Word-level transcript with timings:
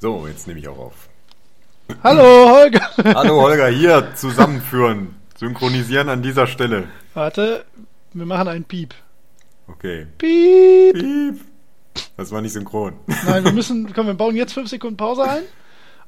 So, 0.00 0.28
jetzt 0.28 0.46
nehme 0.46 0.60
ich 0.60 0.68
auch 0.68 0.78
auf. 0.78 1.08
Hallo, 2.04 2.50
Holger. 2.50 2.88
Hallo 3.16 3.40
Holger, 3.40 3.68
hier 3.68 4.14
zusammenführen, 4.14 5.16
synchronisieren 5.36 6.08
an 6.08 6.22
dieser 6.22 6.46
Stelle. 6.46 6.88
Warte, 7.14 7.64
wir 8.12 8.26
machen 8.26 8.46
einen 8.46 8.64
Piep. 8.64 8.94
Okay. 9.66 10.06
Piep. 10.18 10.94
Piep. 10.94 11.40
Das 12.16 12.30
war 12.30 12.40
nicht 12.40 12.52
synchron. 12.52 12.94
Nein, 13.26 13.44
wir 13.44 13.52
müssen, 13.52 13.92
komm, 13.92 14.06
wir 14.06 14.14
bauen 14.14 14.36
jetzt 14.36 14.52
fünf 14.52 14.68
Sekunden 14.68 14.96
Pause 14.96 15.24
ein 15.24 15.42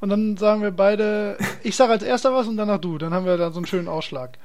und 0.00 0.08
dann 0.10 0.36
sagen 0.36 0.62
wir 0.62 0.70
beide, 0.70 1.36
ich 1.64 1.74
sage 1.74 1.92
als 1.92 2.04
erster 2.04 2.32
was 2.32 2.46
und 2.46 2.56
danach 2.56 2.78
du. 2.78 2.96
Dann 2.96 3.12
haben 3.12 3.26
wir 3.26 3.36
da 3.36 3.50
so 3.50 3.58
einen 3.58 3.66
schönen 3.66 3.88
Ausschlag. 3.88 4.38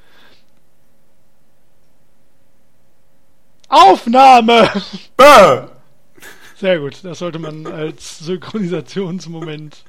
Aufnahme! 3.68 4.70
Bäh! 5.18 5.75
Sehr 6.58 6.80
gut, 6.80 7.04
das 7.04 7.20
sollte 7.20 7.40
man 7.40 7.68
als 7.68 8.20
Synchronisationsmoment. 8.20 9.84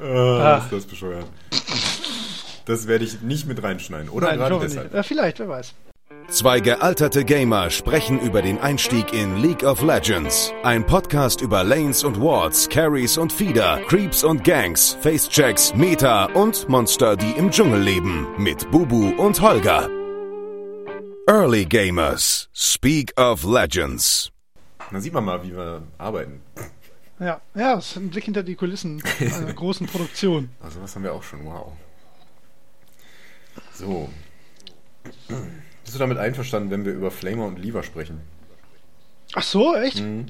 Äh, 0.00 0.02
Ah. 0.02 0.58
ist 0.58 0.72
das 0.72 0.86
bescheuert. 0.86 1.26
Das 2.64 2.86
werde 2.86 3.04
ich 3.04 3.20
nicht 3.22 3.46
mit 3.48 3.62
reinschneiden, 3.62 4.08
oder? 4.10 4.28
Nein, 4.28 4.38
Gerade 4.38 4.58
deshalb. 4.60 4.94
Ja, 4.94 5.02
vielleicht, 5.02 5.38
wer 5.40 5.48
weiß. 5.48 5.74
Zwei 6.28 6.60
gealterte 6.60 7.24
Gamer 7.24 7.70
sprechen 7.70 8.20
über 8.20 8.42
den 8.42 8.58
Einstieg 8.60 9.12
in 9.14 9.38
League 9.42 9.62
of 9.64 9.82
Legends. 9.82 10.52
Ein 10.62 10.84
Podcast 10.84 11.40
über 11.40 11.64
Lanes 11.64 12.04
und 12.04 12.20
Wards, 12.20 12.68
Carries 12.68 13.16
und 13.16 13.32
Feeder, 13.32 13.80
Creeps 13.88 14.22
und 14.24 14.44
Gangs, 14.44 14.96
Facechecks, 15.00 15.74
Meta 15.74 16.26
und 16.26 16.68
Monster, 16.68 17.16
die 17.16 17.30
im 17.32 17.50
Dschungel 17.50 17.80
leben. 17.80 18.26
Mit 18.36 18.70
Bubu 18.70 19.08
und 19.16 19.40
Holger. 19.40 19.88
Early 21.26 21.64
Gamers. 21.64 22.48
Speak 22.54 23.12
of 23.18 23.44
Legends. 23.44 24.30
Dann 24.92 25.00
sieht 25.00 25.12
man 25.12 25.24
mal, 25.24 25.42
wie 25.42 25.54
wir 25.56 25.82
arbeiten. 25.98 26.40
Ja, 27.20 27.40
ja, 27.54 27.78
es 27.78 27.90
ist 27.90 27.96
ein 27.96 28.10
Blick 28.10 28.24
hinter 28.24 28.42
die 28.42 28.54
Kulissen 28.54 29.02
einer 29.20 29.52
großen 29.54 29.86
Produktion. 29.86 30.50
Also 30.62 30.80
was 30.80 30.94
haben 30.94 31.02
wir 31.02 31.12
auch 31.12 31.22
schon, 31.22 31.44
wow. 31.44 31.72
So. 33.74 34.08
Bist 35.84 35.94
du 35.94 35.98
damit 35.98 36.18
einverstanden, 36.18 36.70
wenn 36.70 36.84
wir 36.84 36.92
über 36.92 37.10
Flamer 37.10 37.46
und 37.46 37.58
Lever 37.58 37.82
sprechen? 37.82 38.20
Ach 39.34 39.42
so, 39.42 39.74
echt? 39.74 40.00
Mhm. 40.00 40.26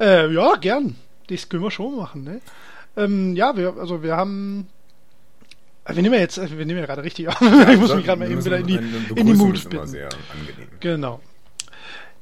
Äh, 0.00 0.32
ja, 0.32 0.56
gern. 0.56 0.96
Das 1.28 1.48
können 1.48 1.62
wir 1.62 1.70
schon 1.70 1.96
machen, 1.96 2.24
ne? 2.24 2.40
Ähm, 2.96 3.36
ja, 3.36 3.56
wir, 3.56 3.74
also 3.78 4.02
wir 4.02 4.16
haben. 4.16 4.66
äh, 5.84 5.94
Wir 5.94 6.02
nehmen 6.02 6.14
ja 6.14 6.20
jetzt, 6.20 6.38
wir 6.38 6.66
nehmen 6.66 6.80
ja 6.80 6.86
gerade 6.86 7.02
richtig 7.02 7.28
auf. 7.28 7.40
ich 7.70 7.78
muss 7.78 7.94
mich 7.94 8.04
gerade 8.04 8.18
mal 8.18 8.30
eben 8.30 8.44
wieder 8.44 8.58
in 8.58 8.66
die, 8.66 8.74
in 8.74 9.26
die 9.26 9.30
immer 9.32 9.46
bitten. 9.52 9.86
sehr 9.86 10.08
angenehm. 10.32 10.68
Genau. 10.80 11.20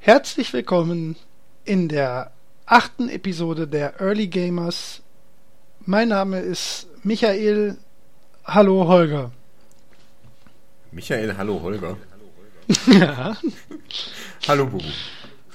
Herzlich 0.01 0.53
willkommen 0.53 1.17
in 1.65 1.89
der 1.89 2.33
achten 2.67 3.09
Episode 3.09 3.67
der 3.67 4.01
Early 4.01 4.29
Gamers. 4.29 5.03
Mein 5.85 6.09
Name 6.09 6.41
ist 6.41 6.87
Michael. 7.03 7.77
Hallo 8.45 8.87
Holger. 8.89 9.31
Michael, 10.93 11.37
hallo 11.37 11.61
Holger. 11.61 11.97
ja. 12.87 13.37
Hallo 14.49 14.67
Bubu. 14.67 14.85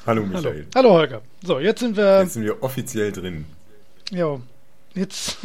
Hallo 0.05 0.21
Hallo. 0.21 0.37
Michael. 0.37 0.67
Hallo 0.75 0.89
Holger. 0.91 1.21
So, 1.43 1.59
jetzt 1.59 1.79
sind 1.79 1.97
wir. 1.97 2.21
Jetzt 2.21 2.33
sind 2.33 2.43
wir 2.43 2.61
offiziell 2.61 3.11
drin. 3.11 3.45
Jo, 4.11 4.41
jetzt. 4.93 5.37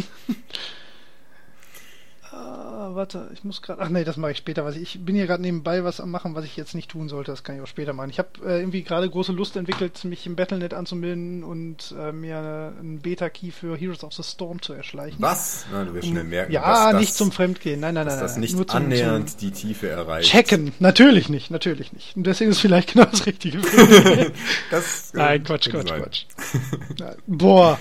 Warte, 2.94 3.30
ich 3.32 3.44
muss 3.44 3.62
gerade. 3.62 3.80
Ach 3.82 3.88
nee, 3.88 4.04
das 4.04 4.16
mache 4.16 4.32
ich 4.32 4.38
später. 4.38 4.64
Was 4.64 4.76
ich, 4.76 4.82
ich 4.96 5.04
bin 5.04 5.14
hier 5.14 5.26
gerade 5.26 5.42
nebenbei 5.42 5.84
was 5.84 6.00
am 6.00 6.10
machen, 6.10 6.34
was 6.34 6.44
ich 6.44 6.56
jetzt 6.56 6.74
nicht 6.74 6.90
tun 6.90 7.08
sollte. 7.08 7.30
Das 7.30 7.44
kann 7.44 7.56
ich 7.56 7.62
auch 7.62 7.66
später 7.66 7.92
machen. 7.92 8.10
Ich 8.10 8.18
habe 8.18 8.28
äh, 8.44 8.58
irgendwie 8.60 8.82
gerade 8.82 9.08
große 9.08 9.32
Lust 9.32 9.56
entwickelt, 9.56 10.04
mich 10.04 10.26
im 10.26 10.36
Battlenet 10.36 10.74
anzumelden 10.74 11.44
und 11.44 11.94
äh, 11.98 12.12
mir 12.12 12.74
einen 12.78 13.00
Beta-Key 13.00 13.50
für 13.50 13.76
Heroes 13.76 14.04
of 14.04 14.12
the 14.14 14.22
Storm 14.22 14.62
zu 14.62 14.72
erschleichen. 14.72 15.20
Was? 15.20 15.66
Na, 15.72 15.84
du 15.84 15.94
wirst 15.94 16.08
schnell 16.08 16.24
merken, 16.24 16.52
Ja, 16.52 16.92
das, 16.92 17.00
nicht 17.00 17.14
zum 17.14 17.32
Fremdgehen. 17.32 17.80
Nein, 17.80 17.94
nein, 17.94 18.06
dass 18.06 18.14
nein. 18.14 18.22
das 18.22 18.32
nein. 18.32 18.40
nicht 18.40 18.56
Nur 18.56 18.66
zum, 18.66 18.76
annähernd 18.76 19.30
Zum 19.30 19.40
die 19.40 19.50
Tiefe 19.50 19.88
erreicht. 19.88 20.30
Checken. 20.30 20.72
Natürlich 20.78 21.28
nicht, 21.28 21.50
natürlich 21.50 21.92
nicht. 21.92 22.16
Und 22.16 22.26
deswegen 22.26 22.50
ist 22.50 22.60
vielleicht 22.60 22.92
genau 22.92 23.06
das 23.06 23.26
Richtige 23.26 23.58
das, 24.70 25.12
äh, 25.12 25.16
Nein, 25.16 25.44
Quatsch, 25.44 25.70
Quatsch. 25.70 25.92
Quatsch. 25.92 26.24
Boah. 27.26 27.78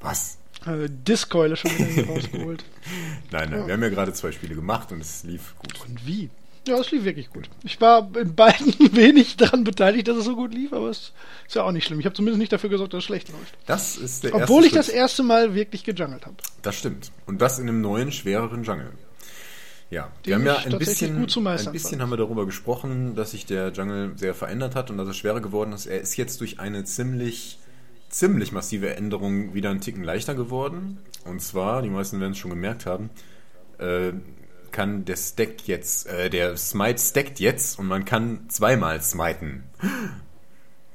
Was? 0.00 0.39
Äh, 0.66 0.88
Diskeule 0.90 1.56
schon 1.56 1.70
wieder 1.72 2.06
rausgeholt. 2.12 2.64
Nein, 3.30 3.50
nein, 3.50 3.66
wir 3.66 3.74
haben 3.74 3.82
ja 3.82 3.88
gerade 3.88 4.12
zwei 4.12 4.32
Spiele 4.32 4.54
gemacht 4.54 4.92
und 4.92 5.00
es 5.00 5.24
lief 5.24 5.54
gut. 5.58 5.80
Und 5.88 6.06
wie? 6.06 6.30
Ja, 6.68 6.78
es 6.78 6.90
lief 6.90 7.04
wirklich 7.04 7.30
gut. 7.30 7.48
Ich 7.64 7.80
war 7.80 8.10
in 8.20 8.34
beiden 8.34 8.74
wenig 8.94 9.36
daran 9.38 9.64
beteiligt, 9.64 10.08
dass 10.08 10.18
es 10.18 10.24
so 10.26 10.36
gut 10.36 10.52
lief, 10.52 10.72
aber 10.74 10.90
es 10.90 11.12
ist 11.48 11.54
ja 11.54 11.62
auch 11.62 11.72
nicht 11.72 11.86
schlimm. 11.86 11.98
Ich 12.00 12.04
habe 12.06 12.14
zumindest 12.14 12.38
nicht 12.38 12.52
dafür 12.52 12.68
gesorgt, 12.68 12.92
dass 12.92 12.98
es 12.98 13.04
schlecht 13.04 13.30
läuft. 13.30 13.54
Das 13.66 13.96
ist 13.96 14.24
der 14.24 14.34
Obwohl 14.34 14.64
ich 14.64 14.74
erste 14.74 14.76
das 14.78 14.86
Schritt. 14.86 14.96
erste 14.96 15.22
Mal 15.22 15.54
wirklich 15.54 15.84
gejungelt 15.84 16.26
habe. 16.26 16.36
Das 16.60 16.76
stimmt. 16.76 17.10
Und 17.24 17.40
das 17.40 17.58
in 17.58 17.66
einem 17.68 17.80
neuen, 17.80 18.12
schwereren 18.12 18.62
Jungle. 18.64 18.92
Ja, 19.88 20.12
wir 20.22 20.36
Den 20.36 20.46
haben 20.46 20.46
ja 20.46 20.70
ein 20.72 20.78
bisschen, 20.78 21.18
gut 21.18 21.30
zu 21.32 21.40
meistern 21.40 21.70
ein 21.70 21.72
bisschen 21.72 21.90
fand. 21.92 22.02
haben 22.02 22.10
wir 22.10 22.16
darüber 22.18 22.46
gesprochen, 22.46 23.16
dass 23.16 23.32
sich 23.32 23.46
der 23.46 23.72
Jungle 23.72 24.12
sehr 24.16 24.34
verändert 24.34 24.76
hat 24.76 24.90
und 24.90 24.98
dass 24.98 25.08
er 25.08 25.14
schwerer 25.14 25.40
geworden 25.40 25.72
ist. 25.72 25.86
Er 25.86 26.00
ist 26.00 26.16
jetzt 26.16 26.40
durch 26.40 26.60
eine 26.60 26.84
ziemlich, 26.84 27.58
ziemlich 28.10 28.52
massive 28.52 28.94
Änderung 28.96 29.54
wieder 29.54 29.70
einen 29.70 29.80
Ticken 29.80 30.04
leichter 30.04 30.34
geworden. 30.34 30.98
Und 31.24 31.40
zwar, 31.40 31.80
die 31.82 31.88
meisten 31.90 32.20
werden 32.20 32.32
es 32.32 32.38
schon 32.38 32.50
gemerkt 32.50 32.84
haben, 32.84 33.10
äh, 33.78 34.12
kann 34.72 35.04
der 35.04 35.16
Stack 35.16 35.66
jetzt, 35.66 36.06
äh, 36.06 36.28
der 36.28 36.56
Smite 36.56 37.00
stackt 37.00 37.40
jetzt 37.40 37.78
und 37.78 37.86
man 37.86 38.04
kann 38.04 38.48
zweimal 38.48 39.00
smiten. 39.02 39.64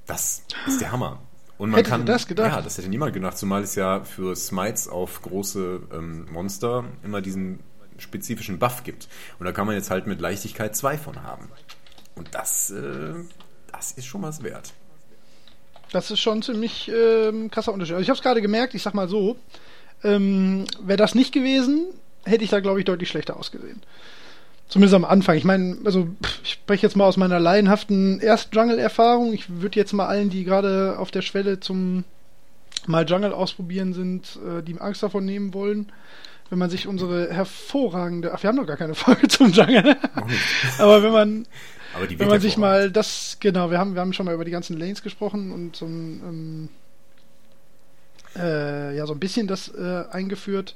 Das 0.06 0.44
ist 0.68 0.82
der 0.82 0.92
Hammer. 0.92 1.22
Und 1.58 1.70
man 1.70 1.78
Hättet 1.78 1.94
ihr 1.94 1.98
kann, 1.98 2.06
das 2.06 2.28
gedacht? 2.28 2.52
Ja, 2.52 2.62
das 2.62 2.78
hätte 2.78 2.90
niemand 2.90 3.14
gedacht, 3.14 3.38
zumal 3.38 3.64
es 3.64 3.76
ja 3.76 4.04
für 4.04 4.36
Smites 4.36 4.88
auf 4.88 5.22
große 5.22 5.82
ähm, 5.94 6.28
Monster 6.32 6.84
immer 7.04 7.22
diesen 7.22 7.60
spezifischen 7.98 8.60
Buff 8.60 8.84
gibt. 8.84 9.08
Und 9.40 9.46
da 9.46 9.54
kann 9.54 9.66
man 9.66 9.76
jetzt 9.76 9.90
halt 9.90 10.06
mit 10.06 10.20
Leichtigkeit 10.20 10.76
zwei 10.76 10.98
von 10.98 11.24
haben. 11.24 11.50
Und 12.16 12.36
das, 12.36 12.72
äh, 12.72 13.14
das 13.72 13.94
ist 13.94 14.06
schon 14.06 14.22
was 14.22 14.44
wert. 14.44 14.74
Das 15.96 16.12
ist 16.12 16.20
schon 16.20 16.42
ziemlich 16.42 16.92
ähm, 16.94 17.50
krasser 17.50 17.72
Unterschied. 17.72 17.94
Also 17.94 18.04
ich 18.04 18.10
habe 18.10 18.18
es 18.18 18.22
gerade 18.22 18.42
gemerkt, 18.42 18.74
ich 18.74 18.84
sag 18.84 18.94
mal 18.94 19.08
so, 19.08 19.38
ähm, 20.04 20.66
wäre 20.82 20.98
das 20.98 21.16
nicht 21.16 21.32
gewesen, 21.32 21.86
hätte 22.26 22.44
ich 22.44 22.50
da, 22.50 22.60
glaube 22.60 22.80
ich, 22.80 22.86
deutlich 22.86 23.08
schlechter 23.08 23.38
ausgesehen. 23.38 23.82
Zumindest 24.68 24.94
am 24.94 25.06
Anfang. 25.06 25.38
Ich 25.38 25.46
meine, 25.46 25.78
also 25.86 26.10
ich 26.44 26.52
spreche 26.52 26.86
jetzt 26.86 26.98
mal 26.98 27.06
aus 27.06 27.16
meiner 27.16 27.40
laienhaften 27.40 28.20
Erst-Jungle-Erfahrung. 28.20 29.32
Ich 29.32 29.62
würde 29.62 29.80
jetzt 29.80 29.94
mal 29.94 30.08
allen, 30.08 30.30
die 30.30 30.44
gerade 30.44 31.00
auf 31.00 31.12
der 31.12 31.22
Schwelle 31.22 31.62
zum 31.62 32.04
mal 32.88 33.06
Jungle 33.06 33.32
ausprobieren 33.32 33.94
sind, 33.94 34.38
äh, 34.46 34.62
die 34.64 34.78
Angst 34.82 35.02
davon 35.02 35.24
nehmen 35.24 35.54
wollen, 35.54 35.94
wenn 36.50 36.60
man 36.60 36.70
sich 36.70 36.88
unsere 36.88 37.34
hervorragende, 37.34 38.34
ach, 38.34 38.44
wir 38.44 38.50
haben 38.50 38.58
noch 38.58 38.68
gar 38.68 38.78
keine 38.78 38.96
Folge 38.96 39.28
zum 39.28 39.52
Jungle, 39.52 39.98
aber 40.78 41.04
wenn 41.04 41.12
man 41.12 41.48
Aber 41.96 42.08
die 42.08 42.20
wenn 42.20 42.28
man 42.28 42.42
sich 42.42 42.58
mal 42.58 42.92
das, 42.92 43.38
genau, 43.40 43.72
wir 43.72 43.80
haben, 43.80 43.96
wir 43.96 44.02
haben 44.02 44.14
schon 44.14 44.26
mal 44.26 44.36
über 44.36 44.46
die 44.46 44.52
ganzen 44.52 44.78
Lanes 44.78 45.02
gesprochen 45.02 45.52
und 45.52 45.76
so 45.76 45.86
ein, 45.86 46.22
ähm, 46.24 46.70
äh, 48.36 48.96
ja, 48.96 49.06
so 49.06 49.14
ein 49.14 49.20
bisschen 49.20 49.48
das 49.48 49.70
äh, 49.70 50.04
eingeführt. 50.12 50.76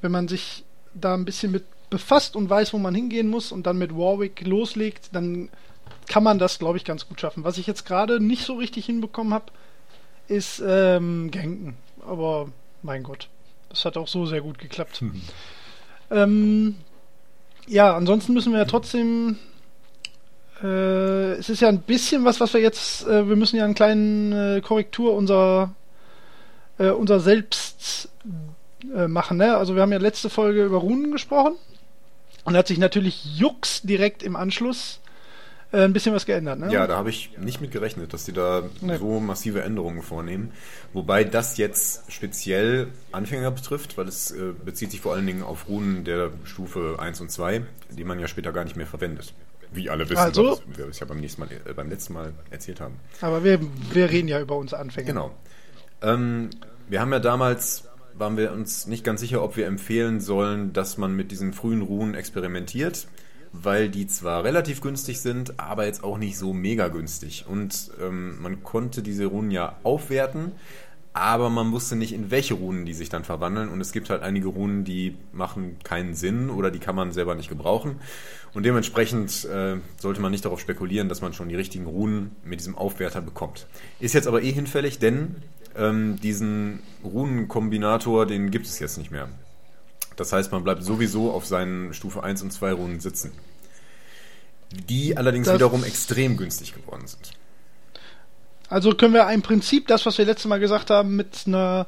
Wenn 0.00 0.12
man 0.12 0.28
sich 0.28 0.64
da 0.94 1.14
ein 1.14 1.24
bisschen 1.24 1.52
mit 1.52 1.64
befasst 1.90 2.36
und 2.36 2.48
weiß, 2.48 2.72
wo 2.72 2.78
man 2.78 2.94
hingehen 2.94 3.28
muss 3.28 3.52
und 3.52 3.66
dann 3.66 3.76
mit 3.76 3.94
Warwick 3.94 4.46
loslegt, 4.46 5.10
dann 5.12 5.48
kann 6.08 6.22
man 6.22 6.38
das, 6.38 6.58
glaube 6.58 6.78
ich, 6.78 6.84
ganz 6.84 7.08
gut 7.08 7.20
schaffen. 7.20 7.44
Was 7.44 7.58
ich 7.58 7.66
jetzt 7.66 7.84
gerade 7.84 8.20
nicht 8.20 8.44
so 8.44 8.54
richtig 8.54 8.86
hinbekommen 8.86 9.34
habe, 9.34 9.46
ist 10.28 10.62
ähm, 10.64 11.30
Ganken. 11.30 11.76
Aber 12.06 12.48
mein 12.82 13.02
Gott, 13.02 13.28
das 13.70 13.84
hat 13.84 13.96
auch 13.96 14.08
so 14.08 14.26
sehr 14.26 14.42
gut 14.42 14.58
geklappt. 14.58 15.02
Ähm, 16.10 16.76
ja, 17.66 17.96
ansonsten 17.96 18.34
müssen 18.34 18.52
wir 18.52 18.58
ja 18.58 18.64
trotzdem 18.66 19.38
äh, 20.62 21.32
es 21.32 21.48
ist 21.48 21.60
ja 21.60 21.68
ein 21.68 21.80
bisschen 21.80 22.24
was, 22.24 22.40
was 22.40 22.52
wir 22.52 22.60
jetzt, 22.60 23.06
äh, 23.06 23.28
wir 23.28 23.36
müssen 23.36 23.56
ja 23.56 23.64
einen 23.64 23.74
kleinen 23.74 24.32
äh, 24.32 24.60
Korrektur 24.60 25.14
unser, 25.14 25.74
äh, 26.78 26.90
unser 26.90 27.20
Selbst 27.20 28.10
äh, 28.94 29.08
machen. 29.08 29.38
Ne? 29.38 29.56
Also 29.56 29.74
wir 29.74 29.82
haben 29.82 29.92
ja 29.92 29.98
letzte 29.98 30.28
Folge 30.28 30.64
über 30.64 30.78
Runen 30.78 31.12
gesprochen 31.12 31.54
und 32.44 32.52
da 32.52 32.58
hat 32.58 32.66
sich 32.66 32.78
natürlich 32.78 33.38
Jux 33.38 33.82
direkt 33.82 34.22
im 34.22 34.36
Anschluss 34.36 34.99
äh, 35.72 35.82
ein 35.84 35.92
bisschen 35.92 36.14
was 36.14 36.26
geändert. 36.26 36.58
Ne? 36.58 36.72
Ja, 36.72 36.86
da 36.86 36.96
habe 36.96 37.10
ich 37.10 37.36
nicht 37.38 37.60
mit 37.60 37.70
gerechnet, 37.70 38.12
dass 38.12 38.24
die 38.24 38.32
da 38.32 38.62
Nee. 38.80 38.96
so 38.98 39.20
massive 39.20 39.62
Änderungen 39.62 40.02
vornehmen. 40.02 40.52
Wobei 40.92 41.24
das 41.24 41.56
jetzt 41.58 42.10
speziell 42.12 42.88
Anfänger 43.12 43.50
betrifft, 43.50 43.96
weil 43.96 44.08
es 44.08 44.30
äh, 44.32 44.52
bezieht 44.64 44.90
sich 44.90 45.00
vor 45.00 45.14
allen 45.14 45.26
Dingen 45.26 45.42
auf 45.42 45.68
Runen 45.68 46.04
der 46.04 46.30
Stufe 46.44 46.96
1 46.98 47.20
und 47.20 47.30
2, 47.30 47.62
die 47.90 48.04
man 48.04 48.18
ja 48.18 48.26
später 48.28 48.52
gar 48.52 48.64
nicht 48.64 48.76
mehr 48.76 48.86
verwendet. 48.86 49.32
Wie 49.72 49.88
alle 49.88 50.08
wissen, 50.10 50.18
Also- 50.20 50.60
was 50.66 50.78
wir 50.78 50.88
es 50.88 50.98
ja 50.98 51.06
beim, 51.06 51.20
nächsten 51.20 51.42
Mal, 51.42 51.48
äh, 51.64 51.72
beim 51.72 51.88
letzten 51.90 52.14
Mal 52.14 52.32
erzählt 52.50 52.80
haben. 52.80 52.96
Aber 53.20 53.44
wir, 53.44 53.60
wir 53.92 54.10
reden 54.10 54.26
ja 54.26 54.40
über 54.40 54.56
uns 54.56 54.74
Anfänger. 54.74 55.06
Genau. 55.06 55.30
Ähm, 56.02 56.50
wir 56.88 57.00
haben 57.00 57.12
ja 57.12 57.20
damals, 57.20 57.84
waren 58.14 58.36
wir 58.36 58.50
uns 58.52 58.86
nicht 58.88 59.04
ganz 59.04 59.20
sicher, 59.20 59.42
ob 59.44 59.56
wir 59.56 59.66
empfehlen 59.66 60.20
sollen, 60.20 60.72
dass 60.72 60.98
man 60.98 61.14
mit 61.14 61.30
diesen 61.30 61.52
frühen 61.52 61.82
Runen 61.82 62.14
experimentiert, 62.14 63.06
weil 63.52 63.88
die 63.88 64.06
zwar 64.06 64.44
relativ 64.44 64.80
günstig 64.80 65.20
sind, 65.20 65.58
aber 65.58 65.86
jetzt 65.86 66.04
auch 66.04 66.18
nicht 66.18 66.38
so 66.38 66.52
mega 66.52 66.88
günstig. 66.88 67.44
Und 67.48 67.90
ähm, 68.00 68.40
man 68.40 68.62
konnte 68.62 69.02
diese 69.02 69.26
Runen 69.26 69.50
ja 69.50 69.76
aufwerten, 69.82 70.52
aber 71.12 71.50
man 71.50 71.72
wusste 71.72 71.96
nicht, 71.96 72.12
in 72.12 72.30
welche 72.30 72.54
Runen 72.54 72.86
die 72.86 72.94
sich 72.94 73.08
dann 73.08 73.24
verwandeln. 73.24 73.68
Und 73.68 73.80
es 73.80 73.92
gibt 73.92 74.10
halt 74.10 74.22
einige 74.22 74.48
Runen, 74.48 74.84
die 74.84 75.16
machen 75.32 75.76
keinen 75.82 76.14
Sinn 76.14 76.50
oder 76.50 76.70
die 76.70 76.78
kann 76.78 76.94
man 76.94 77.10
selber 77.12 77.34
nicht 77.34 77.48
gebrauchen. 77.48 77.96
Und 78.54 78.64
dementsprechend 78.64 79.44
äh, 79.46 79.76
sollte 79.98 80.20
man 80.20 80.30
nicht 80.30 80.44
darauf 80.44 80.60
spekulieren, 80.60 81.08
dass 81.08 81.20
man 81.20 81.32
schon 81.32 81.48
die 81.48 81.56
richtigen 81.56 81.86
Runen 81.86 82.36
mit 82.44 82.60
diesem 82.60 82.78
Aufwerter 82.78 83.20
bekommt. 83.20 83.66
Ist 83.98 84.14
jetzt 84.14 84.28
aber 84.28 84.42
eh 84.42 84.52
hinfällig, 84.52 85.00
denn 85.00 85.36
ähm, 85.76 86.18
diesen 86.20 86.80
Runenkombinator, 87.02 88.26
den 88.26 88.50
gibt 88.50 88.66
es 88.66 88.78
jetzt 88.78 88.98
nicht 88.98 89.10
mehr. 89.10 89.28
Das 90.20 90.34
heißt, 90.34 90.52
man 90.52 90.62
bleibt 90.62 90.82
sowieso 90.84 91.32
auf 91.32 91.46
seinen 91.46 91.94
Stufe 91.94 92.22
1 92.22 92.42
und 92.42 92.52
2 92.52 92.72
Runen 92.72 93.00
sitzen. 93.00 93.32
Die 94.70 95.16
allerdings 95.16 95.46
das 95.46 95.54
wiederum 95.54 95.82
extrem 95.82 96.36
günstig 96.36 96.74
geworden 96.74 97.06
sind. 97.06 97.30
Also 98.68 98.94
können 98.94 99.14
wir 99.14 99.30
im 99.30 99.40
Prinzip 99.40 99.86
das, 99.86 100.04
was 100.04 100.18
wir 100.18 100.26
letztes 100.26 100.44
Mal 100.44 100.60
gesagt 100.60 100.90
haben, 100.90 101.16
mit 101.16 101.44
einer 101.46 101.86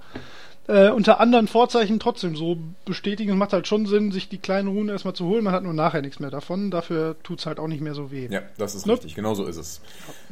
äh, 0.67 0.89
unter 0.89 1.21
anderen 1.21 1.47
Vorzeichen 1.47 2.01
trotzdem 2.01 2.35
so 2.35 2.57
bestätigen. 2.87 3.33
Es 3.33 3.37
macht 3.37 3.53
halt 3.53 3.69
schon 3.69 3.85
Sinn, 3.85 4.13
sich 4.13 4.31
die 4.31 4.39
kleinen 4.39 4.69
Runen 4.69 4.89
erstmal 4.89 5.13
zu 5.13 5.27
holen. 5.27 5.45
Man 5.45 5.53
hat 5.53 5.63
nur 5.63 5.75
nachher 5.75 6.01
nichts 6.01 6.19
mehr 6.19 6.31
davon. 6.31 6.71
Dafür 6.71 7.17
tut 7.23 7.41
es 7.41 7.45
halt 7.45 7.61
auch 7.61 7.69
nicht 7.69 7.83
mehr 7.83 7.95
so 7.95 8.11
weh. 8.11 8.29
Ja, 8.31 8.41
das 8.57 8.75
ist 8.75 8.87
ne? 8.87 8.95
richtig. 8.95 9.15
Genau 9.15 9.35
so 9.35 9.45
ist 9.45 9.59
es. 9.59 9.83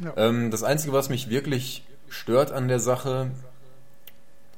Ja. 0.03 0.13
Ähm, 0.17 0.49
das 0.49 0.63
Einzige, 0.63 0.91
was 0.91 1.09
mich 1.09 1.29
wirklich 1.29 1.83
stört 2.09 2.51
an 2.51 2.67
der 2.67 2.79
Sache, 2.79 3.29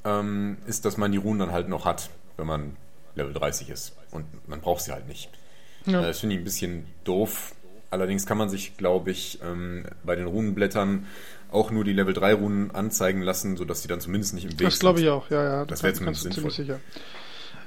ähm, 0.05 0.59
ist, 0.65 0.85
dass 0.85 0.95
man 0.95 1.11
die 1.11 1.17
Runen 1.17 1.39
dann 1.39 1.51
halt 1.51 1.67
noch 1.67 1.83
hat, 1.83 2.09
wenn 2.37 2.47
man 2.47 2.77
Level 3.15 3.33
30 3.33 3.69
ist. 3.69 3.93
Und 4.11 4.25
man 4.47 4.61
braucht 4.61 4.81
sie 4.81 4.91
halt 4.91 5.07
nicht. 5.07 5.29
Ja. 5.85 6.01
Äh, 6.01 6.07
das 6.07 6.19
finde 6.19 6.35
ich 6.35 6.41
ein 6.41 6.45
bisschen 6.45 6.85
doof. 7.03 7.55
Allerdings 7.89 8.25
kann 8.25 8.37
man 8.37 8.49
sich, 8.49 8.75
glaube 8.77 9.11
ich, 9.11 9.39
ähm, 9.43 9.85
bei 10.03 10.15
den 10.15 10.25
Runenblättern 10.25 11.05
auch 11.51 11.69
nur 11.69 11.83
die 11.83 11.93
Level 11.93 12.13
3 12.13 12.33
Runen 12.33 12.71
anzeigen 12.71 13.21
lassen, 13.21 13.55
sodass 13.55 13.83
die 13.83 13.87
dann 13.87 14.01
zumindest 14.01 14.33
nicht 14.33 14.45
im 14.45 14.51
Weg 14.51 14.57
das 14.57 14.73
sind. 14.73 14.73
Das 14.73 14.79
glaube 14.79 15.01
ich 15.01 15.09
auch, 15.09 15.29
ja, 15.29 15.43
ja. 15.43 15.65
Das 15.65 15.83
wäre 15.83 15.93
zumindest 15.93 16.23
sinnvoll. 16.23 16.51
Ziemlich 16.51 16.55
sicher. 16.55 16.79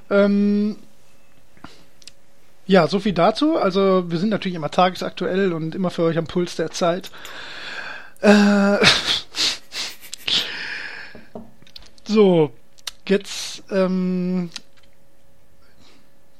Ähm, 0.09 0.77
ja, 2.65 2.87
so 2.87 2.99
viel 2.99 3.13
dazu. 3.13 3.57
Also 3.57 4.11
wir 4.11 4.19
sind 4.19 4.29
natürlich 4.29 4.55
immer 4.55 4.69
tagesaktuell 4.69 5.53
und 5.53 5.73
immer 5.73 5.89
für 5.89 6.03
euch 6.03 6.17
am 6.17 6.27
Puls 6.27 6.57
der 6.57 6.71
Zeit. 6.71 7.09
Äh, 8.19 8.77
so, 12.05 12.51
jetzt 13.07 13.63
ähm, 13.71 14.49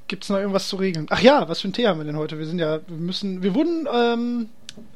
gibt 0.07 0.23
es 0.23 0.29
noch 0.29 0.37
irgendwas 0.37 0.67
zu 0.67 0.77
regeln. 0.77 1.07
Ach 1.09 1.21
ja, 1.21 1.47
was 1.49 1.61
für 1.61 1.67
ein 1.67 1.73
Tee 1.73 1.87
haben 1.87 1.99
wir 1.99 2.05
denn 2.05 2.17
heute? 2.17 2.39
Wir 2.39 2.45
sind 2.45 2.59
ja, 2.59 2.79
wir 2.87 2.97
müssen, 2.97 3.43
wir 3.43 3.53
wurden 3.53 3.87
ähm, 3.93 4.49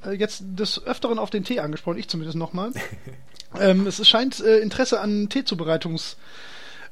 äh, 0.05 0.11
jetzt 0.11 0.43
des 0.45 0.85
Öfteren 0.85 1.19
auf 1.19 1.29
den 1.29 1.43
Tee 1.43 1.59
angesprochen, 1.59 1.97
ich 1.97 2.07
zumindest 2.07 2.37
nochmal. 2.37 2.71
ähm, 3.59 3.87
es 3.87 4.07
scheint 4.07 4.39
äh, 4.39 4.59
Interesse 4.59 5.01
an 5.01 5.29
Teezubereitungsriten 5.29 6.15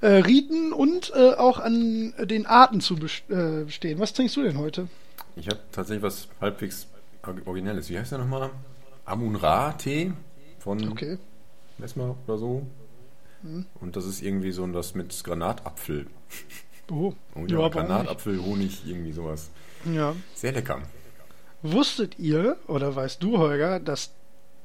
äh, 0.01 0.73
und 0.73 1.13
äh, 1.15 1.33
auch 1.35 1.59
an 1.59 2.13
den 2.19 2.45
Arten 2.45 2.81
zu 2.81 2.95
äh, 2.95 3.63
bestehen. 3.63 3.99
Was 3.99 4.13
trinkst 4.13 4.35
du 4.35 4.43
denn 4.43 4.57
heute? 4.57 4.87
Ich 5.35 5.47
habe 5.47 5.59
tatsächlich 5.71 6.03
was 6.03 6.27
halbwegs 6.41 6.87
Originelles. 7.45 7.89
Wie 7.89 7.99
heißt 7.99 8.11
der 8.11 8.19
nochmal? 8.19 8.49
Amun-Ra-Tee 9.05 10.13
von 10.59 10.91
okay. 10.91 11.17
Mesmer 11.77 12.15
oder 12.27 12.37
so. 12.37 12.67
Hm. 13.41 13.65
Und 13.79 13.95
das 13.95 14.05
ist 14.05 14.21
irgendwie 14.21 14.51
so 14.51 14.67
das 14.67 14.95
mit 14.95 15.23
Granatapfel. 15.23 16.07
Oh, 16.91 17.13
oh 17.35 17.45
ja, 17.47 17.59
ja 17.59 17.67
Granatapfel, 17.67 18.41
Honig, 18.41 18.81
irgendwie 18.85 19.11
sowas. 19.11 19.49
Ja. 19.85 20.15
Sehr 20.35 20.51
lecker. 20.51 20.81
Wusstet 21.61 22.17
ihr, 22.19 22.57
oder 22.67 22.95
weißt 22.95 23.21
du, 23.21 23.37
Holger, 23.37 23.79
dass 23.79 24.11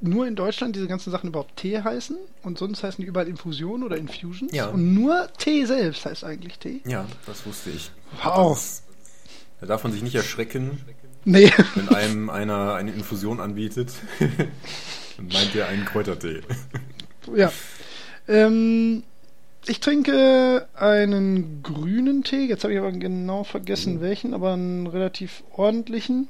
nur 0.01 0.27
in 0.27 0.37
Deutschland 0.37 0.77
diese 0.77 0.87
ganzen 0.87 1.11
Sachen 1.11 1.29
überhaupt 1.29 1.57
Tee 1.57 1.81
heißen 1.81 2.17
und 2.43 2.59
sonst 2.59 2.83
heißen 2.83 3.03
die 3.03 3.09
überall 3.09 3.29
Infusion 3.29 3.83
oder 3.83 3.97
Infusions? 3.97 4.53
Ja. 4.53 4.69
Und 4.69 4.95
nur 4.95 5.29
Tee 5.39 5.65
selbst 5.65 6.05
heißt 6.05 6.25
eigentlich 6.25 6.59
Tee? 6.59 6.81
Ja, 6.85 7.07
das 7.27 7.45
wusste 7.47 7.71
ich. 7.71 7.91
Wow. 8.23 8.57
Ist, 8.57 8.85
da 9.61 9.67
darf 9.67 9.83
man 9.83 9.93
sich 9.93 10.03
nicht 10.03 10.15
erschrecken, 10.15 10.81
nee. 11.25 11.51
wenn 11.75 11.89
einem 11.89 12.31
einer 12.31 12.75
eine 12.75 12.93
Infusion 12.93 13.41
anbietet 13.41 13.93
und 15.19 15.33
meint 15.33 15.55
er 15.55 15.69
einen 15.69 15.85
Kräutertee. 15.85 16.43
ja. 17.35 17.53
Ähm, 18.27 19.03
ich 19.67 19.81
trinke 19.81 20.67
einen 20.75 21.63
grünen 21.63 22.25
Tee. 22.25 22.47
Jetzt 22.47 22.65
habe 22.65 22.73
ich 22.75 22.79
aber 22.79 22.93
genau 22.93 23.45
vergessen, 23.45 23.99
oh. 23.99 24.01
welchen, 24.01 24.35
aber 24.35 24.53
einen 24.53 24.87
relativ 24.87 25.43
ordentlichen. 25.53 26.29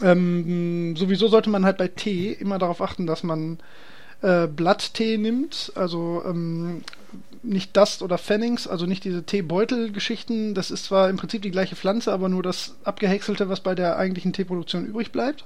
Ähm, 0.00 0.96
sowieso 0.96 1.28
sollte 1.28 1.50
man 1.50 1.64
halt 1.64 1.78
bei 1.78 1.88
Tee 1.88 2.32
immer 2.32 2.58
darauf 2.58 2.80
achten, 2.80 3.06
dass 3.06 3.22
man 3.22 3.58
äh, 4.22 4.46
Blatttee 4.46 5.18
nimmt, 5.18 5.72
also 5.74 6.22
ähm, 6.26 6.82
nicht 7.42 7.76
Dust 7.76 8.02
oder 8.02 8.18
Fennings, 8.18 8.66
also 8.66 8.86
nicht 8.86 9.04
diese 9.04 9.24
Teebeutel-Geschichten. 9.24 10.54
Das 10.54 10.70
ist 10.70 10.84
zwar 10.84 11.10
im 11.10 11.16
Prinzip 11.16 11.42
die 11.42 11.50
gleiche 11.50 11.76
Pflanze, 11.76 12.12
aber 12.12 12.28
nur 12.28 12.42
das 12.42 12.76
abgehäckselte, 12.84 13.48
was 13.48 13.60
bei 13.60 13.74
der 13.74 13.96
eigentlichen 13.96 14.32
Teeproduktion 14.32 14.86
übrig 14.86 15.12
bleibt. 15.12 15.44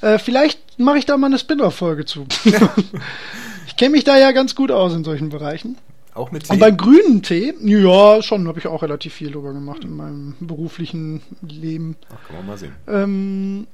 Äh, 0.00 0.18
vielleicht 0.18 0.78
mache 0.78 0.98
ich 0.98 1.06
da 1.06 1.16
mal 1.16 1.28
eine 1.28 1.38
Spin-off-Folge 1.38 2.04
zu. 2.04 2.26
ich 3.66 3.76
kenne 3.76 3.92
mich 3.92 4.04
da 4.04 4.18
ja 4.18 4.32
ganz 4.32 4.54
gut 4.54 4.70
aus 4.70 4.92
in 4.92 5.04
solchen 5.04 5.28
Bereichen. 5.28 5.78
Auch 6.14 6.30
mit 6.30 6.44
Tee? 6.44 6.52
Und 6.52 6.60
beim 6.60 6.76
grünen 6.76 7.22
Tee, 7.22 7.54
ja, 7.60 8.22
schon, 8.22 8.46
habe 8.46 8.58
ich 8.58 8.66
auch 8.66 8.82
relativ 8.82 9.14
viel 9.14 9.32
drüber 9.32 9.52
gemacht 9.52 9.82
in 9.82 9.96
meinem 9.96 10.36
beruflichen 10.40 11.22
Leben. 11.42 11.96
Ach, 12.08 12.28
kann 12.28 12.36
man 12.36 12.46
mal 12.46 12.58
sehen. 12.58 12.72
Ähm, 12.86 13.66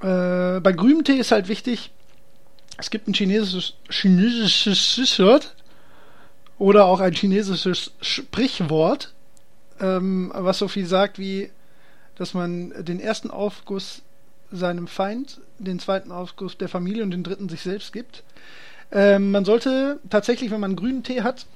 äh, 0.00 0.60
bei 0.60 0.72
grünem 0.72 1.04
Tee 1.04 1.16
ist 1.16 1.30
halt 1.30 1.48
wichtig, 1.48 1.92
es 2.76 2.90
gibt 2.90 3.06
ein 3.08 3.14
chinesisches, 3.14 3.74
chinesisches 3.88 5.18
Wort 5.20 5.54
oder 6.58 6.86
auch 6.86 7.00
ein 7.00 7.12
chinesisches 7.12 7.92
Sprichwort, 8.00 9.12
ähm, 9.80 10.32
was 10.34 10.58
so 10.58 10.66
viel 10.66 10.86
sagt 10.86 11.18
wie, 11.18 11.50
dass 12.16 12.34
man 12.34 12.72
den 12.84 13.00
ersten 13.00 13.30
Aufguss 13.30 14.02
seinem 14.50 14.88
Feind, 14.88 15.40
den 15.58 15.78
zweiten 15.78 16.10
Aufguss 16.10 16.58
der 16.58 16.68
Familie 16.68 17.02
und 17.02 17.12
den 17.12 17.22
dritten 17.22 17.48
sich 17.48 17.60
selbst 17.60 17.92
gibt. 17.92 18.24
Ähm, 18.90 19.30
man 19.30 19.44
sollte 19.44 20.00
tatsächlich, 20.10 20.50
wenn 20.50 20.60
man 20.60 20.74
grünen 20.74 21.02
Tee 21.02 21.22
hat, 21.22 21.46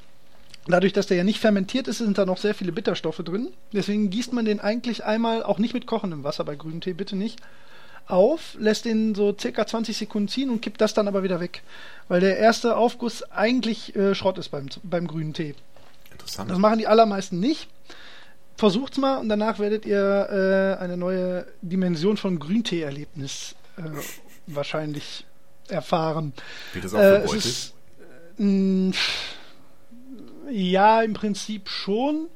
Dadurch, 0.66 0.94
dass 0.94 1.06
der 1.06 1.18
ja 1.18 1.24
nicht 1.24 1.40
fermentiert 1.40 1.88
ist, 1.88 1.98
sind 1.98 2.16
da 2.16 2.24
noch 2.24 2.38
sehr 2.38 2.54
viele 2.54 2.72
Bitterstoffe 2.72 3.22
drin. 3.24 3.48
Deswegen 3.72 4.08
gießt 4.08 4.32
man 4.32 4.46
den 4.46 4.60
eigentlich 4.60 5.04
einmal, 5.04 5.42
auch 5.42 5.58
nicht 5.58 5.74
mit 5.74 5.86
kochendem 5.86 6.24
Wasser 6.24 6.44
bei 6.44 6.56
grünem 6.56 6.80
Tee, 6.80 6.94
bitte 6.94 7.16
nicht, 7.16 7.40
auf, 8.06 8.56
lässt 8.58 8.84
den 8.84 9.14
so 9.14 9.34
circa 9.38 9.66
20 9.66 9.96
Sekunden 9.96 10.28
ziehen 10.28 10.50
und 10.50 10.60
kippt 10.62 10.80
das 10.80 10.94
dann 10.94 11.08
aber 11.08 11.22
wieder 11.22 11.40
weg. 11.40 11.62
Weil 12.08 12.20
der 12.20 12.38
erste 12.38 12.76
Aufguss 12.76 13.22
eigentlich 13.30 13.94
äh, 13.96 14.14
Schrott 14.14 14.38
ist 14.38 14.50
beim, 14.50 14.68
beim 14.82 15.06
grünen 15.06 15.34
Tee. 15.34 15.54
Interessant. 16.12 16.50
Das 16.50 16.58
machen 16.58 16.78
die 16.78 16.86
allermeisten 16.86 17.40
nicht. 17.40 17.68
Versucht's 18.56 18.98
mal 18.98 19.18
und 19.18 19.28
danach 19.28 19.58
werdet 19.58 19.84
ihr 19.84 20.78
äh, 20.78 20.82
eine 20.82 20.96
neue 20.96 21.46
Dimension 21.60 22.16
von 22.16 22.38
Grüntee-Erlebnis 22.38 23.54
äh, 23.76 23.82
wahrscheinlich 24.46 25.26
erfahren. 25.68 26.32
Wie 26.72 26.80
das 26.80 26.94
auch 26.94 26.98
für 26.98 27.34
äh, 27.34 27.36
ist, 27.36 27.74
ja, 30.50 31.02
im 31.02 31.14
Prinzip 31.14 31.68
schon. 31.68 32.28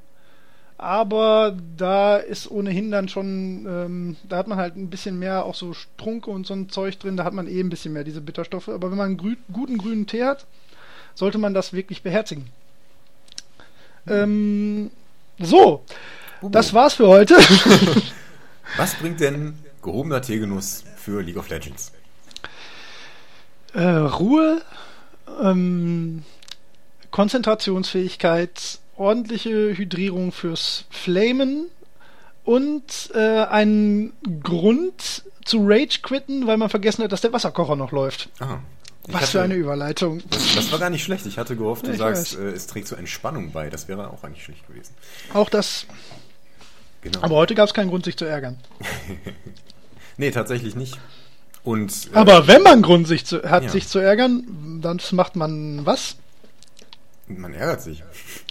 Aber 0.78 1.56
da 1.76 2.16
ist 2.16 2.48
ohnehin 2.48 2.92
dann 2.92 3.08
schon, 3.08 3.66
ähm, 3.68 4.16
da 4.28 4.36
hat 4.36 4.46
man 4.46 4.58
halt 4.58 4.76
ein 4.76 4.90
bisschen 4.90 5.18
mehr 5.18 5.44
auch 5.44 5.56
so 5.56 5.74
Strunke 5.74 6.30
und 6.30 6.46
so 6.46 6.54
ein 6.54 6.68
Zeug 6.68 7.00
drin, 7.00 7.16
da 7.16 7.24
hat 7.24 7.32
man 7.32 7.48
eh 7.48 7.58
ein 7.58 7.68
bisschen 7.68 7.92
mehr 7.92 8.04
diese 8.04 8.20
Bitterstoffe. 8.20 8.68
Aber 8.68 8.90
wenn 8.90 8.96
man 8.96 9.06
einen 9.06 9.16
grü 9.16 9.36
guten 9.52 9.76
grünen 9.76 10.06
Tee 10.06 10.22
hat, 10.22 10.46
sollte 11.16 11.38
man 11.38 11.52
das 11.52 11.72
wirklich 11.72 12.02
beherzigen. 12.02 12.46
Ähm, 14.06 14.92
so, 15.40 15.84
uh. 16.42 16.48
das 16.48 16.72
war's 16.74 16.94
für 16.94 17.08
heute. 17.08 17.34
Was 18.76 18.94
bringt 18.94 19.18
denn 19.18 19.58
gehobener 19.82 20.22
Teegenuss 20.22 20.84
für 20.96 21.22
League 21.22 21.36
of 21.36 21.48
Legends? 21.48 21.90
Äh, 23.74 23.82
Ruhe, 23.82 24.62
ähm, 25.42 26.22
Konzentrationsfähigkeit, 27.18 28.78
ordentliche 28.96 29.76
Hydrierung 29.76 30.30
fürs 30.30 30.84
Flamen 30.88 31.66
und 32.44 33.10
äh, 33.12 33.18
einen 33.18 34.12
Grund 34.40 35.24
zu 35.44 35.66
Rage 35.66 35.98
quitten, 36.00 36.46
weil 36.46 36.58
man 36.58 36.70
vergessen 36.70 37.02
hat, 37.02 37.10
dass 37.10 37.20
der 37.20 37.32
Wasserkocher 37.32 37.74
noch 37.74 37.90
läuft. 37.90 38.28
Aha. 38.38 38.60
Was 39.08 39.22
hatte, 39.22 39.32
für 39.32 39.42
eine 39.42 39.54
Überleitung. 39.54 40.22
Das, 40.30 40.54
das, 40.54 40.70
war 40.70 40.78
gar 40.78 40.90
nicht 40.90 41.02
schlecht. 41.02 41.26
Ich 41.26 41.38
hatte 41.38 41.56
gehofft, 41.56 41.88
du 41.88 41.90
ich 41.90 41.98
sagst, 41.98 42.38
äh, 42.38 42.50
es 42.50 42.68
trägt 42.68 42.86
zur 42.86 42.98
Entspannung 42.98 43.50
bei. 43.50 43.68
Das 43.68 43.88
wäre 43.88 44.10
auch 44.10 44.22
eigentlich 44.22 44.44
schlecht 44.44 44.68
gewesen. 44.68 44.94
Auch 45.34 45.50
das. 45.50 45.86
Genau. 47.00 47.18
Aber 47.22 47.34
heute 47.34 47.56
gab 47.56 47.66
es 47.66 47.74
keinen 47.74 47.88
Grund, 47.88 48.04
sich 48.04 48.16
zu 48.16 48.26
ärgern. 48.26 48.58
nee, 50.18 50.30
tatsächlich 50.30 50.76
nicht. 50.76 51.00
Und, 51.64 52.10
äh, 52.12 52.16
Aber 52.16 52.46
wenn 52.46 52.62
man 52.62 52.80
Grund 52.80 53.08
sich 53.08 53.26
zu, 53.26 53.42
hat, 53.42 53.64
ja. 53.64 53.70
sich 53.70 53.88
zu 53.88 53.98
ärgern, 53.98 54.78
dann 54.80 55.00
macht 55.10 55.34
man 55.34 55.84
was? 55.84 56.14
Man 57.28 57.54
ärgert 57.54 57.82
sich. 57.82 58.02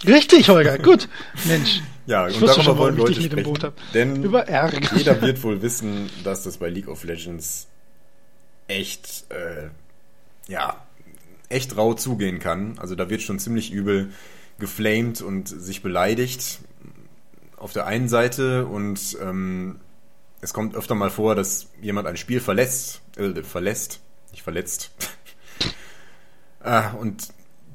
Richtig, 0.06 0.48
Holger, 0.48 0.78
gut. 0.78 1.08
Mensch. 1.46 1.80
Ja, 2.06 2.28
ich 2.28 2.40
und 2.40 2.46
darüber 2.46 2.62
schon, 2.62 2.78
wollen 2.78 2.96
dem 2.96 3.42
Boot 3.42 3.64
hab. 3.64 3.74
Denn 3.92 4.22
Über 4.22 4.46
Ärger. 4.48 4.80
jeder 4.96 5.20
wird 5.20 5.42
wohl 5.42 5.60
wissen, 5.62 6.08
dass 6.24 6.44
das 6.44 6.58
bei 6.58 6.68
League 6.68 6.88
of 6.88 7.04
Legends 7.04 7.66
echt, 8.68 9.24
äh, 9.30 9.68
ja, 10.50 10.86
echt 11.48 11.76
rau 11.76 11.94
zugehen 11.94 12.38
kann. 12.38 12.78
Also 12.78 12.94
da 12.94 13.10
wird 13.10 13.22
schon 13.22 13.38
ziemlich 13.38 13.72
übel 13.72 14.10
geflamed 14.58 15.22
und 15.22 15.48
sich 15.48 15.82
beleidigt 15.82 16.60
auf 17.56 17.72
der 17.72 17.86
einen 17.86 18.08
Seite 18.08 18.66
und 18.66 19.16
ähm, 19.20 19.80
es 20.40 20.52
kommt 20.52 20.76
öfter 20.76 20.94
mal 20.94 21.10
vor, 21.10 21.34
dass 21.34 21.68
jemand 21.80 22.06
ein 22.06 22.16
Spiel 22.16 22.40
verlässt, 22.40 23.02
äh, 23.16 23.42
verlässt, 23.42 24.00
nicht 24.30 24.42
verletzt. 24.42 24.90
ah, 26.60 26.90
und 27.00 27.28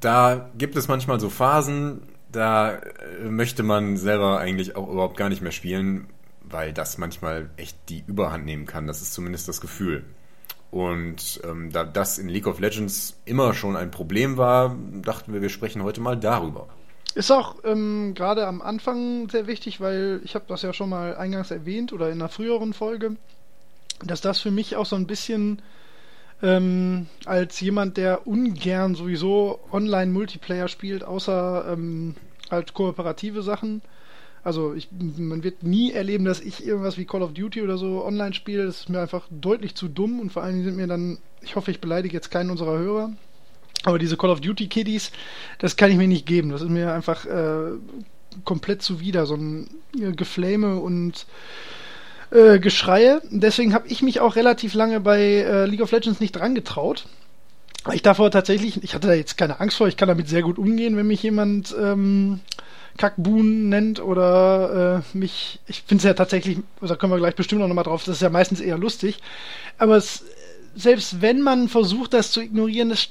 da 0.04 0.50
gibt 0.58 0.76
es 0.76 0.88
manchmal 0.88 1.20
so 1.20 1.30
Phasen, 1.30 2.02
da 2.32 2.76
äh, 2.76 3.30
möchte 3.30 3.64
man 3.64 3.98
selber 3.98 4.40
eigentlich 4.40 4.76
auch 4.76 4.90
überhaupt 4.90 5.18
gar 5.18 5.30
nicht 5.30 5.42
mehr 5.42 5.52
spielen, 5.52 6.08
weil 6.42 6.74
das 6.74 6.98
manchmal 6.98 7.50
echt 7.58 7.78
die 7.90 8.04
Überhand 8.06 8.46
nehmen 8.46 8.66
kann. 8.66 8.88
Das 8.88 9.02
ist 9.02 9.14
zumindest 9.14 9.48
das 9.48 9.62
Gefühl. 9.62 10.04
Und 10.72 11.40
ähm, 11.44 11.72
da 11.72 11.84
das 11.84 12.18
in 12.18 12.28
League 12.28 12.48
of 12.48 12.60
Legends 12.60 13.20
immer 13.26 13.54
schon 13.54 13.76
ein 13.76 13.92
Problem 13.92 14.38
war, 14.38 14.76
dachten 15.04 15.32
wir, 15.32 15.42
wir 15.42 15.50
sprechen 15.50 15.84
heute 15.84 16.02
mal 16.02 16.18
darüber. 16.18 16.68
Ist 17.16 17.32
auch 17.32 17.58
ähm, 17.64 18.16
gerade 18.16 18.48
am 18.48 18.62
Anfang 18.62 19.30
sehr 19.30 19.46
wichtig, 19.46 19.80
weil 19.80 20.20
ich 20.24 20.34
habe 20.34 20.46
das 20.48 20.64
ja 20.64 20.74
schon 20.74 20.90
mal 20.90 21.16
eingangs 21.16 21.52
erwähnt 21.52 21.94
oder 21.94 22.08
in 22.08 22.20
einer 22.20 22.30
früheren 22.30 22.74
Folge, 22.74 23.18
dass 24.04 24.22
das 24.22 24.40
für 24.40 24.50
mich 24.50 24.76
auch 24.76 24.88
so 24.88 24.96
ein 24.96 25.06
bisschen 25.06 25.62
ähm, 26.44 27.08
als 27.26 27.60
jemand, 27.62 27.98
der 27.98 28.28
ungern 28.28 28.96
sowieso 28.96 29.60
Online-Multiplayer 29.72 30.68
spielt, 30.68 31.04
außer 31.04 31.66
ähm, 31.72 32.16
halt 32.52 32.74
kooperative 32.74 33.42
Sachen. 33.42 33.82
Also 34.44 34.74
ich, 34.74 34.90
man 34.92 35.44
wird 35.44 35.64
nie 35.64 35.94
erleben, 35.94 36.26
dass 36.26 36.42
ich 36.42 36.68
irgendwas 36.68 36.98
wie 36.98 37.06
Call 37.06 37.22
of 37.22 37.34
Duty 37.34 37.62
oder 37.62 37.78
so 37.78 38.06
online 38.06 38.34
spiele. 38.34 38.66
Das 38.66 38.82
ist 38.82 38.90
mir 38.90 39.00
einfach 39.00 39.26
deutlich 39.32 39.74
zu 39.76 39.88
dumm 39.88 40.20
und 40.20 40.34
vor 40.34 40.44
allen 40.44 40.56
Dingen 40.56 40.66
sind 40.66 40.76
mir 40.76 40.88
dann, 40.88 41.18
ich 41.42 41.56
hoffe, 41.56 41.72
ich 41.72 41.80
beleidige 41.80 42.14
jetzt 42.14 42.30
keinen 42.30 42.52
unserer 42.52 42.78
Hörer, 42.78 43.14
aber 43.86 43.98
diese 43.98 44.18
Call 44.18 44.30
of 44.30 44.42
Duty 44.42 44.68
Kiddies, 44.68 45.12
das 45.60 45.78
kann 45.78 45.92
ich 45.92 45.98
mir 45.98 46.10
nicht 46.10 46.26
geben. 46.26 46.50
Das 46.50 46.62
ist 46.62 46.70
mir 46.70 46.94
einfach 46.94 47.26
äh, 47.26 47.72
komplett 48.44 48.82
zuwider. 48.82 49.26
So 49.26 49.36
ein 49.36 49.70
äh, 49.98 50.12
Geflame 50.12 50.76
und 50.76 51.26
äh, 52.34 52.60
Geschreie. 52.60 53.22
Deswegen 53.30 53.74
habe 53.74 53.88
ich 53.88 54.02
mich 54.02 54.20
auch 54.20 54.36
relativ 54.36 54.74
lange 54.74 55.00
bei 55.00 55.20
äh, 55.22 55.66
League 55.66 55.82
of 55.82 55.92
Legends 55.92 56.20
nicht 56.20 56.34
dran 56.34 56.56
getraut. 56.56 57.06
Ich 57.92 58.02
davor 58.02 58.32
tatsächlich, 58.32 58.82
ich 58.82 58.96
hatte 58.96 59.08
da 59.08 59.14
jetzt 59.14 59.38
keine 59.38 59.60
Angst 59.60 59.78
vor, 59.78 59.88
ich 59.88 59.98
kann 59.98 60.08
damit 60.08 60.30
sehr 60.30 60.42
gut 60.42 60.58
umgehen, 60.58 60.96
wenn 60.96 61.08
mich 61.08 61.22
jemand 61.22 61.76
ähm, 61.78 62.40
Kackbuhn 62.98 63.68
nennt 63.68 64.02
oder 64.02 65.04
äh, 65.14 65.18
mich, 65.18 65.60
ich 65.68 65.84
finde 65.86 66.02
es 66.02 66.06
ja 66.06 66.14
tatsächlich, 66.14 66.60
da 66.80 66.96
können 66.96 67.12
wir 67.12 67.18
gleich 67.18 67.36
bestimmt 67.36 67.60
noch 67.60 67.68
mal 67.68 67.84
drauf, 67.84 68.06
das 68.06 68.16
ist 68.16 68.22
ja 68.22 68.30
meistens 68.30 68.62
eher 68.62 68.78
lustig, 68.78 69.20
aber 69.78 69.98
es, 69.98 70.24
selbst 70.76 71.22
wenn 71.22 71.42
man 71.42 71.68
versucht, 71.68 72.14
das 72.14 72.32
zu 72.32 72.42
ignorieren, 72.42 72.90
das 72.90 73.10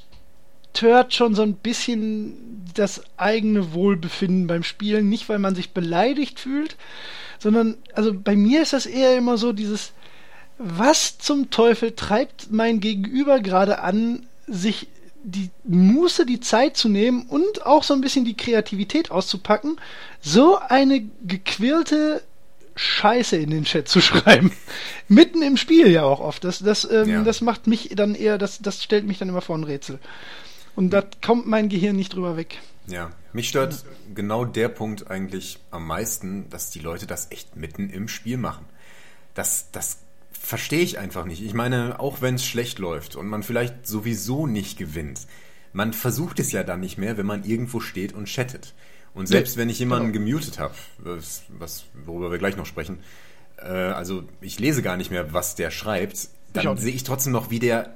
stört 0.75 1.13
schon 1.13 1.35
so 1.35 1.43
ein 1.43 1.53
bisschen 1.53 2.65
das 2.73 3.03
eigene 3.17 3.73
Wohlbefinden 3.73 4.47
beim 4.47 4.63
Spielen. 4.63 5.07
Nicht, 5.07 5.29
weil 5.29 5.39
man 5.39 5.55
sich 5.55 5.71
beleidigt 5.71 6.39
fühlt, 6.39 6.75
sondern, 7.39 7.77
also 7.93 8.13
bei 8.13 8.35
mir 8.35 8.61
ist 8.63 8.73
das 8.73 8.85
eher 8.85 9.15
immer 9.15 9.37
so 9.37 9.53
dieses, 9.53 9.91
was 10.57 11.17
zum 11.19 11.51
Teufel 11.51 11.91
treibt 11.91 12.51
mein 12.51 12.79
Gegenüber 12.79 13.39
gerade 13.39 13.79
an, 13.79 14.25
sich 14.47 14.87
die 15.23 15.51
Muße, 15.63 16.25
die 16.25 16.39
Zeit 16.39 16.75
zu 16.75 16.89
nehmen 16.89 17.27
und 17.27 17.65
auch 17.65 17.83
so 17.83 17.93
ein 17.93 18.01
bisschen 18.01 18.25
die 18.25 18.35
Kreativität 18.35 19.11
auszupacken, 19.11 19.79
so 20.21 20.57
eine 20.57 21.03
gequirlte 21.25 22.23
Scheiße 22.75 23.37
in 23.37 23.51
den 23.51 23.65
Chat 23.65 23.87
zu 23.87 24.01
schreiben. 24.01 24.51
Mitten 25.07 25.41
im 25.43 25.57
Spiel 25.57 25.89
ja 25.89 26.03
auch 26.03 26.19
oft. 26.19 26.43
Das, 26.43 26.59
das, 26.59 26.89
ähm, 26.89 27.09
ja. 27.09 27.23
das 27.23 27.41
macht 27.41 27.67
mich 27.67 27.91
dann 27.95 28.15
eher, 28.15 28.37
das, 28.37 28.59
das 28.59 28.83
stellt 28.83 29.05
mich 29.05 29.19
dann 29.19 29.29
immer 29.29 29.41
vor 29.41 29.57
ein 29.57 29.63
Rätsel. 29.63 29.99
Und 30.75 30.91
da 30.91 31.03
kommt 31.23 31.47
mein 31.47 31.69
Gehirn 31.69 31.95
nicht 31.95 32.13
drüber 32.13 32.37
weg. 32.37 32.59
Ja, 32.87 33.11
mich 33.31 33.49
stört 33.49 33.73
ja. 33.73 33.89
genau 34.13 34.45
der 34.45 34.69
Punkt 34.69 35.09
eigentlich 35.09 35.59
am 35.71 35.87
meisten, 35.87 36.49
dass 36.49 36.69
die 36.69 36.79
Leute 36.79 37.07
das 37.07 37.31
echt 37.31 37.55
mitten 37.55 37.89
im 37.89 38.07
Spiel 38.07 38.37
machen. 38.37 38.65
Das, 39.33 39.71
das 39.71 39.99
verstehe 40.31 40.81
ich 40.81 40.99
einfach 40.99 41.25
nicht. 41.25 41.41
Ich 41.41 41.53
meine, 41.53 41.99
auch 41.99 42.21
wenn 42.21 42.35
es 42.35 42.45
schlecht 42.45 42.79
läuft 42.79 43.15
und 43.15 43.27
man 43.27 43.43
vielleicht 43.43 43.87
sowieso 43.87 44.47
nicht 44.47 44.77
gewinnt, 44.77 45.21
man 45.71 45.93
versucht 45.93 46.39
es 46.39 46.51
ja 46.51 46.63
dann 46.63 46.81
nicht 46.81 46.97
mehr, 46.97 47.17
wenn 47.17 47.25
man 47.25 47.43
irgendwo 47.43 47.79
steht 47.79 48.13
und 48.13 48.27
chattet. 48.27 48.73
Und 49.13 49.27
selbst 49.27 49.55
ja, 49.55 49.61
wenn 49.61 49.69
ich 49.69 49.79
jemanden 49.79 50.11
genau. 50.11 50.25
gemutet 50.25 50.59
habe, 50.59 50.73
was, 50.97 51.43
was, 51.49 51.85
worüber 52.05 52.31
wir 52.31 52.39
gleich 52.39 52.57
noch 52.57 52.65
sprechen, 52.65 52.99
äh, 53.57 53.67
also 53.67 54.23
ich 54.41 54.59
lese 54.59 54.81
gar 54.81 54.97
nicht 54.97 55.11
mehr, 55.11 55.33
was 55.33 55.55
der 55.55 55.71
schreibt, 55.71 56.29
dann 56.51 56.77
sehe 56.77 56.93
ich 56.93 57.03
trotzdem 57.03 57.33
noch, 57.33 57.49
wie 57.49 57.59
der 57.59 57.93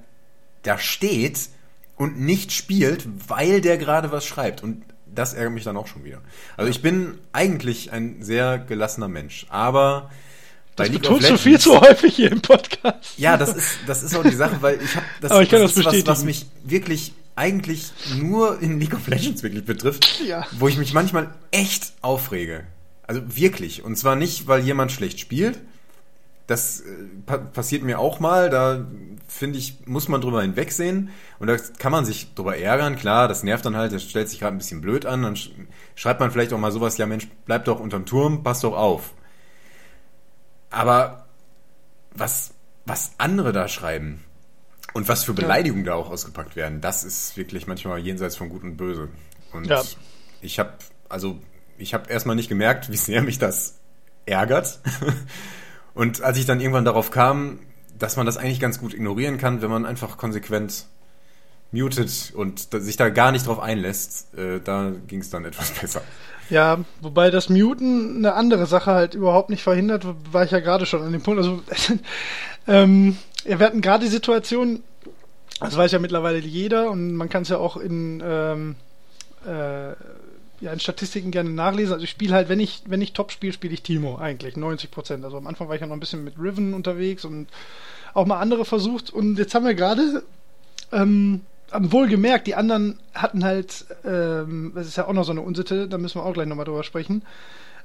da 0.63 0.77
steht 0.79 1.49
und 1.97 2.19
nicht 2.19 2.53
spielt, 2.53 3.05
weil 3.27 3.61
der 3.61 3.77
gerade 3.77 4.11
was 4.11 4.25
schreibt. 4.25 4.63
Und 4.63 4.83
das 5.13 5.33
ärgert 5.33 5.53
mich 5.53 5.63
dann 5.63 5.77
auch 5.77 5.87
schon 5.87 6.03
wieder. 6.03 6.21
Also 6.55 6.69
ich 6.69 6.81
bin 6.81 7.17
eigentlich 7.33 7.91
ein 7.91 8.23
sehr 8.23 8.59
gelassener 8.59 9.07
Mensch, 9.07 9.47
aber 9.49 10.09
bei 10.75 10.85
das 10.85 10.93
League 10.93 11.01
betonst 11.01 11.29
du 11.29 11.37
viel 11.37 11.59
zu 11.59 11.81
häufig 11.81 12.15
hier 12.15 12.31
im 12.31 12.41
Podcast. 12.41 13.17
Ja, 13.17 13.35
das 13.35 13.55
ist 13.55 13.79
das 13.87 14.03
ist 14.03 14.15
auch 14.15 14.23
die 14.23 14.35
Sache, 14.35 14.61
weil 14.61 14.79
ich 14.81 14.95
habe 14.95 15.05
das, 15.21 15.31
aber 15.31 15.41
ich 15.41 15.49
kann 15.49 15.61
das, 15.61 15.73
das 15.73 15.93
ist 15.93 16.05
was, 16.07 16.19
was 16.19 16.23
mich 16.23 16.45
wirklich 16.63 17.13
eigentlich 17.35 17.91
nur 18.15 18.61
in 18.61 18.79
League 18.79 18.93
of 18.93 19.07
Legends 19.07 19.43
wirklich 19.43 19.65
betrifft, 19.65 20.21
ja. 20.27 20.45
wo 20.57 20.67
ich 20.67 20.77
mich 20.77 20.93
manchmal 20.93 21.33
echt 21.51 21.93
aufrege. 22.01 22.63
Also 23.03 23.21
wirklich. 23.27 23.83
Und 23.83 23.95
zwar 23.95 24.15
nicht, 24.15 24.47
weil 24.47 24.63
jemand 24.63 24.91
schlecht 24.91 25.19
spielt, 25.19 25.59
das 26.47 26.79
äh, 26.79 26.85
pa 27.25 27.37
passiert 27.37 27.83
mir 27.83 27.99
auch 27.99 28.19
mal, 28.19 28.49
da 28.49 28.85
finde 29.27 29.59
ich, 29.59 29.85
muss 29.85 30.07
man 30.07 30.21
drüber 30.21 30.41
hinwegsehen 30.41 31.09
und 31.39 31.47
da 31.47 31.57
kann 31.77 31.91
man 31.91 32.05
sich 32.05 32.33
drüber 32.33 32.57
ärgern, 32.57 32.95
klar, 32.95 33.27
das 33.27 33.43
nervt 33.43 33.65
dann 33.65 33.75
halt, 33.75 33.91
das 33.91 34.03
stellt 34.03 34.29
sich 34.29 34.39
gerade 34.39 34.55
ein 34.55 34.57
bisschen 34.57 34.81
blöd 34.81 35.05
an, 35.05 35.21
dann 35.21 35.35
sch 35.35 35.51
schreibt 35.95 36.21
man 36.21 36.31
vielleicht 36.31 36.53
auch 36.53 36.57
mal 36.57 36.71
sowas, 36.71 36.97
ja 36.97 37.05
Mensch, 37.05 37.27
bleib 37.45 37.65
doch 37.65 37.79
unterm 37.79 38.05
Turm, 38.05 38.43
pass 38.43 38.61
doch 38.61 38.75
auf. 38.75 39.13
Aber 40.69 41.27
was, 42.13 42.53
was 42.85 43.11
andere 43.17 43.51
da 43.51 43.67
schreiben 43.67 44.23
und 44.93 45.07
was 45.09 45.23
für 45.23 45.33
Beleidigungen 45.33 45.85
ja. 45.85 45.91
da 45.91 45.97
auch 45.97 46.09
ausgepackt 46.09 46.55
werden, 46.55 46.79
das 46.79 47.03
ist 47.03 47.35
wirklich 47.35 47.67
manchmal 47.67 47.99
jenseits 47.99 48.37
von 48.37 48.49
Gut 48.49 48.63
und 48.63 48.77
Böse. 48.77 49.09
Und 49.51 49.67
ja. 49.67 49.83
ich 50.41 50.59
habe, 50.59 50.73
also 51.09 51.39
ich 51.77 51.93
habe 51.93 52.09
erstmal 52.09 52.35
nicht 52.35 52.49
gemerkt, 52.49 52.91
wie 52.91 52.97
sehr 52.97 53.21
mich 53.21 53.37
das 53.37 53.79
ärgert. 54.25 54.79
Und 55.97 56.21
als 56.21 56.37
ich 56.37 56.45
dann 56.45 56.59
irgendwann 56.59 56.85
darauf 56.85 57.09
kam, 57.09 57.57
dass 57.97 58.17
man 58.17 58.27
das 58.27 58.37
eigentlich 58.37 58.59
ganz 58.59 58.79
gut 58.79 58.93
ignorieren 58.93 59.39
kann, 59.39 59.63
wenn 59.63 59.71
man 59.71 59.83
einfach 59.83 60.15
konsequent 60.15 60.85
mutet 61.71 62.33
und 62.35 62.69
sich 62.71 62.97
da 62.97 63.09
gar 63.09 63.31
nicht 63.31 63.47
drauf 63.47 63.59
einlässt, 63.59 64.31
äh, 64.37 64.59
da 64.63 64.91
ging 65.07 65.21
es 65.21 65.31
dann 65.31 65.43
etwas 65.43 65.71
besser. 65.81 66.03
Ja, 66.51 66.85
wobei 67.01 67.31
das 67.31 67.49
Muten 67.49 68.17
eine 68.17 68.35
andere 68.35 68.67
Sache 68.67 68.91
halt 68.91 69.15
überhaupt 69.15 69.49
nicht 69.49 69.63
verhindert, 69.63 70.05
war 70.31 70.43
ich 70.43 70.51
ja 70.51 70.59
gerade 70.59 70.85
schon 70.85 71.01
an 71.01 71.11
dem 71.11 71.23
Punkt. 71.23 71.39
Also 71.39 71.63
ähm, 72.67 73.17
wir 73.43 73.57
hatten 73.57 73.81
gerade 73.81 74.05
die 74.05 74.11
Situation, 74.11 74.83
das 75.59 75.75
weiß 75.75 75.91
ja 75.91 75.99
mittlerweile 75.99 76.37
jeder 76.37 76.91
und 76.91 77.15
man 77.15 77.27
kann 77.27 77.41
es 77.41 77.49
ja 77.49 77.57
auch 77.57 77.75
in 77.75 78.21
ähm, 78.23 78.75
äh, 79.47 79.93
ja, 80.59 80.73
in 80.73 80.79
Statistiken 80.79 81.31
gerne 81.31 81.49
nachlesen. 81.49 81.93
Also 81.93 82.03
ich 82.03 82.09
spiele 82.09 82.33
halt, 82.33 82.49
wenn 82.49 82.59
ich, 82.59 82.83
wenn 82.87 83.01
ich 83.01 83.13
top 83.13 83.31
spiele, 83.31 83.53
spiele 83.53 83.73
ich 83.73 83.83
Timo 83.83 84.17
eigentlich, 84.17 84.57
90 84.57 84.91
Prozent. 84.91 85.23
Also 85.23 85.37
am 85.37 85.47
Anfang 85.47 85.67
war 85.67 85.75
ich 85.75 85.81
ja 85.81 85.87
noch 85.87 85.95
ein 85.95 85.99
bisschen 85.99 86.23
mit 86.23 86.37
Riven 86.39 86.73
unterwegs 86.73 87.25
und 87.25 87.47
auch 88.13 88.25
mal 88.25 88.39
andere 88.39 88.65
versucht. 88.65 89.11
Und 89.11 89.37
jetzt 89.37 89.53
haben 89.53 89.65
wir 89.65 89.75
gerade, 89.75 90.23
ähm, 90.91 91.41
wohl 91.71 92.07
gemerkt, 92.07 92.47
die 92.47 92.55
anderen 92.55 92.97
hatten 93.13 93.43
halt, 93.43 93.85
ähm, 94.05 94.71
das 94.73 94.87
ist 94.87 94.97
ja 94.97 95.07
auch 95.07 95.13
noch 95.13 95.25
so 95.25 95.31
eine 95.31 95.41
Unsitte, 95.41 95.87
da 95.87 95.97
müssen 95.97 96.19
wir 96.19 96.25
auch 96.25 96.33
gleich 96.33 96.47
nochmal 96.47 96.65
drüber 96.65 96.83
sprechen. 96.83 97.23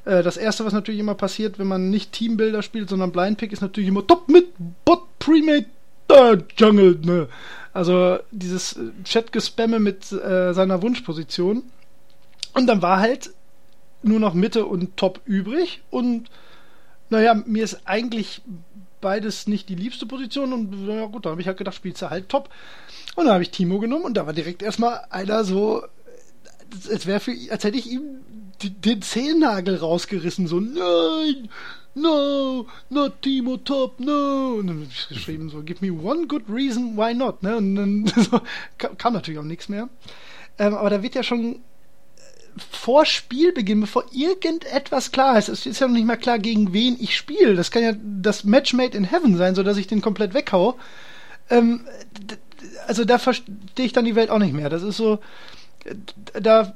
Äh, 0.04 0.22
das 0.22 0.36
erste, 0.36 0.64
was 0.64 0.72
natürlich 0.72 1.00
immer 1.00 1.14
passiert, 1.14 1.58
wenn 1.58 1.66
man 1.66 1.90
nicht 1.90 2.12
Teambuilder 2.12 2.62
spielt, 2.62 2.88
sondern 2.88 3.12
Blind 3.12 3.38
Pick, 3.38 3.52
ist 3.52 3.60
natürlich 3.60 3.88
immer 3.88 4.06
top 4.06 4.28
mit 4.28 4.48
Bot 4.84 5.02
Premade 5.18 5.66
äh, 6.08 6.38
Jungle, 6.56 6.98
ne? 7.02 7.28
Also 7.72 8.18
dieses 8.30 8.78
Chat-Gespamme 9.04 9.78
mit 9.78 10.12
äh, 10.12 10.52
seiner 10.52 10.82
Wunschposition. 10.82 11.62
Und 12.54 12.66
dann 12.66 12.82
war 12.82 13.00
halt 13.00 13.30
nur 14.02 14.20
noch 14.20 14.34
Mitte 14.34 14.66
und 14.66 14.96
Top 14.96 15.20
übrig. 15.24 15.82
Und 15.90 16.30
naja, 17.10 17.34
mir 17.34 17.64
ist 17.64 17.82
eigentlich 17.84 18.42
beides 19.00 19.46
nicht 19.46 19.68
die 19.68 19.74
liebste 19.74 20.06
Position. 20.06 20.52
Und 20.52 20.86
na 20.86 21.06
gut, 21.06 21.26
da 21.26 21.30
habe 21.30 21.40
ich 21.40 21.46
halt 21.46 21.58
gedacht, 21.58 21.76
spielst 21.76 22.02
du 22.02 22.10
halt 22.10 22.28
Top. 22.28 22.48
Und 23.14 23.26
dann 23.26 23.34
habe 23.34 23.42
ich 23.42 23.50
Timo 23.50 23.78
genommen 23.78 24.04
und 24.04 24.16
da 24.16 24.26
war 24.26 24.32
direkt 24.32 24.62
erstmal 24.62 25.02
einer 25.10 25.44
so, 25.44 25.82
als 26.90 27.06
wäre 27.06 27.20
für 27.20 27.32
als 27.50 27.64
hätte 27.64 27.76
ich 27.76 27.90
ihm 27.90 28.20
den 28.62 29.02
Zehennagel 29.02 29.76
rausgerissen. 29.76 30.46
So, 30.46 30.60
nein, 30.60 31.48
no, 31.94 32.66
not 32.88 33.20
Timo 33.20 33.58
Top, 33.58 34.00
no. 34.00 34.54
Und 34.58 34.68
dann 34.68 34.76
habe 34.76 34.86
ich 34.90 35.08
geschrieben 35.08 35.50
so, 35.50 35.62
give 35.62 35.84
me 35.84 35.92
one 35.92 36.26
good 36.26 36.44
reason 36.48 36.96
why 36.96 37.12
not. 37.12 37.42
Ne? 37.42 37.56
Und 37.56 37.76
dann 37.76 38.06
so, 38.16 38.40
kam 38.78 39.12
natürlich 39.12 39.40
auch 39.40 39.44
nichts 39.44 39.68
mehr. 39.68 39.88
Ähm, 40.58 40.74
aber 40.74 40.90
da 40.90 41.02
wird 41.02 41.14
ja 41.14 41.22
schon 41.22 41.60
vor 42.56 43.06
Spielbeginn, 43.06 43.80
bevor 43.80 44.04
irgendetwas 44.12 45.12
klar 45.12 45.38
ist, 45.38 45.48
es 45.48 45.66
ist 45.66 45.80
ja 45.80 45.86
noch 45.86 45.94
nicht 45.94 46.06
mal 46.06 46.16
klar, 46.16 46.38
gegen 46.38 46.72
wen 46.72 46.96
ich 47.00 47.16
spiele. 47.16 47.54
Das 47.54 47.70
kann 47.70 47.82
ja 47.82 47.92
das 48.02 48.44
Match 48.44 48.72
made 48.74 48.96
in 48.96 49.04
heaven 49.04 49.36
sein, 49.36 49.54
so 49.54 49.62
dass 49.62 49.76
ich 49.76 49.86
den 49.86 50.02
komplett 50.02 50.34
weghau. 50.34 50.78
Ähm, 51.50 51.86
also 52.86 53.04
da 53.04 53.18
verstehe 53.18 53.56
ich 53.76 53.92
dann 53.92 54.04
die 54.04 54.14
Welt 54.14 54.30
auch 54.30 54.38
nicht 54.38 54.54
mehr. 54.54 54.68
Das 54.68 54.82
ist 54.82 54.96
so, 54.96 55.18
da 56.34 56.74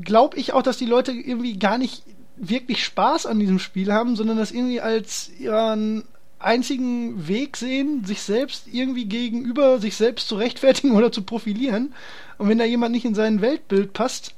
glaube 0.00 0.36
ich 0.36 0.52
auch, 0.52 0.62
dass 0.62 0.78
die 0.78 0.86
Leute 0.86 1.12
irgendwie 1.12 1.58
gar 1.58 1.78
nicht 1.78 2.02
wirklich 2.36 2.84
Spaß 2.84 3.26
an 3.26 3.38
diesem 3.38 3.58
Spiel 3.58 3.92
haben, 3.92 4.16
sondern 4.16 4.36
das 4.36 4.52
irgendwie 4.52 4.80
als 4.80 5.30
ihren 5.38 6.04
einzigen 6.38 7.26
Weg 7.26 7.56
sehen, 7.56 8.04
sich 8.04 8.22
selbst 8.22 8.68
irgendwie 8.70 9.06
gegenüber 9.06 9.80
sich 9.80 9.96
selbst 9.96 10.28
zu 10.28 10.36
rechtfertigen 10.36 10.92
oder 10.96 11.12
zu 11.12 11.22
profilieren. 11.22 11.94
Und 12.38 12.48
wenn 12.48 12.58
da 12.58 12.64
jemand 12.64 12.92
nicht 12.92 13.04
in 13.04 13.14
sein 13.14 13.40
Weltbild 13.40 13.92
passt, 13.92 14.34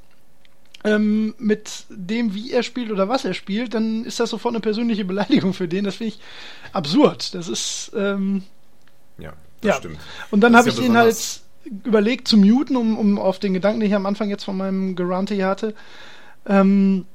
ähm, 0.83 1.35
mit 1.37 1.85
dem, 1.89 2.33
wie 2.33 2.51
er 2.51 2.63
spielt 2.63 2.91
oder 2.91 3.07
was 3.07 3.25
er 3.25 3.33
spielt, 3.33 3.73
dann 3.73 4.03
ist 4.05 4.19
das 4.19 4.29
sofort 4.29 4.53
eine 4.53 4.61
persönliche 4.61 5.05
Beleidigung 5.05 5.53
für 5.53 5.67
den. 5.67 5.85
Das 5.85 5.95
finde 5.95 6.15
ich 6.15 6.19
absurd. 6.73 7.33
Das 7.35 7.47
ist, 7.47 7.91
ähm, 7.95 8.43
ja, 9.17 9.33
das 9.61 9.69
ja. 9.69 9.75
stimmt. 9.75 9.99
Und 10.31 10.41
dann 10.41 10.55
habe 10.55 10.69
ich 10.69 10.77
ja 10.77 10.83
ihn 10.83 10.97
halt 10.97 11.41
überlegt 11.83 12.27
zu 12.27 12.37
muten, 12.37 12.75
um, 12.75 12.97
um 12.97 13.19
auf 13.19 13.39
den 13.39 13.53
Gedanken, 13.53 13.79
den 13.79 13.89
ich 13.89 13.95
am 13.95 14.05
Anfang 14.05 14.29
jetzt 14.29 14.43
von 14.43 14.57
meinem 14.57 14.95
Garante 14.95 15.35
hier 15.35 15.47
hatte, 15.47 15.75
ähm, 16.47 17.05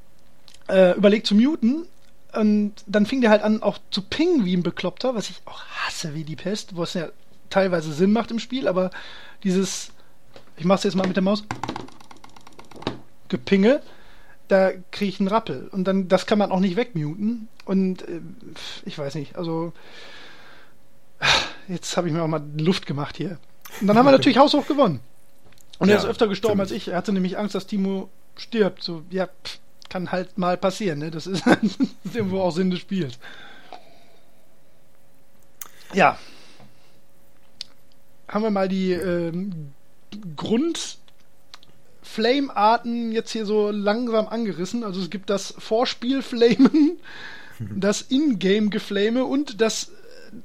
äh, 0.68 0.96
überlegt 0.96 1.26
zu 1.26 1.34
muten. 1.34 1.86
Und 2.32 2.74
dann 2.86 3.06
fing 3.06 3.22
der 3.22 3.30
halt 3.30 3.42
an, 3.42 3.62
auch 3.62 3.78
zu 3.90 4.02
pingen 4.02 4.44
wie 4.44 4.56
ein 4.56 4.62
Bekloppter, 4.62 5.14
was 5.14 5.30
ich 5.30 5.40
auch 5.46 5.64
hasse 5.64 6.14
wie 6.14 6.24
die 6.24 6.36
Pest, 6.36 6.76
wo 6.76 6.82
es 6.82 6.94
ja 6.94 7.08
teilweise 7.50 7.92
Sinn 7.92 8.12
macht 8.12 8.30
im 8.30 8.38
Spiel, 8.38 8.68
aber 8.68 8.90
dieses, 9.42 9.90
ich 10.56 10.64
mach's 10.64 10.84
jetzt 10.84 10.96
mal 10.96 11.06
mit 11.06 11.16
der 11.16 11.22
Maus, 11.22 11.44
Gepinge, 13.28 13.82
da 14.48 14.72
kriege 14.90 15.08
ich 15.08 15.20
einen 15.20 15.28
Rappel. 15.28 15.68
Und 15.72 15.84
dann, 15.84 16.08
das 16.08 16.26
kann 16.26 16.38
man 16.38 16.52
auch 16.52 16.60
nicht 16.60 16.76
wegmuten. 16.76 17.48
Und 17.64 18.02
äh, 18.02 18.20
ich 18.84 18.98
weiß 18.98 19.14
nicht, 19.14 19.36
also 19.36 19.72
jetzt 21.68 21.96
habe 21.96 22.08
ich 22.08 22.14
mir 22.14 22.22
auch 22.22 22.28
mal 22.28 22.42
Luft 22.58 22.86
gemacht 22.86 23.16
hier. 23.16 23.38
Und 23.80 23.88
dann 23.88 23.98
haben 23.98 24.06
wir 24.06 24.12
natürlich 24.12 24.38
haushoch 24.38 24.66
gewonnen. 24.66 25.00
Und 25.78 25.88
er 25.88 25.98
ist 25.98 26.06
öfter 26.06 26.28
gestorben 26.28 26.60
als 26.60 26.70
ich. 26.70 26.88
Er 26.88 26.96
hatte 26.96 27.12
nämlich 27.12 27.36
Angst, 27.36 27.54
dass 27.54 27.66
Timo 27.66 28.08
stirbt. 28.36 28.82
So, 28.82 29.02
ja, 29.10 29.26
pff, 29.26 29.58
kann 29.88 30.10
halt 30.12 30.38
mal 30.38 30.56
passieren. 30.56 30.98
Ne? 30.98 31.10
Das 31.10 31.26
ist, 31.26 31.44
irgendwo 32.14 32.40
auch 32.40 32.52
Sinn 32.52 32.70
des 32.70 32.80
Spiels. 32.80 33.18
Ja. 35.92 36.18
Haben 38.28 38.42
wir 38.42 38.50
mal 38.50 38.68
die 38.68 38.92
ähm, 38.92 39.72
Grund 40.34 40.98
Flame-Arten 42.16 43.12
jetzt 43.12 43.30
hier 43.30 43.44
so 43.44 43.70
langsam 43.70 44.26
angerissen. 44.26 44.84
Also 44.84 45.02
es 45.02 45.10
gibt 45.10 45.28
das 45.28 45.54
Vorspiel-Flamen, 45.58 46.98
das 47.76 48.06
Ingame-Geflame 48.08 49.24
und 49.24 49.60
das 49.60 49.92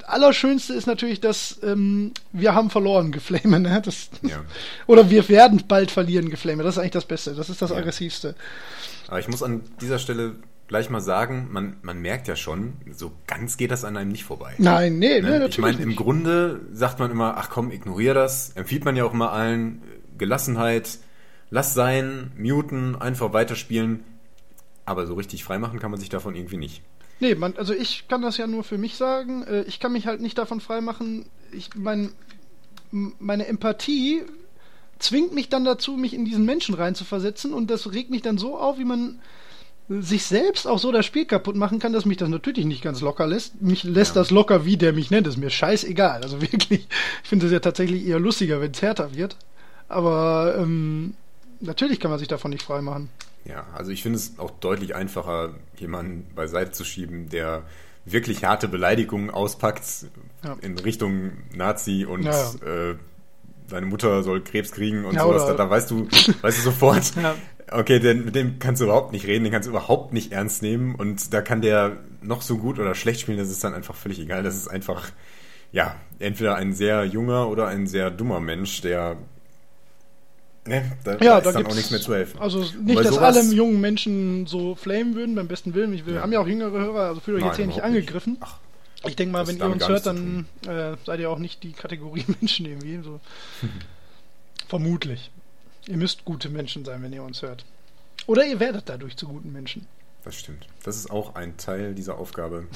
Allerschönste 0.05 0.73
ist 0.73 0.85
natürlich, 0.85 1.21
dass 1.21 1.59
ähm, 1.63 2.11
wir 2.33 2.53
haben 2.53 2.69
verloren 2.69 3.13
Geflame. 3.13 3.61
Ne? 3.61 3.81
Das, 3.83 4.09
ja. 4.21 4.41
Oder 4.87 5.09
wir 5.09 5.29
werden 5.29 5.63
bald 5.65 5.91
verlieren 5.91 6.29
Geflame. 6.29 6.61
Das 6.63 6.75
ist 6.75 6.79
eigentlich 6.79 6.91
das 6.91 7.05
Beste. 7.05 7.35
Das 7.35 7.49
ist 7.49 7.61
das 7.61 7.71
ja. 7.71 7.77
Aggressivste. 7.77 8.35
Aber 9.07 9.19
ich 9.19 9.29
muss 9.29 9.41
an 9.41 9.61
dieser 9.79 9.97
Stelle 9.97 10.35
gleich 10.67 10.89
mal 10.89 11.01
sagen, 11.01 11.47
man, 11.51 11.77
man 11.83 11.99
merkt 11.99 12.27
ja 12.27 12.35
schon, 12.35 12.73
so 12.91 13.13
ganz 13.27 13.55
geht 13.55 13.71
das 13.71 13.85
an 13.85 13.95
einem 13.95 14.11
nicht 14.11 14.25
vorbei. 14.25 14.55
Nein, 14.57 14.99
nee, 14.99 15.21
ne? 15.21 15.21
nee 15.21 15.39
natürlich. 15.39 15.51
Ich 15.51 15.57
meine, 15.59 15.81
im 15.81 15.95
Grunde 15.95 16.61
sagt 16.73 16.99
man 16.99 17.11
immer, 17.11 17.37
ach 17.37 17.49
komm, 17.49 17.71
ignoriere 17.71 18.13
das. 18.13 18.51
Empfiehlt 18.51 18.83
man 18.83 18.97
ja 18.97 19.05
auch 19.05 19.13
immer 19.13 19.31
allen 19.31 19.81
Gelassenheit, 20.17 20.99
lass 21.51 21.75
sein, 21.75 22.31
muten, 22.35 22.95
einfach 22.95 23.33
weiterspielen. 23.33 24.03
Aber 24.85 25.05
so 25.05 25.13
richtig 25.13 25.43
freimachen 25.43 25.79
kann 25.79 25.91
man 25.91 25.99
sich 25.99 26.09
davon 26.09 26.35
irgendwie 26.35 26.57
nicht. 26.57 26.81
Nee, 27.19 27.35
man, 27.35 27.55
also 27.55 27.73
ich 27.73 28.07
kann 28.07 28.23
das 28.23 28.37
ja 28.37 28.47
nur 28.47 28.63
für 28.63 28.79
mich 28.79 28.95
sagen. 28.95 29.43
Äh, 29.43 29.61
ich 29.63 29.79
kann 29.79 29.91
mich 29.91 30.07
halt 30.07 30.21
nicht 30.21 30.39
davon 30.39 30.59
freimachen. 30.59 31.27
Ich 31.51 31.69
mein, 31.75 32.13
meine 32.89 33.45
Empathie 33.45 34.23
zwingt 34.97 35.33
mich 35.33 35.49
dann 35.49 35.63
dazu, 35.63 35.97
mich 35.97 36.15
in 36.15 36.25
diesen 36.25 36.45
Menschen 36.45 36.73
reinzuversetzen 36.73 37.53
und 37.53 37.69
das 37.69 37.91
regt 37.91 38.09
mich 38.09 38.21
dann 38.21 38.39
so 38.39 38.57
auf, 38.57 38.79
wie 38.79 38.85
man 38.85 39.19
sich 39.87 40.25
selbst 40.25 40.67
auch 40.67 40.79
so 40.79 40.91
das 40.91 41.05
Spiel 41.05 41.25
kaputt 41.25 41.55
machen 41.55 41.79
kann, 41.79 41.91
dass 41.91 42.05
mich 42.05 42.17
das 42.17 42.29
natürlich 42.29 42.65
nicht 42.65 42.81
ganz 42.81 43.01
locker 43.01 43.27
lässt. 43.27 43.61
Mich 43.61 43.83
lässt 43.83 44.15
ja. 44.15 44.21
das 44.21 44.31
locker, 44.31 44.65
wie 44.65 44.77
der 44.77 44.93
mich 44.93 45.11
nennt. 45.11 45.27
Das 45.27 45.35
ist 45.35 45.39
mir 45.39 45.49
scheißegal. 45.49 46.23
Also 46.23 46.41
wirklich, 46.41 46.87
ich 47.23 47.29
finde 47.29 47.47
es 47.47 47.51
ja 47.51 47.59
tatsächlich 47.59 48.05
eher 48.07 48.19
lustiger, 48.19 48.61
wenn 48.61 48.71
es 48.71 48.81
härter 48.81 49.13
wird. 49.13 49.35
Aber 49.89 50.55
ähm, 50.57 51.15
natürlich 51.61 51.99
kann 51.99 52.11
man 52.11 52.19
sich 52.19 52.27
davon 52.27 52.51
nicht 52.51 52.63
freimachen. 52.63 53.09
Ja, 53.45 53.65
also 53.73 53.91
ich 53.91 54.03
finde 54.03 54.17
es 54.17 54.37
auch 54.37 54.51
deutlich 54.51 54.95
einfacher, 54.95 55.55
jemanden 55.77 56.27
beiseite 56.35 56.71
zu 56.71 56.83
schieben, 56.83 57.29
der 57.29 57.63
wirklich 58.05 58.43
harte 58.43 58.67
Beleidigungen 58.67 59.29
auspackt 59.29 59.83
ja. 60.43 60.57
in 60.61 60.77
Richtung 60.77 61.31
Nazi 61.55 62.05
und 62.05 62.23
ja, 62.23 62.31
ja. 62.31 62.91
Äh, 62.91 62.95
deine 63.69 63.85
Mutter 63.85 64.23
soll 64.23 64.43
Krebs 64.43 64.71
kriegen 64.71 65.05
und 65.05 65.17
sowas. 65.17 65.45
Da, 65.45 65.53
da, 65.53 65.69
weißt 65.69 65.89
du, 65.91 66.07
weißt 66.41 66.57
du 66.57 66.61
sofort, 66.61 67.13
okay, 67.71 67.99
denn, 67.99 68.25
mit 68.25 68.35
dem 68.35 68.59
kannst 68.59 68.81
du 68.81 68.85
überhaupt 68.85 69.11
nicht 69.11 69.27
reden, 69.27 69.43
den 69.43 69.53
kannst 69.53 69.67
du 69.67 69.71
überhaupt 69.71 70.13
nicht 70.13 70.31
ernst 70.31 70.61
nehmen 70.61 70.95
und 70.95 71.33
da 71.33 71.41
kann 71.41 71.61
der 71.61 71.97
noch 72.21 72.41
so 72.41 72.57
gut 72.57 72.79
oder 72.79 72.95
schlecht 72.95 73.21
spielen, 73.21 73.37
das 73.37 73.49
ist 73.49 73.63
dann 73.63 73.73
einfach 73.73 73.95
völlig 73.95 74.19
egal. 74.19 74.43
Das 74.43 74.55
ist 74.55 74.67
einfach, 74.67 75.09
ja, 75.71 75.95
entweder 76.19 76.55
ein 76.55 76.73
sehr 76.73 77.05
junger 77.05 77.47
oder 77.49 77.67
ein 77.67 77.87
sehr 77.87 78.11
dummer 78.11 78.39
Mensch, 78.39 78.81
der 78.81 79.17
Ne, 80.63 80.91
da, 81.03 81.13
ja, 81.13 81.41
da 81.41 81.49
ist 81.49 81.55
dann 81.55 81.65
auch 81.65 81.73
nichts 81.73 81.89
mehr 81.89 82.01
zu 82.01 82.13
helfen. 82.13 82.39
Also 82.39 82.63
nicht, 82.83 83.03
dass 83.03 83.17
alle 83.17 83.41
jungen 83.41 83.81
Menschen 83.81 84.45
so 84.45 84.75
flamen 84.75 85.15
würden, 85.15 85.33
beim 85.33 85.47
besten 85.47 85.73
Willen. 85.73 85.91
Ich 85.93 86.05
will, 86.05 86.15
ja. 86.15 86.21
haben 86.21 86.31
ja 86.31 86.39
auch 86.39 86.47
jüngere 86.47 86.71
Hörer, 86.71 87.07
also 87.07 87.19
fühlt 87.19 87.41
euch 87.41 87.47
jetzt 87.47 87.55
hier 87.55 87.65
nicht 87.65 87.81
angegriffen. 87.81 88.33
Nicht. 88.39 89.07
ich 89.07 89.15
denke 89.15 89.33
mal, 89.33 89.47
wenn 89.47 89.57
ihr 89.57 89.65
uns 89.65 89.87
hört, 89.87 90.05
dann 90.05 90.45
äh, 90.67 90.95
seid 91.03 91.19
ihr 91.19 91.31
auch 91.31 91.39
nicht 91.39 91.63
die 91.63 91.71
Kategorie 91.71 92.25
Menschen 92.39 92.67
irgendwie. 92.67 92.99
So. 93.03 93.19
Vermutlich. 94.67 95.31
Ihr 95.87 95.97
müsst 95.97 96.25
gute 96.25 96.49
Menschen 96.49 96.85
sein, 96.85 97.01
wenn 97.01 97.11
ihr 97.11 97.23
uns 97.23 97.41
hört. 97.41 97.65
Oder 98.27 98.45
ihr 98.45 98.59
werdet 98.59 98.87
dadurch 98.87 99.17
zu 99.17 99.27
guten 99.27 99.51
Menschen. 99.51 99.87
Das 100.23 100.35
stimmt. 100.35 100.67
Das 100.83 100.95
ist 100.95 101.09
auch 101.09 101.33
ein 101.33 101.57
Teil 101.57 101.95
dieser 101.95 102.19
Aufgabe, 102.19 102.67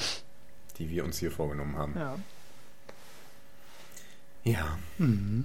die 0.78 0.90
wir 0.90 1.04
uns 1.04 1.18
hier 1.18 1.30
vorgenommen 1.30 1.76
haben. 1.76 1.94
Ja. 1.96 2.18
Ja. 4.42 4.78
Mhm. 4.98 5.44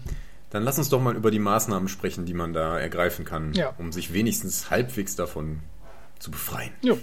Dann 0.52 0.64
lass 0.64 0.78
uns 0.78 0.90
doch 0.90 1.02
mal 1.02 1.16
über 1.16 1.32
die 1.32 1.40
Maßnahmen 1.40 1.88
sprechen, 1.88 2.26
die 2.26 2.34
man 2.34 2.54
da 2.54 2.78
ergreifen 2.78 3.26
kann, 3.26 3.54
ja. 3.54 3.74
um 3.78 3.92
sich 3.92 4.14
wenigstens 4.14 4.70
halbwegs 4.70 5.16
davon 5.16 5.62
zu 6.20 6.30
befreien. 6.30 6.72
Jo. 6.82 7.00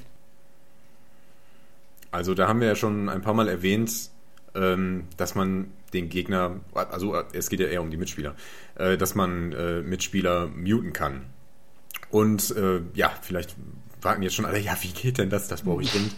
Also 2.11 2.34
da 2.34 2.46
haben 2.46 2.61
wir 2.61 2.68
ja 2.68 2.76
schon 2.76 3.08
ein 3.08 3.22
paar 3.22 3.34
Mal 3.34 3.48
erwähnt, 3.48 4.11
ähm, 4.54 5.04
dass 5.16 5.34
man 5.34 5.72
den 5.92 6.08
Gegner, 6.08 6.61
also 6.74 7.14
es 7.32 7.48
geht 7.48 7.61
ja 7.61 7.66
eher 7.66 7.82
um 7.82 7.90
die 7.90 7.96
Mitspieler, 7.96 8.34
äh, 8.76 8.96
dass 8.96 9.14
man 9.14 9.52
äh, 9.52 9.80
Mitspieler 9.80 10.46
muten 10.46 10.92
kann. 10.92 11.24
Und 12.11 12.54
äh, 12.56 12.80
ja, 12.94 13.12
vielleicht 13.22 13.56
fragen 14.09 14.23
jetzt 14.23 14.37
schon 14.37 14.47
alle, 14.47 14.59
ja, 14.59 14.75
wie 14.81 14.88
geht 14.88 15.18
denn 15.18 15.29
das? 15.29 15.49
Das 15.49 15.62
brauche 15.62 15.83
ich 15.83 15.92
dringend. 15.92 16.14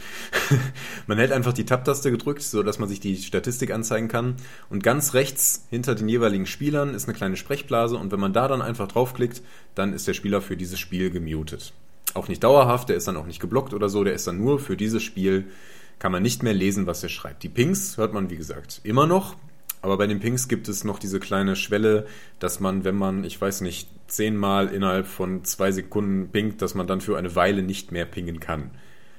man 1.09 1.19
hält 1.19 1.33
einfach 1.33 1.53
die 1.53 1.65
Tab-Taste 1.65 2.13
gedrückt, 2.13 2.41
so 2.41 2.63
dass 2.63 2.79
man 2.79 2.89
sich 2.89 3.01
die 3.01 3.17
Statistik 3.17 3.73
anzeigen 3.73 4.07
kann. 4.07 4.37
Und 4.69 4.85
ganz 4.85 5.13
rechts 5.13 5.67
hinter 5.71 5.97
den 5.97 6.09
jeweiligen 6.09 6.47
Spielern 6.47 6.95
ist 6.95 7.09
eine 7.09 7.17
kleine 7.17 7.37
Sprechblase. 7.37 7.97
Und 7.97 8.13
wenn 8.13 8.21
man 8.21 8.33
da 8.33 8.47
dann 8.47 8.63
einfach 8.63 8.87
draufklickt, 8.87 9.43
dann 9.75 9.93
ist 9.93 10.07
der 10.07 10.15
Spieler 10.15 10.41
für 10.41 10.57
dieses 10.57 10.79
Spiel 10.79 11.11
gemutet. 11.11 11.73
Auch 12.15 12.29
nicht 12.29 12.45
dauerhaft, 12.45 12.91
der 12.91 12.97
ist 12.97 13.09
dann 13.09 13.17
auch 13.17 13.27
nicht 13.27 13.41
geblockt 13.41 13.75
oder 13.75 13.89
so, 13.89 14.05
der 14.05 14.15
ist 14.15 14.29
dann 14.29 14.39
nur 14.39 14.61
für 14.61 14.77
dieses 14.77 15.03
Spiel, 15.03 15.47
kann 15.99 16.13
man 16.13 16.23
nicht 16.23 16.45
mehr 16.45 16.55
lesen, 16.55 16.87
was 16.87 17.03
er 17.03 17.09
schreibt. 17.09 17.43
Die 17.43 17.49
Pings 17.49 17.97
hört 17.97 18.15
man, 18.15 18.31
wie 18.31 18.37
gesagt, 18.37 18.83
immer 18.85 19.09
noch. 19.09 19.35
Aber 19.83 19.97
bei 19.97 20.07
den 20.07 20.21
Pings 20.21 20.47
gibt 20.47 20.69
es 20.69 20.85
noch 20.85 21.01
diese 21.01 21.19
kleine 21.19 21.57
Schwelle, 21.57 22.07
dass 22.39 22.61
man, 22.61 22.85
wenn 22.85 22.97
man, 22.97 23.25
ich 23.25 23.41
weiß 23.41 23.63
nicht, 23.63 23.89
zehnmal 24.11 24.69
innerhalb 24.69 25.07
von 25.07 25.45
zwei 25.45 25.73
Sekunden 25.73 26.31
pingt, 26.31 26.63
dass 26.63 26.75
man 26.75 26.87
dann 26.87 27.01
für 27.01 27.17
eine 27.17 27.35
Weile 27.37 27.63
nicht 27.63 27.93
mehr 27.93 28.05
pingen 28.05 28.41
kann. 28.41 28.71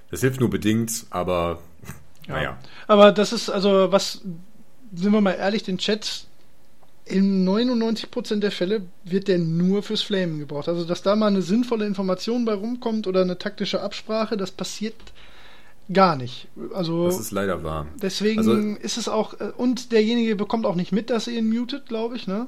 Das 0.10 0.22
hilft 0.22 0.40
nur 0.40 0.50
bedingt, 0.50 1.06
aber 1.10 1.60
ja. 2.28 2.34
naja. 2.34 2.58
Aber 2.88 3.12
das 3.12 3.34
ist, 3.34 3.50
also, 3.50 3.92
was, 3.92 4.22
sind 4.94 5.14
wir 5.14 5.22
mal 5.22 5.32
ehrlich, 5.32 5.64
den 5.64 5.78
Chat 5.78 6.26
in 7.06 7.48
99% 7.48 8.40
der 8.40 8.52
Fälle 8.52 8.84
wird 9.04 9.28
der 9.28 9.40
nur 9.40 9.84
fürs 9.84 10.02
Flamen 10.02 10.40
gebraucht. 10.40 10.68
Also, 10.68 10.86
dass 10.86 11.02
da 11.02 11.16
mal 11.16 11.28
eine 11.28 11.42
sinnvolle 11.42 11.86
Information 11.86 12.46
bei 12.46 12.54
rumkommt 12.54 13.08
oder 13.08 13.22
eine 13.22 13.38
taktische 13.38 13.82
Absprache, 13.82 14.38
das 14.38 14.52
passiert 14.52 14.96
Gar 15.92 16.16
nicht. 16.16 16.48
Also, 16.74 17.06
das 17.06 17.20
ist 17.20 17.32
leider 17.32 17.64
wahr. 17.64 17.88
Deswegen 18.02 18.40
also, 18.40 18.54
ist 18.54 18.98
es 18.98 19.10
auch, 19.10 19.40
äh, 19.40 19.52
und 19.58 19.92
derjenige 19.92 20.36
bekommt 20.36 20.66
auch 20.66 20.76
nicht 20.76 20.92
mit, 20.92 21.10
dass 21.10 21.28
er 21.28 21.34
ihn 21.34 21.50
mutet, 21.50 21.88
glaube 21.88 22.16
ich, 22.16 22.28
ne? 22.28 22.48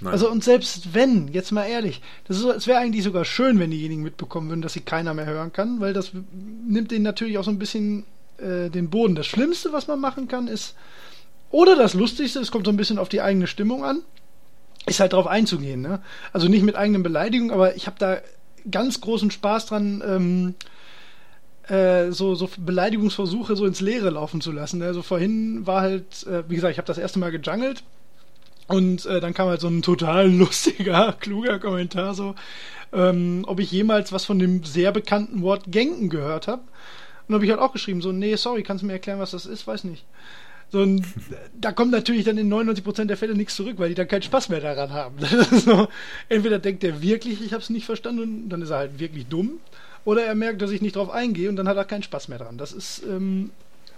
Nein. 0.00 0.12
Also, 0.12 0.30
und 0.30 0.42
selbst 0.42 0.94
wenn, 0.94 1.28
jetzt 1.28 1.52
mal 1.52 1.66
ehrlich, 1.66 2.00
das 2.26 2.38
ist, 2.38 2.44
es 2.44 2.66
wäre 2.66 2.78
eigentlich 2.78 3.04
sogar 3.04 3.24
schön, 3.24 3.58
wenn 3.58 3.70
diejenigen 3.70 4.02
mitbekommen 4.02 4.48
würden, 4.48 4.62
dass 4.62 4.72
sie 4.72 4.80
keiner 4.80 5.12
mehr 5.14 5.26
hören 5.26 5.52
kann, 5.52 5.80
weil 5.80 5.92
das 5.92 6.12
nimmt 6.32 6.90
denen 6.90 7.04
natürlich 7.04 7.38
auch 7.38 7.44
so 7.44 7.50
ein 7.50 7.58
bisschen 7.58 8.04
äh, 8.38 8.70
den 8.70 8.88
Boden. 8.88 9.14
Das 9.14 9.26
Schlimmste, 9.26 9.72
was 9.72 9.88
man 9.88 10.00
machen 10.00 10.28
kann, 10.28 10.48
ist, 10.48 10.74
oder 11.50 11.76
das 11.76 11.94
Lustigste, 11.94 12.40
es 12.40 12.50
kommt 12.50 12.66
so 12.66 12.72
ein 12.72 12.76
bisschen 12.76 12.98
auf 12.98 13.08
die 13.08 13.20
eigene 13.20 13.46
Stimmung 13.46 13.84
an, 13.84 14.02
ist 14.86 15.00
halt 15.00 15.12
darauf 15.12 15.26
einzugehen, 15.26 15.82
ne? 15.82 16.00
Also 16.32 16.48
nicht 16.48 16.62
mit 16.62 16.76
eigenen 16.76 17.02
Beleidigungen, 17.02 17.52
aber 17.52 17.76
ich 17.76 17.86
habe 17.86 17.96
da 17.98 18.18
ganz 18.70 19.00
großen 19.00 19.30
Spaß 19.30 19.66
dran, 19.66 20.02
ähm, 20.06 20.54
äh, 21.68 22.10
so, 22.12 22.34
so 22.34 22.48
Beleidigungsversuche 22.56 23.56
so 23.56 23.66
ins 23.66 23.80
Leere 23.80 24.10
laufen 24.10 24.40
zu 24.40 24.52
lassen. 24.52 24.82
Also 24.82 25.02
vorhin 25.02 25.66
war 25.66 25.82
halt, 25.82 26.26
äh, 26.26 26.48
wie 26.48 26.54
gesagt, 26.54 26.72
ich 26.72 26.78
habe 26.78 26.86
das 26.86 26.98
erste 26.98 27.18
Mal 27.18 27.30
gejungelt 27.30 27.82
Und 28.74 29.06
äh, 29.06 29.20
dann 29.20 29.34
kam 29.34 29.48
halt 29.48 29.60
so 29.60 29.68
ein 29.68 29.82
total 29.82 30.30
lustiger, 30.30 31.12
kluger 31.18 31.58
Kommentar 31.58 32.14
so, 32.14 32.34
ähm, 32.92 33.44
ob 33.46 33.60
ich 33.60 33.70
jemals 33.70 34.12
was 34.12 34.24
von 34.24 34.38
dem 34.38 34.64
sehr 34.64 34.92
bekannten 34.92 35.42
Wort 35.42 35.64
Genken 35.68 36.08
gehört 36.08 36.48
habe. 36.48 36.62
Und 37.28 37.34
habe 37.34 37.44
ich 37.44 37.50
halt 37.50 37.60
auch 37.60 37.72
geschrieben, 37.72 38.02
so, 38.02 38.10
nee, 38.10 38.34
sorry, 38.36 38.62
kannst 38.62 38.82
du 38.82 38.86
mir 38.86 38.94
erklären, 38.94 39.20
was 39.20 39.30
das 39.30 39.46
ist? 39.46 39.66
Weiß 39.66 39.84
nicht. 39.84 40.04
So, 40.70 40.80
und 40.80 41.04
da 41.60 41.72
kommt 41.72 41.90
natürlich 41.90 42.24
dann 42.24 42.38
in 42.38 42.52
99% 42.52 43.06
der 43.06 43.16
Fälle 43.16 43.34
nichts 43.34 43.56
zurück, 43.56 43.74
weil 43.78 43.88
die 43.88 43.94
dann 43.96 44.06
keinen 44.06 44.22
Spaß 44.22 44.48
mehr 44.50 44.60
daran 44.60 44.90
haben. 44.90 45.16
so, 45.50 45.88
entweder 46.28 46.58
denkt 46.58 46.84
er 46.84 47.02
wirklich, 47.02 47.44
ich 47.44 47.52
habe 47.52 47.62
es 47.62 47.70
nicht 47.70 47.86
verstanden, 47.86 48.22
und 48.22 48.48
dann 48.48 48.62
ist 48.62 48.70
er 48.70 48.78
halt 48.78 49.00
wirklich 49.00 49.26
dumm, 49.26 49.58
oder 50.04 50.24
er 50.24 50.34
merkt, 50.34 50.62
dass 50.62 50.70
ich 50.70 50.80
nicht 50.80 50.96
drauf 50.96 51.10
eingehe 51.10 51.48
und 51.48 51.56
dann 51.56 51.68
hat 51.68 51.76
er 51.76 51.84
keinen 51.84 52.02
Spaß 52.02 52.28
mehr 52.28 52.38
dran. 52.38 52.56
Das 52.56 52.72
ist 52.72 53.02
ähm, 53.04 53.50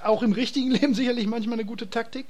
auch 0.03 0.23
im 0.23 0.33
richtigen 0.33 0.71
Leben 0.73 0.95
sicherlich 0.95 1.27
manchmal 1.27 1.55
eine 1.55 1.65
gute 1.65 1.91
Taktik. 1.91 2.27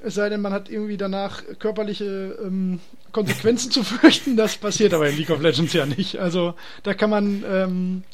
Es 0.00 0.14
sei 0.14 0.28
denn, 0.28 0.40
man 0.40 0.52
hat 0.52 0.68
irgendwie 0.68 0.96
danach 0.96 1.42
körperliche 1.58 2.38
ähm, 2.44 2.80
Konsequenzen 3.12 3.70
zu 3.70 3.82
fürchten. 3.82 4.36
Das 4.36 4.56
passiert 4.56 4.94
aber 4.94 5.08
in 5.08 5.16
League 5.16 5.30
of 5.30 5.40
Legends 5.40 5.72
ja 5.72 5.86
nicht. 5.86 6.18
Also 6.18 6.54
da 6.84 6.94
kann 6.94 7.10
man 7.10 7.44
ähm, 7.48 8.04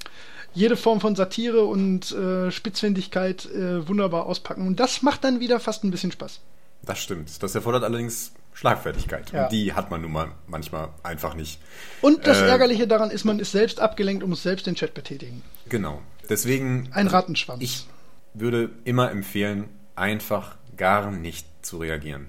jede 0.55 0.77
Form 0.77 1.01
von 1.01 1.15
Satire 1.15 1.65
und 1.65 2.11
äh, 2.13 2.51
Spitzfindigkeit 2.51 3.47
äh, 3.47 3.87
wunderbar 3.87 4.27
auspacken. 4.27 4.67
Und 4.67 4.81
das 4.81 5.03
macht 5.03 5.25
dann 5.25 5.41
wieder 5.41 5.61
fast 5.61 5.85
ein 5.85 5.91
bisschen 5.91 6.13
Spaß. 6.13 6.41
Das 6.83 6.99
stimmt. 7.01 7.43
Das 7.43 7.55
erfordert 7.55 7.85
allerdings 7.85 8.33
Schlagfertigkeit. 8.55 9.33
Ja. 9.33 9.45
Und 9.45 9.53
die 9.53 9.73
hat 9.73 9.91
man 9.91 10.01
nun 10.01 10.13
mal 10.13 10.33
manchmal 10.47 10.89
einfach 11.03 11.35
nicht. 11.35 11.61
Und 12.01 12.27
das 12.27 12.41
Äh, 12.41 12.49
Ärgerliche 12.49 12.87
daran 12.87 13.11
ist, 13.11 13.25
man 13.25 13.41
ist 13.41 13.53
selbst 13.53 13.81
abgelenkt 13.81 14.23
und 14.23 14.31
muss 14.31 14.43
selbst 14.43 14.67
den 14.67 14.75
Chat 14.75 14.95
betätigen. 14.95 15.43
Genau. 15.69 16.01
Deswegen. 16.29 16.89
Ein 16.93 17.09
Rattenschwanz. 17.09 17.63
Ich 17.63 17.87
würde 18.33 18.71
immer 18.85 19.11
empfehlen, 19.11 19.69
einfach 19.97 20.57
gar 20.77 21.11
nicht 21.11 21.47
zu 21.65 21.79
reagieren. 21.79 22.29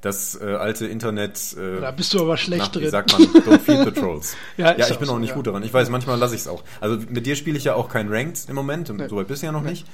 Das 0.00 0.38
äh, 0.38 0.44
alte 0.44 0.86
Internet. 0.86 1.56
Äh, 1.56 1.80
Da 1.80 1.90
bist 1.90 2.12
du 2.12 2.20
aber 2.20 2.36
schlecht 2.36 2.72
na, 2.74 2.74
Wie 2.74 2.80
drin. 2.82 2.90
sagt 2.90 3.12
man? 3.12 3.22
The 3.84 3.90
trolls. 3.90 4.36
Ja, 4.58 4.76
ja 4.76 4.86
ich 4.86 4.92
auch 4.92 4.98
bin 4.98 5.06
so, 5.06 5.14
auch 5.14 5.18
nicht 5.18 5.30
ja. 5.30 5.34
gut 5.34 5.46
daran. 5.46 5.62
Ich 5.62 5.72
weiß, 5.72 5.88
manchmal 5.88 6.18
lasse 6.18 6.34
ich 6.34 6.42
es 6.42 6.48
auch. 6.48 6.62
Also 6.80 6.98
mit 7.08 7.24
dir 7.24 7.36
spiele 7.36 7.56
ich 7.56 7.64
ja 7.64 7.74
auch 7.74 7.88
kein 7.88 8.12
Ranked 8.12 8.48
im 8.48 8.54
Moment. 8.54 8.90
Nee. 8.90 9.08
So 9.08 9.16
weit 9.16 9.28
bist 9.28 9.42
du 9.42 9.46
ja 9.46 9.52
noch 9.52 9.62
Nee. 9.62 9.70
nicht. 9.70 9.86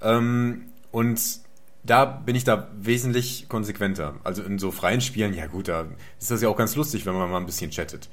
Ähm, 0.00 0.62
und 0.90 1.20
da 1.84 2.04
bin 2.06 2.34
ich 2.34 2.44
da 2.44 2.68
wesentlich 2.80 3.46
konsequenter. 3.48 4.14
Also 4.24 4.42
in 4.42 4.58
so 4.58 4.70
freien 4.70 5.00
Spielen, 5.02 5.34
ja 5.34 5.46
gut, 5.46 5.68
da 5.68 5.86
ist 6.18 6.30
das 6.30 6.40
ja 6.40 6.48
auch 6.48 6.56
ganz 6.56 6.74
lustig, 6.76 7.04
wenn 7.04 7.14
man 7.14 7.30
mal 7.30 7.38
ein 7.38 7.46
bisschen 7.46 7.70
chattet. 7.70 8.08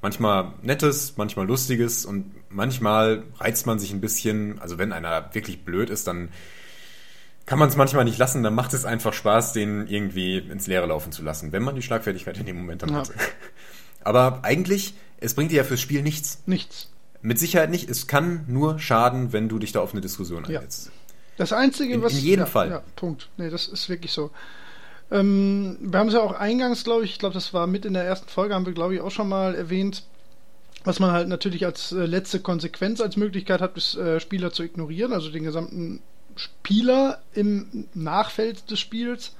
Manchmal 0.00 0.52
nettes, 0.62 1.14
manchmal 1.16 1.46
lustiges 1.46 2.04
und 2.04 2.32
manchmal 2.48 3.22
reizt 3.38 3.66
man 3.66 3.78
sich 3.78 3.92
ein 3.92 4.00
bisschen. 4.00 4.58
Also 4.60 4.78
wenn 4.78 4.92
einer 4.92 5.32
wirklich 5.32 5.64
blöd 5.64 5.90
ist, 5.90 6.08
dann 6.08 6.30
kann 7.46 7.58
man 7.58 7.68
es 7.68 7.76
manchmal 7.76 8.04
nicht 8.04 8.18
lassen, 8.18 8.42
dann 8.42 8.54
macht 8.54 8.72
es 8.74 8.84
einfach 8.84 9.12
Spaß, 9.12 9.52
den 9.52 9.86
irgendwie 9.86 10.38
ins 10.38 10.66
Leere 10.66 10.86
laufen 10.86 11.12
zu 11.12 11.22
lassen, 11.22 11.52
wenn 11.52 11.62
man 11.62 11.74
die 11.74 11.82
Schlagfertigkeit 11.82 12.38
in 12.38 12.46
dem 12.46 12.56
Moment 12.56 12.82
dann 12.82 12.90
Ja. 12.90 12.96
hat. 12.98 13.10
Aber 14.04 14.40
eigentlich, 14.42 14.94
es 15.18 15.34
bringt 15.34 15.50
dir 15.52 15.56
ja 15.56 15.64
fürs 15.64 15.80
Spiel 15.80 16.02
nichts. 16.02 16.42
Nichts. 16.46 16.88
Mit 17.20 17.38
Sicherheit 17.38 17.70
nicht. 17.70 17.88
Es 17.88 18.06
kann 18.06 18.44
nur 18.48 18.78
schaden, 18.78 19.32
wenn 19.32 19.48
du 19.48 19.58
dich 19.58 19.72
da 19.72 19.80
auf 19.80 19.92
eine 19.92 20.00
Diskussion 20.00 20.44
Ja. 20.48 20.58
einsetzt. 20.60 20.90
Das 21.36 21.52
Einzige, 21.52 21.94
In- 21.94 22.02
was. 22.02 22.12
in 22.12 22.18
jedem 22.20 22.40
ja, 22.40 22.46
Fall. 22.46 22.70
Ja, 22.70 22.82
Punkt. 22.96 23.28
Nee, 23.36 23.48
das 23.50 23.66
ist 23.68 23.88
wirklich 23.88 24.12
so. 24.12 24.30
Ähm, 25.10 25.76
wir 25.80 25.98
haben 25.98 26.08
es 26.08 26.14
ja 26.14 26.20
auch 26.20 26.32
eingangs, 26.32 26.84
glaube 26.84 27.04
ich, 27.04 27.12
ich 27.12 27.18
glaube, 27.18 27.34
das 27.34 27.52
war 27.52 27.66
mit 27.66 27.84
in 27.84 27.94
der 27.94 28.04
ersten 28.04 28.28
Folge, 28.28 28.54
haben 28.54 28.66
wir, 28.66 28.72
glaube 28.72 28.94
ich, 28.94 29.00
auch 29.00 29.10
schon 29.10 29.28
mal 29.28 29.54
erwähnt, 29.54 30.04
was 30.84 31.00
man 31.00 31.12
halt 31.12 31.28
natürlich 31.28 31.64
als 31.66 31.92
äh, 31.92 32.06
letzte 32.06 32.40
Konsequenz 32.40 33.00
als 33.00 33.16
Möglichkeit 33.16 33.60
hat, 33.60 33.76
ist, 33.76 33.94
äh, 33.96 34.20
Spieler 34.20 34.52
zu 34.52 34.62
ignorieren, 34.62 35.12
also 35.12 35.30
den 35.30 35.44
gesamten 35.44 36.00
Spieler 36.36 37.20
im 37.34 37.86
Nachfeld 37.94 38.70
des 38.70 38.80
Spiels 38.80 39.34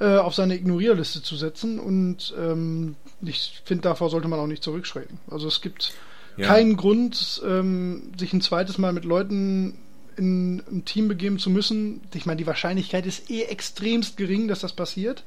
äh, 0.00 0.16
auf 0.16 0.34
seine 0.34 0.54
Ignorierliste 0.56 1.22
zu 1.22 1.36
setzen. 1.36 1.78
Und 1.78 2.34
ähm, 2.38 2.96
ich 3.22 3.62
finde, 3.64 3.82
davor 3.82 4.10
sollte 4.10 4.28
man 4.28 4.38
auch 4.38 4.46
nicht 4.46 4.62
zurückschrecken. 4.62 5.18
Also 5.30 5.48
es 5.48 5.60
gibt 5.60 5.92
Ja. 6.36 6.46
keinen 6.46 6.76
Grund, 6.76 7.42
ähm, 7.46 8.12
sich 8.18 8.32
ein 8.32 8.40
zweites 8.40 8.78
Mal 8.78 8.92
mit 8.92 9.04
Leuten 9.04 9.78
in 10.16 10.62
ein 10.70 10.84
Team 10.84 11.08
begeben 11.08 11.38
zu 11.38 11.48
müssen. 11.50 12.00
Ich 12.14 12.26
meine, 12.26 12.38
die 12.38 12.46
Wahrscheinlichkeit 12.46 13.06
ist 13.06 13.30
eh 13.30 13.42
extremst 13.44 14.16
gering, 14.16 14.48
dass 14.48 14.60
das 14.60 14.72
passiert. 14.72 15.24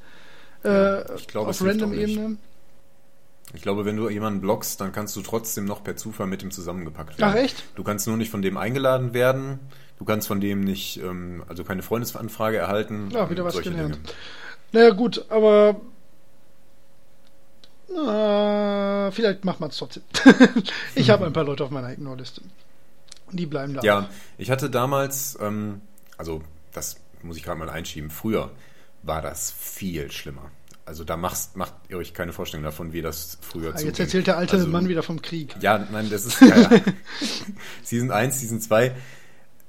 Ja, 0.64 0.98
äh, 1.00 1.16
ich 1.16 1.26
glaube, 1.28 1.50
auf. 1.50 1.62
Random-Ebene. 1.62 2.36
Ich 3.54 3.60
glaube, 3.62 3.84
wenn 3.84 3.96
du 3.96 4.08
jemanden 4.08 4.40
blockst, 4.40 4.80
dann 4.80 4.92
kannst 4.92 5.14
du 5.16 5.20
trotzdem 5.20 5.64
noch 5.66 5.82
per 5.84 5.96
Zufall 5.96 6.26
mit 6.26 6.42
ihm 6.42 6.50
zusammengepackt 6.50 7.18
werden. 7.18 7.34
Ach, 7.34 7.38
echt? 7.38 7.64
Du 7.74 7.82
kannst 7.82 8.06
nur 8.06 8.16
nicht 8.16 8.30
von 8.30 8.40
dem 8.40 8.56
eingeladen 8.56 9.12
werden. 9.12 9.58
Du 10.02 10.06
kannst 10.06 10.26
von 10.26 10.40
dem 10.40 10.62
nicht, 10.64 10.96
ähm, 11.00 11.44
also 11.46 11.62
keine 11.62 11.80
Freundesanfrage 11.80 12.56
erhalten. 12.56 13.10
Ja, 13.12 13.30
wieder 13.30 13.44
was 13.44 13.62
gelernt. 13.62 13.94
Dinge. 13.94 14.08
Naja, 14.72 14.90
gut, 14.90 15.24
aber. 15.28 15.80
Na, 17.88 19.12
vielleicht 19.12 19.44
macht 19.44 19.60
man 19.60 19.70
es 19.70 19.76
trotzdem. 19.76 20.02
ich 20.96 21.08
habe 21.08 21.24
ein 21.24 21.32
paar 21.32 21.44
Leute 21.44 21.62
auf 21.62 21.70
meiner 21.70 21.92
Ignore-Liste. 21.92 22.42
Die 23.30 23.46
bleiben 23.46 23.74
da. 23.74 23.82
Ja, 23.82 24.08
ich 24.38 24.50
hatte 24.50 24.70
damals, 24.70 25.38
ähm, 25.40 25.82
also 26.18 26.42
das 26.72 26.96
muss 27.22 27.36
ich 27.36 27.44
gerade 27.44 27.60
mal 27.60 27.70
einschieben, 27.70 28.10
früher 28.10 28.50
war 29.04 29.22
das 29.22 29.52
viel 29.52 30.10
schlimmer. 30.10 30.50
Also 30.84 31.04
da 31.04 31.16
machst, 31.16 31.56
macht 31.56 31.74
ihr 31.88 31.96
euch 31.98 32.12
keine 32.12 32.32
Vorstellung 32.32 32.64
davon, 32.64 32.92
wie 32.92 33.02
das 33.02 33.38
früher 33.40 33.68
Ah, 33.70 33.76
zuging. 33.76 33.86
jetzt 33.86 34.00
erzählt 34.00 34.26
der 34.26 34.36
alte 34.36 34.56
Also, 34.56 34.66
Mann 34.66 34.88
wieder 34.88 35.04
vom 35.04 35.22
Krieg. 35.22 35.54
Ja, 35.60 35.86
nein, 35.92 36.10
das 36.10 36.24
ist 36.26 36.40
ja, 36.40 36.58
ja. 36.60 36.80
Season 37.84 38.10
1, 38.10 38.40
Season 38.40 38.60
2, 38.60 38.96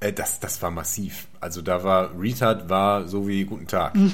äh, 0.04 0.12
das, 0.12 0.38
das 0.40 0.60
war 0.62 0.70
massiv. 0.70 1.26
Also 1.40 1.62
da 1.62 1.82
war 1.82 2.10
Retard 2.18 2.68
war 2.68 3.06
so 3.08 3.26
wie 3.28 3.44
Guten 3.44 3.66
Tag. 3.66 3.94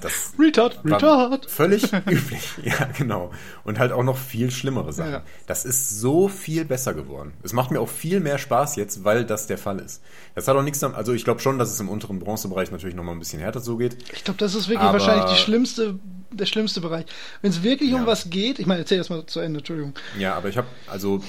Das 0.00 0.32
Retard, 0.38 0.80
Retard. 0.84 1.48
völlig 1.50 1.92
üblich. 1.92 2.42
Ja, 2.64 2.86
genau. 2.96 3.30
Und 3.64 3.78
halt 3.78 3.92
auch 3.92 4.02
noch 4.02 4.16
viel 4.16 4.50
schlimmere 4.50 4.92
Sachen. 4.92 5.12
Ja. 5.12 5.22
Das 5.46 5.64
ist 5.64 6.00
so 6.00 6.28
viel 6.28 6.64
besser 6.64 6.94
geworden. 6.94 7.32
Es 7.42 7.52
macht 7.52 7.70
mir 7.70 7.80
auch 7.80 7.88
viel 7.88 8.20
mehr 8.20 8.38
Spaß 8.38 8.76
jetzt, 8.76 9.04
weil 9.04 9.24
das 9.24 9.46
der 9.46 9.58
Fall 9.58 9.78
ist. 9.78 10.02
Das 10.34 10.48
hat 10.48 10.56
auch 10.56 10.62
nichts 10.62 10.78
damit, 10.80 10.96
also 10.96 11.12
ich 11.12 11.24
glaube 11.24 11.40
schon, 11.40 11.58
dass 11.58 11.70
es 11.70 11.80
im 11.80 11.88
unteren 11.88 12.18
Bronzebereich 12.18 12.70
natürlich 12.70 12.94
nochmal 12.96 13.14
ein 13.14 13.18
bisschen 13.18 13.40
härter 13.40 13.62
zugeht. 13.62 13.96
Ich 14.12 14.24
glaube, 14.24 14.38
das 14.38 14.54
ist 14.54 14.68
wirklich 14.68 14.80
Aber- 14.88 14.98
wahrscheinlich 14.98 15.30
die 15.30 15.40
schlimmste, 15.40 15.98
der 16.30 16.46
schlimmste 16.46 16.80
Bereich. 16.80 17.06
Wenn 17.42 17.50
es 17.50 17.62
wirklich 17.62 17.92
um 17.94 18.00
Ja. 18.02 18.06
was 18.06 18.30
geht, 18.30 18.58
ich 18.58 18.66
meine, 18.66 18.80
erzähl 18.80 18.98
das 18.98 19.10
mal 19.10 19.24
zu 19.26 19.40
Ende, 19.40 19.58
Entschuldigung. 19.58 19.94
Ja, 20.18 20.34
aber 20.34 20.48
ich 20.48 20.56
habe 20.56 20.66
also 20.88 21.20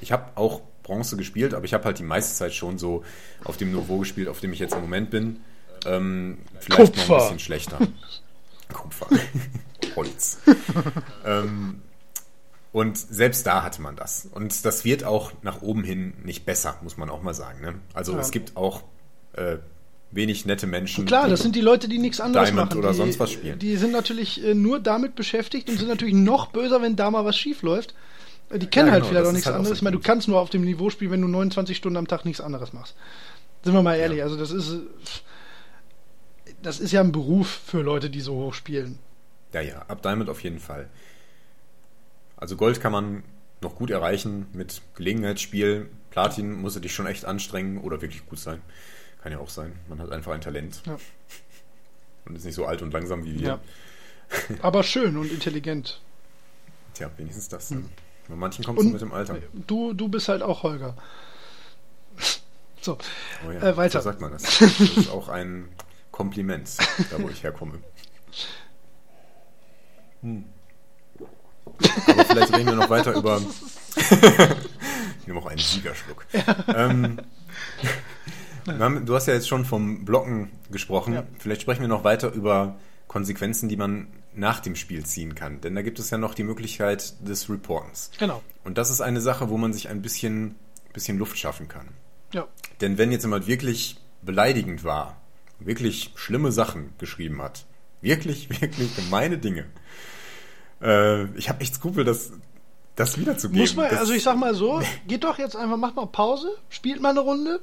ich 0.00 0.12
habe 0.12 0.24
auch 0.34 0.60
Bronze 0.84 1.16
gespielt, 1.16 1.52
aber 1.54 1.64
ich 1.64 1.74
habe 1.74 1.84
halt 1.84 1.98
die 1.98 2.04
meiste 2.04 2.32
Zeit 2.36 2.54
schon 2.54 2.78
so 2.78 3.02
auf 3.44 3.56
dem 3.56 3.72
Niveau 3.72 3.98
gespielt, 3.98 4.28
auf 4.28 4.38
dem 4.40 4.52
ich 4.52 4.60
jetzt 4.60 4.74
im 4.74 4.80
Moment 4.82 5.10
bin. 5.10 5.40
Ähm, 5.86 6.38
vielleicht 6.60 6.96
noch 6.96 7.02
Kupfer. 7.02 7.14
ein 7.16 7.22
bisschen 7.22 7.38
schlechter. 7.40 7.78
Kupfer. 8.72 9.06
Holz. 9.96 10.38
ähm, 11.26 11.82
und 12.72 12.96
selbst 12.98 13.46
da 13.46 13.62
hatte 13.62 13.82
man 13.82 13.96
das. 13.96 14.26
Und 14.32 14.64
das 14.64 14.84
wird 14.84 15.04
auch 15.04 15.32
nach 15.42 15.62
oben 15.62 15.84
hin 15.84 16.14
nicht 16.24 16.44
besser, 16.46 16.76
muss 16.82 16.96
man 16.96 17.10
auch 17.10 17.22
mal 17.22 17.34
sagen. 17.34 17.60
Ne? 17.60 17.74
Also 17.92 18.12
Ja. 18.12 18.20
es 18.20 18.30
gibt 18.30 18.56
auch 18.56 18.82
äh, 19.34 19.56
wenig 20.10 20.44
nette 20.46 20.66
Menschen. 20.66 21.06
Klar, 21.06 21.28
das 21.28 21.40
sind 21.40 21.54
die 21.56 21.60
Leute, 21.60 21.88
die 21.88 21.98
nichts 21.98 22.20
anderes 22.20 22.48
Diamond 22.48 22.70
machen. 22.70 22.78
oder 22.78 22.90
die, 22.92 22.96
sonst 22.96 23.20
was 23.20 23.30
spielen. 23.32 23.58
Die 23.58 23.76
sind 23.76 23.92
natürlich 23.92 24.42
äh, 24.44 24.54
nur 24.54 24.80
damit 24.80 25.14
beschäftigt 25.14 25.68
und 25.68 25.78
sind 25.78 25.88
natürlich 25.88 26.14
noch 26.14 26.46
böser, 26.48 26.82
wenn 26.82 26.96
da 26.96 27.10
mal 27.10 27.24
was 27.24 27.36
schief 27.36 27.62
läuft. 27.62 27.94
Äh, 28.54 28.58
Die 28.58 28.66
kennen 28.66 28.86
Ja, 28.88 28.92
halt 28.94 29.02
genau, 29.02 29.10
vielleicht 29.10 29.22
das 29.24 29.28
auch 29.28 29.32
nichts 29.32 29.46
halt 29.46 29.54
auch 29.54 29.58
anderes. 29.58 29.78
so 29.78 29.80
ich 29.80 29.82
meine, 29.82 29.96
du 29.96 30.02
kannst 30.02 30.28
nur 30.28 30.40
auf 30.40 30.50
dem 30.50 30.62
Niveau 30.64 30.90
spielen, 30.90 31.10
wenn 31.10 31.22
du 31.22 31.28
29 31.28 31.76
Stunden 31.76 31.96
am 31.96 32.06
Tag 32.08 32.24
nichts 32.24 32.40
anderes 32.40 32.72
machst. 32.72 32.94
Sind 33.62 33.74
wir 33.74 33.82
mal 33.82 33.96
ehrlich, 33.96 34.22
also 34.22 34.36
das 34.36 34.50
ist 34.50 34.76
das 36.62 36.80
ist 36.80 36.92
ja 36.92 37.00
ein 37.00 37.12
Beruf 37.12 37.60
für 37.66 37.82
Leute, 37.82 38.08
die 38.10 38.20
so 38.20 38.34
hoch 38.36 38.54
spielen. 38.54 38.98
Ja, 39.52 39.60
ja, 39.60 39.82
ab 39.82 40.02
Diamond 40.02 40.30
auf 40.30 40.42
jeden 40.42 40.58
Fall. 40.58 40.88
Also 42.36 42.56
Gold 42.56 42.80
kann 42.80 42.92
man 42.92 43.22
noch 43.60 43.76
gut 43.76 43.90
erreichen 43.90 44.46
mit 44.52 44.82
Gelegenheitsspiel. 44.96 45.88
Platin 46.10 46.52
muss 46.52 46.74
er 46.74 46.80
dich 46.82 46.94
schon 46.94 47.06
echt 47.06 47.24
anstrengen 47.24 47.78
oder 47.78 48.00
wirklich 48.02 48.26
gut 48.26 48.38
sein. 48.38 48.60
Kann 49.22 49.32
ja 49.32 49.38
auch 49.38 49.48
sein. 49.48 49.72
Man 49.88 50.00
hat 50.00 50.10
einfach 50.10 50.32
ein 50.32 50.40
Talent. 50.40 50.82
Ja. 50.86 50.98
Und 52.24 52.36
ist 52.36 52.44
nicht 52.44 52.54
so 52.54 52.66
alt 52.66 52.82
und 52.82 52.92
langsam 52.92 53.24
wie 53.24 53.40
wir. 53.40 53.46
Ja. 53.48 53.60
Aber 54.62 54.82
schön 54.82 55.16
und 55.16 55.30
intelligent. 55.30 56.00
Tja, 56.94 57.10
wenigstens 57.16 57.48
das. 57.48 57.70
Hm. 57.70 57.88
Bei 58.28 58.34
manchen 58.36 58.64
kommt 58.64 58.78
es 58.80 58.86
mit 58.86 59.00
dem 59.00 59.12
Alter. 59.12 59.36
du, 59.52 59.92
du 59.92 60.08
bist 60.08 60.28
halt 60.28 60.42
auch 60.42 60.62
Holger. 60.62 60.96
So, 62.80 62.98
Oh 63.46 63.50
ja, 63.50 63.60
äh, 63.62 63.76
weiter. 63.76 64.00
So 64.00 64.04
sagt 64.10 64.20
man 64.20 64.32
das. 64.32 64.42
Das 64.42 64.80
ist 64.80 65.10
auch 65.10 65.28
ein 65.28 65.68
Kompliment, 66.10 66.70
da 67.10 67.22
wo 67.22 67.28
ich 67.28 67.42
herkomme. 67.42 67.78
Hm. 70.22 70.44
Aber 72.06 72.24
vielleicht 72.24 72.54
reden 72.54 72.66
wir 72.66 72.74
noch 72.76 72.90
weiter 72.90 73.14
über. 73.14 73.40
ich 75.20 75.26
nehme 75.26 75.40
auch 75.40 75.46
einen 75.46 75.58
Siegerschluck. 75.58 76.26
Ähm, 76.68 77.20
wir 78.64 78.78
haben- 78.78 79.06
du 79.06 79.14
hast 79.14 79.26
ja 79.26 79.34
jetzt 79.34 79.48
schon 79.48 79.64
vom 79.64 80.04
Blocken 80.04 80.50
gesprochen. 80.70 81.14
Ja. 81.14 81.24
Vielleicht 81.38 81.62
sprechen 81.62 81.80
wir 81.82 81.88
noch 81.88 82.04
weiter 82.04 82.30
über 82.32 82.76
Konsequenzen, 83.08 83.68
die 83.68 83.76
man 83.76 84.08
nach 84.34 84.60
dem 84.60 84.76
Spiel 84.76 85.04
ziehen 85.04 85.34
kann. 85.34 85.60
Denn 85.60 85.74
da 85.74 85.82
gibt 85.82 85.98
es 85.98 86.10
ja 86.10 86.18
noch 86.18 86.34
die 86.34 86.44
Möglichkeit 86.44 87.14
des 87.26 87.48
Reportens. 87.48 88.10
genau. 88.18 88.42
Und 88.64 88.78
das 88.78 88.90
ist 88.90 89.00
eine 89.00 89.20
Sache, 89.20 89.50
wo 89.50 89.58
man 89.58 89.72
sich 89.72 89.88
ein 89.88 90.02
bisschen, 90.02 90.56
bisschen 90.92 91.18
Luft 91.18 91.38
schaffen 91.38 91.68
kann. 91.68 91.88
Ja. 92.32 92.46
Denn 92.80 92.98
wenn 92.98 93.12
jetzt 93.12 93.22
jemand 93.22 93.46
wirklich 93.46 94.00
beleidigend 94.22 94.84
war, 94.84 95.20
wirklich 95.58 96.12
schlimme 96.16 96.50
Sachen 96.50 96.94
geschrieben 96.98 97.42
hat, 97.42 97.66
Wirklich, 98.04 98.50
wirklich 98.60 98.94
gemeine 98.94 99.38
Dinge. 99.38 99.64
Äh, 100.82 101.24
ich 101.38 101.48
habe 101.48 101.62
echt 101.62 101.74
Skrupel, 101.74 102.04
das, 102.04 102.32
das 102.96 103.18
wiederzugeben. 103.18 103.62
Muss 103.62 103.74
man, 103.74 103.88
das, 103.88 103.98
also 103.98 104.12
ich 104.12 104.22
sag 104.22 104.36
mal 104.36 104.54
so, 104.54 104.82
geht 105.08 105.24
doch 105.24 105.38
jetzt 105.38 105.56
einfach, 105.56 105.78
macht 105.78 105.96
mal 105.96 106.06
Pause, 106.06 106.54
spielt 106.68 107.00
mal 107.00 107.10
eine 107.10 107.20
Runde 107.20 107.60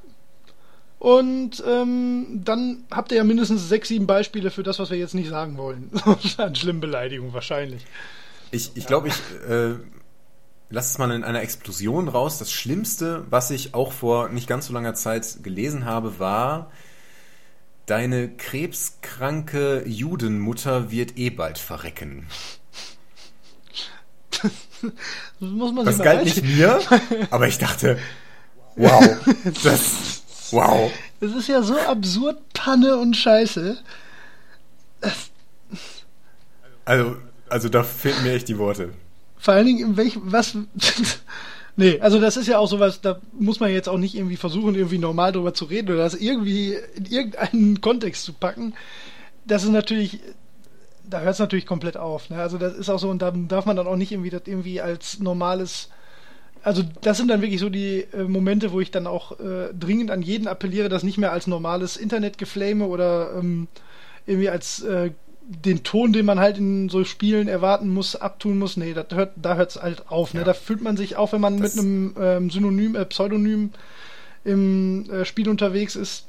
und 1.02 1.64
ähm, 1.68 2.42
dann 2.46 2.84
habt 2.92 3.12
ihr 3.12 3.18
ja 3.18 3.24
mindestens 3.24 3.68
sechs, 3.68 3.88
sieben 3.88 4.06
Beispiele 4.06 4.52
für 4.52 4.62
das, 4.62 4.78
was 4.78 4.92
wir 4.92 5.00
jetzt 5.00 5.16
nicht 5.16 5.30
sagen 5.30 5.58
wollen. 5.58 5.90
An 6.38 6.54
schlimmen 6.54 6.80
Beleidigungen 6.80 7.34
wahrscheinlich. 7.34 7.88
Ich, 8.52 8.74
ich 8.76 8.86
glaube, 8.86 9.08
ich 9.08 9.16
äh, 9.50 9.78
lass 10.70 10.92
es 10.92 11.00
mal 11.00 11.10
in 11.10 11.24
einer 11.24 11.42
Explosion 11.42 12.08
raus. 12.08 12.38
Das 12.38 12.52
Schlimmste, 12.52 13.26
was 13.32 13.50
ich 13.50 13.74
auch 13.74 13.94
vor 13.94 14.30
nicht 14.30 14.48
ganz 14.48 14.68
so 14.68 14.74
langer 14.74 14.94
Zeit 14.94 15.40
gelesen 15.42 15.86
habe, 15.86 16.20
war, 16.20 16.70
deine 17.88 18.30
krebskranke 18.30 19.84
Judenmutter 19.88 20.92
wird 20.92 21.18
eh 21.18 21.32
bald 21.32 21.58
verrecken. 21.58 22.28
das 24.44 24.52
muss 25.40 25.74
man 25.74 25.84
Das 25.84 25.96
sich 25.96 26.06
mal 26.06 26.14
galt 26.14 26.26
nicht 26.26 26.44
mir, 26.44 26.80
aber 27.32 27.48
ich 27.48 27.58
dachte, 27.58 27.98
wow, 28.76 29.18
das, 29.64 30.21
wow. 30.52 30.92
Das 31.20 31.34
ist 31.34 31.48
ja 31.48 31.62
so 31.62 31.78
absurd 31.78 32.38
Panne 32.54 32.98
und 32.98 33.16
Scheiße. 33.16 33.78
Also, 36.86 37.16
also 37.50 37.70
da 37.70 37.84
fehlen 37.84 38.24
mir 38.24 38.34
echt 38.34 38.48
die 38.48 38.58
Worte. 38.58 38.94
Vor 39.38 39.54
allen 39.54 39.66
Dingen, 39.66 39.80
in 39.80 39.98
welchem, 39.98 40.32
was, 40.32 40.56
nee, 41.76 42.00
also 42.00 42.20
das 42.20 42.38
ist 42.38 42.48
ja 42.48 42.60
auch 42.60 42.68
sowas, 42.68 43.02
da 43.02 43.20
muss 43.34 43.60
man 43.60 43.72
jetzt 43.72 43.90
auch 43.90 43.98
nicht 43.98 44.16
irgendwie 44.16 44.38
versuchen, 44.38 44.76
irgendwie 44.76 45.00
normal 45.00 45.32
drüber 45.32 45.54
zu 45.54 45.66
reden 45.66 45.90
oder 45.90 46.04
das 46.04 46.14
irgendwie 46.14 46.78
in 46.96 47.06
irgendeinen 47.06 47.82
Kontext 47.82 48.24
zu 48.24 48.34
packen. 48.34 48.74
Das 49.46 49.64
ist 49.64 49.72
natürlich, 49.72 50.20
da 51.10 51.22
hört 51.22 51.34
es 51.34 51.40
natürlich 51.40 51.66
komplett 51.66 51.98
auf. 51.98 52.30
Ne? 52.30 52.40
Also 52.40 52.58
das 52.58 52.76
ist 52.76 52.90
auch 52.90 53.00
so, 53.00 53.10
und 53.10 53.22
da 53.22 53.32
darf 53.32 53.66
man 53.66 53.76
dann 53.76 53.88
auch 53.88 53.96
nicht 53.96 54.12
irgendwie 54.12 54.30
das 54.30 54.44
irgendwie 54.46 54.82
als 54.82 55.20
normales, 55.20 55.90
also 56.64 56.84
das 57.02 57.18
sind 57.18 57.28
dann 57.30 57.42
wirklich 57.42 57.60
so 57.60 57.70
die 57.70 58.06
äh, 58.14 58.24
Momente, 58.24 58.72
wo 58.72 58.80
ich 58.80 58.92
dann 58.92 59.08
auch 59.08 59.40
äh, 59.40 59.74
dringend 59.78 60.12
an 60.12 60.22
jeden 60.22 60.48
appelliere, 60.48 60.90
das 60.90 61.04
nicht 61.04 61.18
mehr 61.18 61.32
als 61.32 61.48
normales 61.48 61.98
Internetgeflame 61.98 62.86
oder 62.86 63.34
ähm, 63.38 63.68
irgendwie 64.26 64.50
als 64.50 64.82
äh, 64.84 65.12
den 65.44 65.84
Ton, 65.84 66.14
den 66.14 66.26
man 66.26 66.40
halt 66.40 66.58
in 66.60 66.88
so 66.90 67.04
Spielen 67.04 67.48
erwarten 67.48 67.90
muss, 67.94 68.16
abtun 68.16 68.60
muss. 68.60 68.78
Nee, 68.78 68.94
das 68.94 69.08
hört, 69.12 69.34
da 69.36 69.56
hört 69.56 69.72
es 69.72 69.82
halt 69.82 70.10
auf. 70.10 70.34
Ne? 70.34 70.42
Ja. 70.42 70.46
Da 70.46 70.54
fühlt 70.54 70.82
man 70.82 70.96
sich 70.98 71.16
auch, 71.18 71.34
wenn 71.34 71.42
man 71.42 71.60
Das- 71.60 71.76
mit 71.76 71.84
einem 71.84 72.16
ähm, 72.20 72.50
Synonym, 72.52 72.96
äh, 72.96 73.06
Pseudonym 73.06 73.72
im 74.44 75.10
äh, 75.10 75.26
Spiel 75.26 75.50
unterwegs 75.50 75.96
ist, 75.96 76.26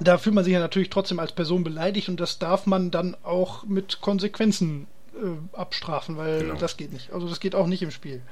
da 0.00 0.18
fühlt 0.18 0.34
man 0.34 0.44
sich 0.44 0.52
ja 0.52 0.60
natürlich 0.60 0.90
trotzdem 0.90 1.18
als 1.18 1.32
Person 1.32 1.64
beleidigt 1.64 2.08
und 2.10 2.20
das 2.20 2.38
darf 2.38 2.66
man 2.66 2.90
dann 2.90 3.16
auch 3.22 3.64
mit 3.64 4.00
Konsequenzen 4.02 4.86
äh, 5.22 5.56
abstrafen, 5.56 6.16
weil 6.16 6.40
Genau. 6.40 6.54
das 6.56 6.76
geht 6.76 6.92
nicht. 6.92 7.12
Also 7.12 7.28
das 7.28 7.40
geht 7.40 7.54
auch 7.54 7.66
nicht 7.66 7.82
im 7.82 7.90
Spiel. 7.90 8.22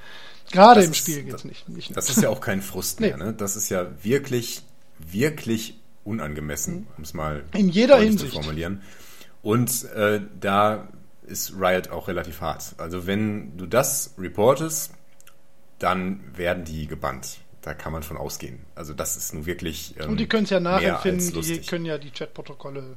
Gerade 0.53 0.81
Das 0.81 0.87
im 0.87 0.93
ist- 0.93 0.99
Spiel 0.99 1.17
das- 1.23 1.25
geht's 1.43 1.45
nicht. 1.45 1.69
nicht. 1.69 1.97
Das 1.97 2.09
ist 2.11 2.23
ja 2.23 2.29
auch 2.29 2.41
kein 2.41 2.63
Frust 2.63 3.01
Nee. 3.01 3.09
mehr, 3.09 3.17
ne? 3.17 3.33
Das 3.35 3.57
ist 3.57 3.69
ja 3.71 3.87
wirklich, 4.03 4.63
wirklich 4.99 5.81
unangemessen, 6.05 6.87
um 6.97 7.05
es 7.05 7.15
mal 7.15 7.45
In 7.55 7.69
jeder 7.69 7.99
Hinsicht. 7.99 8.33
zu 8.35 8.41
formulieren. 8.41 8.83
Und 9.43 9.85
äh, 9.95 10.21
da 10.41 10.89
ist 11.27 11.55
Riot 11.59 11.89
auch 11.91 12.09
relativ 12.09 12.41
hart. 12.43 12.75
Also 12.79 13.07
wenn 13.07 13.57
du 13.57 13.67
das 13.67 14.15
reportest, 14.19 14.93
dann 15.79 16.21
werden 16.37 16.65
die 16.65 16.87
gebannt. 16.87 17.39
Da 17.63 17.73
kann 17.73 17.93
man 17.95 18.03
von 18.03 18.19
ausgehen. 18.19 18.61
Also 18.75 18.93
das 18.93 19.17
ist 19.17 19.33
nun 19.33 19.47
wirklich. 19.47 19.95
Ähm, 19.99 20.11
und 20.11 20.17
die 20.21 20.27
können 20.29 20.45
es 20.45 20.51
ja 20.51 20.61
nachempfinden, 20.61 21.41
die 21.41 21.61
können 21.63 21.87
ja 21.87 21.97
die 21.97 22.11
Chatprotokolle. 22.11 22.97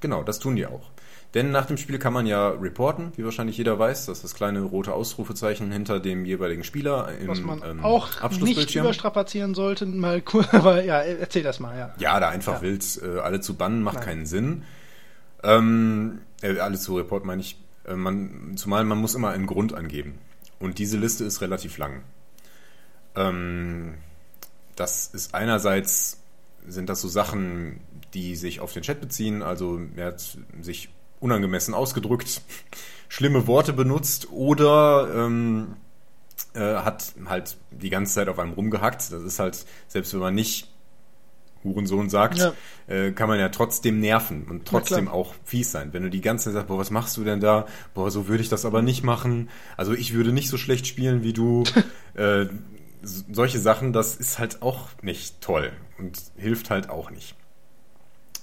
Genau, 0.00 0.24
das 0.24 0.40
tun 0.40 0.56
die 0.56 0.66
auch. 0.66 0.90
Denn 1.34 1.52
nach 1.52 1.66
dem 1.66 1.76
Spiel 1.76 1.98
kann 2.00 2.12
man 2.12 2.26
ja 2.26 2.48
reporten, 2.48 3.12
wie 3.16 3.24
wahrscheinlich 3.24 3.56
jeder 3.56 3.78
weiß. 3.78 4.06
Das 4.06 4.18
ist 4.18 4.24
das 4.24 4.34
kleine 4.34 4.62
rote 4.62 4.92
Ausrufezeichen 4.92 5.70
hinter 5.70 6.00
dem 6.00 6.24
jeweiligen 6.24 6.64
Spieler 6.64 7.08
im 7.20 7.28
Was 7.28 7.40
man 7.40 7.62
ähm, 7.64 7.84
auch 7.84 8.08
nicht 8.40 8.74
überstrapazieren 8.74 9.54
sollte, 9.54 9.86
mal 9.86 10.20
kurz, 10.22 10.48
aber 10.52 10.82
ja, 10.82 10.98
erzähl 11.00 11.44
das 11.44 11.60
mal, 11.60 11.78
ja. 11.78 11.94
Ja, 11.98 12.18
da 12.18 12.30
einfach 12.30 12.54
Ja. 12.54 12.62
wild 12.62 13.00
äh, 13.02 13.20
alle 13.20 13.40
zu 13.40 13.54
bannen, 13.54 13.82
macht 13.82 13.96
Nein. 13.96 14.04
keinen 14.04 14.26
Sinn. 14.26 14.64
Ähm, 15.44 16.18
äh, 16.42 16.58
alle 16.58 16.78
zu 16.78 16.96
reporten 16.96 17.26
meine 17.28 17.42
ich. 17.42 17.56
Äh, 17.86 17.94
man, 17.94 18.56
zumal 18.56 18.84
man 18.84 18.98
muss 18.98 19.14
immer 19.14 19.30
einen 19.30 19.46
Grund 19.46 19.72
angeben. 19.72 20.18
Und 20.58 20.78
diese 20.78 20.98
Liste 20.98 21.24
ist 21.24 21.40
relativ 21.42 21.78
lang. 21.78 22.02
Ähm, 23.14 23.94
das 24.74 25.06
ist 25.06 25.34
einerseits 25.34 26.18
sind 26.66 26.88
das 26.88 27.00
so 27.00 27.08
Sachen, 27.08 27.80
die 28.14 28.34
sich 28.36 28.60
auf 28.60 28.72
den 28.72 28.82
Chat 28.82 29.00
beziehen. 29.00 29.42
Also 29.42 29.80
er 29.96 30.06
hat 30.06 30.38
sich 30.60 30.90
unangemessen 31.20 31.74
ausgedrückt, 31.74 32.42
schlimme 33.08 33.46
Worte 33.46 33.72
benutzt 33.72 34.28
oder 34.30 35.08
ähm, 35.14 35.76
äh, 36.54 36.60
hat 36.60 37.12
halt 37.26 37.56
die 37.70 37.90
ganze 37.90 38.14
Zeit 38.14 38.28
auf 38.28 38.38
einem 38.38 38.52
rumgehackt. 38.52 39.12
Das 39.12 39.22
ist 39.22 39.38
halt, 39.38 39.64
selbst 39.88 40.12
wenn 40.12 40.20
man 40.20 40.34
nicht 40.34 40.68
Hurensohn 41.62 42.08
sagt, 42.08 42.38
Ja. 42.38 42.52
äh, 42.86 43.12
kann 43.12 43.28
man 43.28 43.38
ja 43.38 43.50
trotzdem 43.50 44.00
nerven 44.00 44.44
und 44.48 44.66
trotzdem 44.66 45.08
auch 45.08 45.34
fies 45.44 45.70
sein. 45.70 45.92
Wenn 45.92 46.02
du 46.02 46.10
die 46.10 46.22
ganze 46.22 46.46
Zeit 46.46 46.54
sagst, 46.54 46.68
boah, 46.68 46.78
was 46.78 46.90
machst 46.90 47.16
du 47.18 47.24
denn 47.24 47.40
da? 47.40 47.66
Boah, 47.92 48.10
so 48.10 48.28
würde 48.28 48.42
ich 48.42 48.48
das 48.48 48.64
aber 48.64 48.80
nicht 48.80 49.02
machen. 49.02 49.50
Also 49.76 49.92
ich 49.92 50.14
würde 50.14 50.32
nicht 50.32 50.48
so 50.48 50.56
schlecht 50.56 50.86
spielen 50.86 51.22
wie 51.22 51.34
du. 51.34 51.64
äh, 52.14 52.46
solche 53.02 53.58
Sachen, 53.58 53.92
das 53.92 54.16
ist 54.16 54.38
halt 54.38 54.62
auch 54.62 54.88
nicht 55.02 55.40
toll 55.40 55.72
und 55.98 56.18
hilft 56.36 56.70
halt 56.70 56.88
auch 56.90 57.10
nicht. 57.10 57.34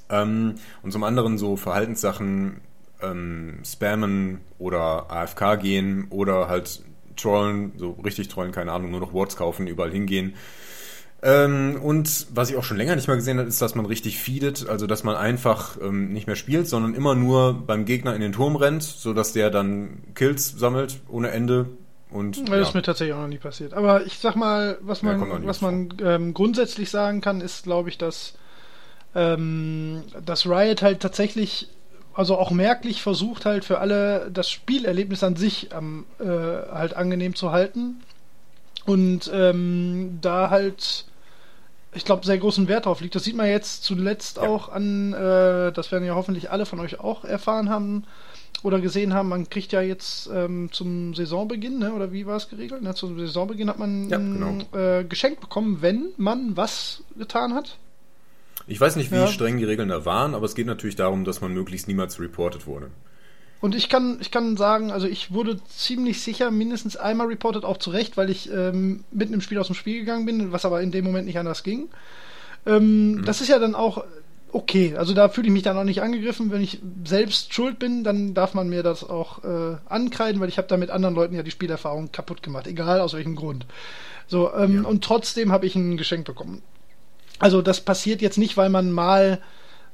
Ähm, 0.09 0.55
und 0.83 0.91
zum 0.91 1.03
anderen 1.03 1.37
so 1.37 1.57
Verhaltenssachen, 1.57 2.61
ähm, 3.01 3.59
spammen 3.65 4.41
oder 4.57 5.11
AFK 5.11 5.57
gehen 5.59 6.07
oder 6.09 6.47
halt 6.47 6.81
trollen, 7.15 7.73
so 7.77 7.91
richtig 8.03 8.27
trollen, 8.27 8.51
keine 8.51 8.71
Ahnung, 8.71 8.91
nur 8.91 8.99
noch 8.99 9.13
Worts 9.13 9.35
kaufen, 9.35 9.67
überall 9.67 9.91
hingehen. 9.91 10.35
Ähm, 11.23 11.79
und 11.81 12.27
was 12.31 12.49
ich 12.51 12.57
auch 12.57 12.63
schon 12.63 12.77
länger 12.77 12.95
nicht 12.95 13.07
mehr 13.07 13.17
gesehen 13.17 13.39
habe, 13.39 13.49
ist, 13.49 13.61
dass 13.61 13.73
man 13.73 13.87
richtig 13.87 14.19
feedet, 14.19 14.67
also 14.69 14.85
dass 14.85 15.03
man 15.03 15.15
einfach 15.15 15.77
ähm, 15.81 16.13
nicht 16.13 16.27
mehr 16.27 16.35
spielt, 16.35 16.67
sondern 16.67 16.93
immer 16.93 17.15
nur 17.15 17.53
beim 17.65 17.85
Gegner 17.85 18.13
in 18.13 18.21
den 18.21 18.33
Turm 18.33 18.55
rennt, 18.55 18.83
sodass 18.83 19.33
der 19.33 19.49
dann 19.49 20.03
Kills 20.13 20.51
sammelt 20.59 21.01
ohne 21.07 21.31
Ende. 21.31 21.69
Und 22.09 22.47
Das 22.47 22.69
ist 22.69 22.73
mir 22.75 22.81
tatsächlich 22.83 23.13
auch 23.15 23.21
noch 23.21 23.27
nie 23.27 23.37
passiert. 23.39 23.73
Aber 23.73 24.05
ich 24.05 24.19
sag 24.19 24.35
mal, 24.35 24.77
was 24.81 25.01
Ja, 25.01 25.13
man, 25.17 25.41
nie 25.41 25.47
was 25.47 25.61
man 25.61 25.89
ähm, 26.01 26.33
grundsätzlich 26.33 26.89
sagen 26.89 27.19
kann, 27.21 27.41
ist, 27.41 27.63
glaube 27.63 27.89
ich, 27.89 27.97
dass, 27.97 28.35
ähm, 29.17 30.03
dass 30.25 30.45
Riot 30.45 30.81
halt 30.83 30.99
tatsächlich, 31.01 31.67
also 32.13 32.37
auch 32.37 32.51
merklich 32.51 33.01
versucht 33.01 33.45
halt 33.45 33.65
für 33.65 33.79
alle 33.79 34.29
das 34.31 34.49
Spielerlebnis 34.49 35.23
an 35.23 35.35
sich 35.35 35.73
am, 35.75 36.05
äh, 36.19 36.25
halt 36.25 36.93
angenehm 36.95 37.35
zu 37.35 37.51
halten. 37.51 38.01
Und 38.85 39.29
ähm, 39.33 40.19
da 40.21 40.49
halt, 40.49 41.05
ich 41.93 42.05
glaube, 42.05 42.25
sehr 42.25 42.37
großen 42.37 42.67
Wert 42.69 42.85
drauf 42.85 43.01
liegt. 43.01 43.15
Das 43.15 43.23
sieht 43.23 43.35
man 43.35 43.47
jetzt 43.47 43.83
zuletzt 43.83 44.37
Ja. 44.37 44.43
auch 44.43 44.69
an, 44.69 45.13
äh, 45.13 45.71
das 45.73 45.91
werden 45.91 46.05
ja 46.05 46.15
hoffentlich 46.15 46.51
alle 46.51 46.65
von 46.65 46.79
euch 46.79 46.99
auch 46.99 47.25
erfahren 47.25 47.69
haben, 47.69 48.05
oder 48.63 48.79
gesehen 48.79 49.13
haben, 49.13 49.29
man 49.29 49.49
kriegt 49.49 49.71
ja 49.71 49.81
jetzt 49.81 50.29
ähm, 50.33 50.69
zum 50.71 51.13
Saisonbeginn, 51.13 51.77
ne, 51.77 51.93
oder 51.93 52.11
wie 52.11 52.25
war 52.25 52.37
es 52.37 52.49
geregelt? 52.49 52.81
Ne, 52.81 52.95
zum 52.95 53.17
Saisonbeginn 53.19 53.69
hat 53.69 53.77
man 53.77 54.09
Ja, 54.09 54.17
genau. 54.17 54.57
äh, 54.75 55.03
Geschenk 55.03 55.39
bekommen, 55.41 55.77
wenn 55.81 56.07
man 56.17 56.57
was 56.57 57.03
getan 57.17 57.53
hat. 57.53 57.77
Ich 58.67 58.79
weiß 58.81 58.97
nicht, 58.97 59.11
wie 59.11 59.15
Ja. 59.17 59.27
streng 59.27 59.57
die 59.57 59.63
Regeln 59.63 59.89
da 59.89 60.05
waren, 60.05 60.35
aber 60.35 60.45
es 60.45 60.53
geht 60.55 60.67
natürlich 60.67 60.95
darum, 60.97 61.23
dass 61.23 61.41
man 61.41 61.53
möglichst 61.53 61.87
niemals 61.87 62.19
reported 62.19 62.67
wurde. 62.67 62.89
Und 63.59 63.73
ich 63.73 63.89
kann, 63.89 64.17
ich 64.21 64.29
kann 64.29 64.55
sagen, 64.55 64.91
also 64.91 65.07
ich 65.07 65.31
wurde 65.33 65.59
ziemlich 65.67 66.21
sicher 66.21 66.51
mindestens 66.51 66.95
einmal 66.95 67.27
reported, 67.27 67.63
auch 67.63 67.77
zu 67.77 67.89
Recht, 67.89 68.15
weil 68.17 68.29
ich 68.29 68.51
ähm, 68.51 69.03
mitten 69.11 69.33
im 69.33 69.41
Spiel 69.41 69.57
aus 69.57 69.67
dem 69.67 69.75
Spiel 69.75 69.99
gegangen 69.99 70.25
bin, 70.25 70.51
was 70.51 70.63
aber 70.65 70.81
in 70.81 70.91
dem 70.91 71.05
Moment 71.05 71.25
nicht 71.25 71.39
anders 71.39 71.63
ging. 71.63 71.87
Ähm, 72.67 73.23
Das 73.25 73.41
ist 73.41 73.47
ja 73.47 73.57
dann 73.57 73.73
auch 73.73 74.03
okay. 74.51 74.95
Also 74.95 75.13
da 75.13 75.29
fühle 75.29 75.47
ich 75.47 75.53
mich 75.53 75.63
dann 75.63 75.77
auch 75.77 75.83
nicht 75.85 76.01
angegriffen. 76.03 76.51
Wenn 76.51 76.61
ich 76.61 76.79
selbst 77.05 77.53
schuld 77.53 77.79
bin, 77.79 78.03
dann 78.03 78.33
darf 78.35 78.53
man 78.53 78.69
mir 78.69 78.83
das 78.83 79.03
auch 79.03 79.43
äh, 79.43 79.77
ankreiden, 79.89 80.39
weil 80.39 80.49
ich 80.49 80.57
habe 80.57 80.67
da 80.67 80.77
mit 80.77 80.91
anderen 80.91 81.15
Leuten 81.15 81.33
ja 81.33 81.41
die 81.41 81.51
Spielerfahrung 81.51 82.11
kaputt 82.11 82.43
gemacht, 82.43 82.67
egal 82.67 82.99
aus 83.01 83.13
welchem 83.13 83.35
Grund. 83.35 83.65
So, 84.27 84.53
ähm, 84.53 84.83
Ja. 84.83 84.89
und 84.89 85.03
trotzdem 85.03 85.51
habe 85.51 85.65
ich 85.65 85.75
ein 85.75 85.97
Geschenk 85.97 86.25
bekommen. 86.25 86.61
Also 87.39 87.61
das 87.61 87.81
passiert 87.81 88.21
jetzt 88.21 88.37
nicht, 88.37 88.57
weil 88.57 88.69
man 88.69 88.91
mal 88.91 89.41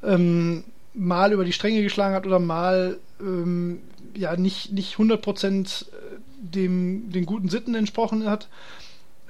ähm, 0.04 0.64
mal 0.94 1.34
über 1.34 1.46
die 1.46 1.54
Stränge 1.54 1.84
geschlagen 1.84 2.16
hat 2.16 2.26
oder 2.28 2.40
mal 2.40 3.00
ähm, 3.22 3.82
ja 4.16 4.36
nicht 4.38 4.72
nicht 4.74 4.98
100% 5.00 5.88
dem 6.38 7.12
den 7.12 7.26
guten 7.26 7.50
Sitten 7.50 7.76
entsprochen 7.76 8.30
hat. 8.30 8.50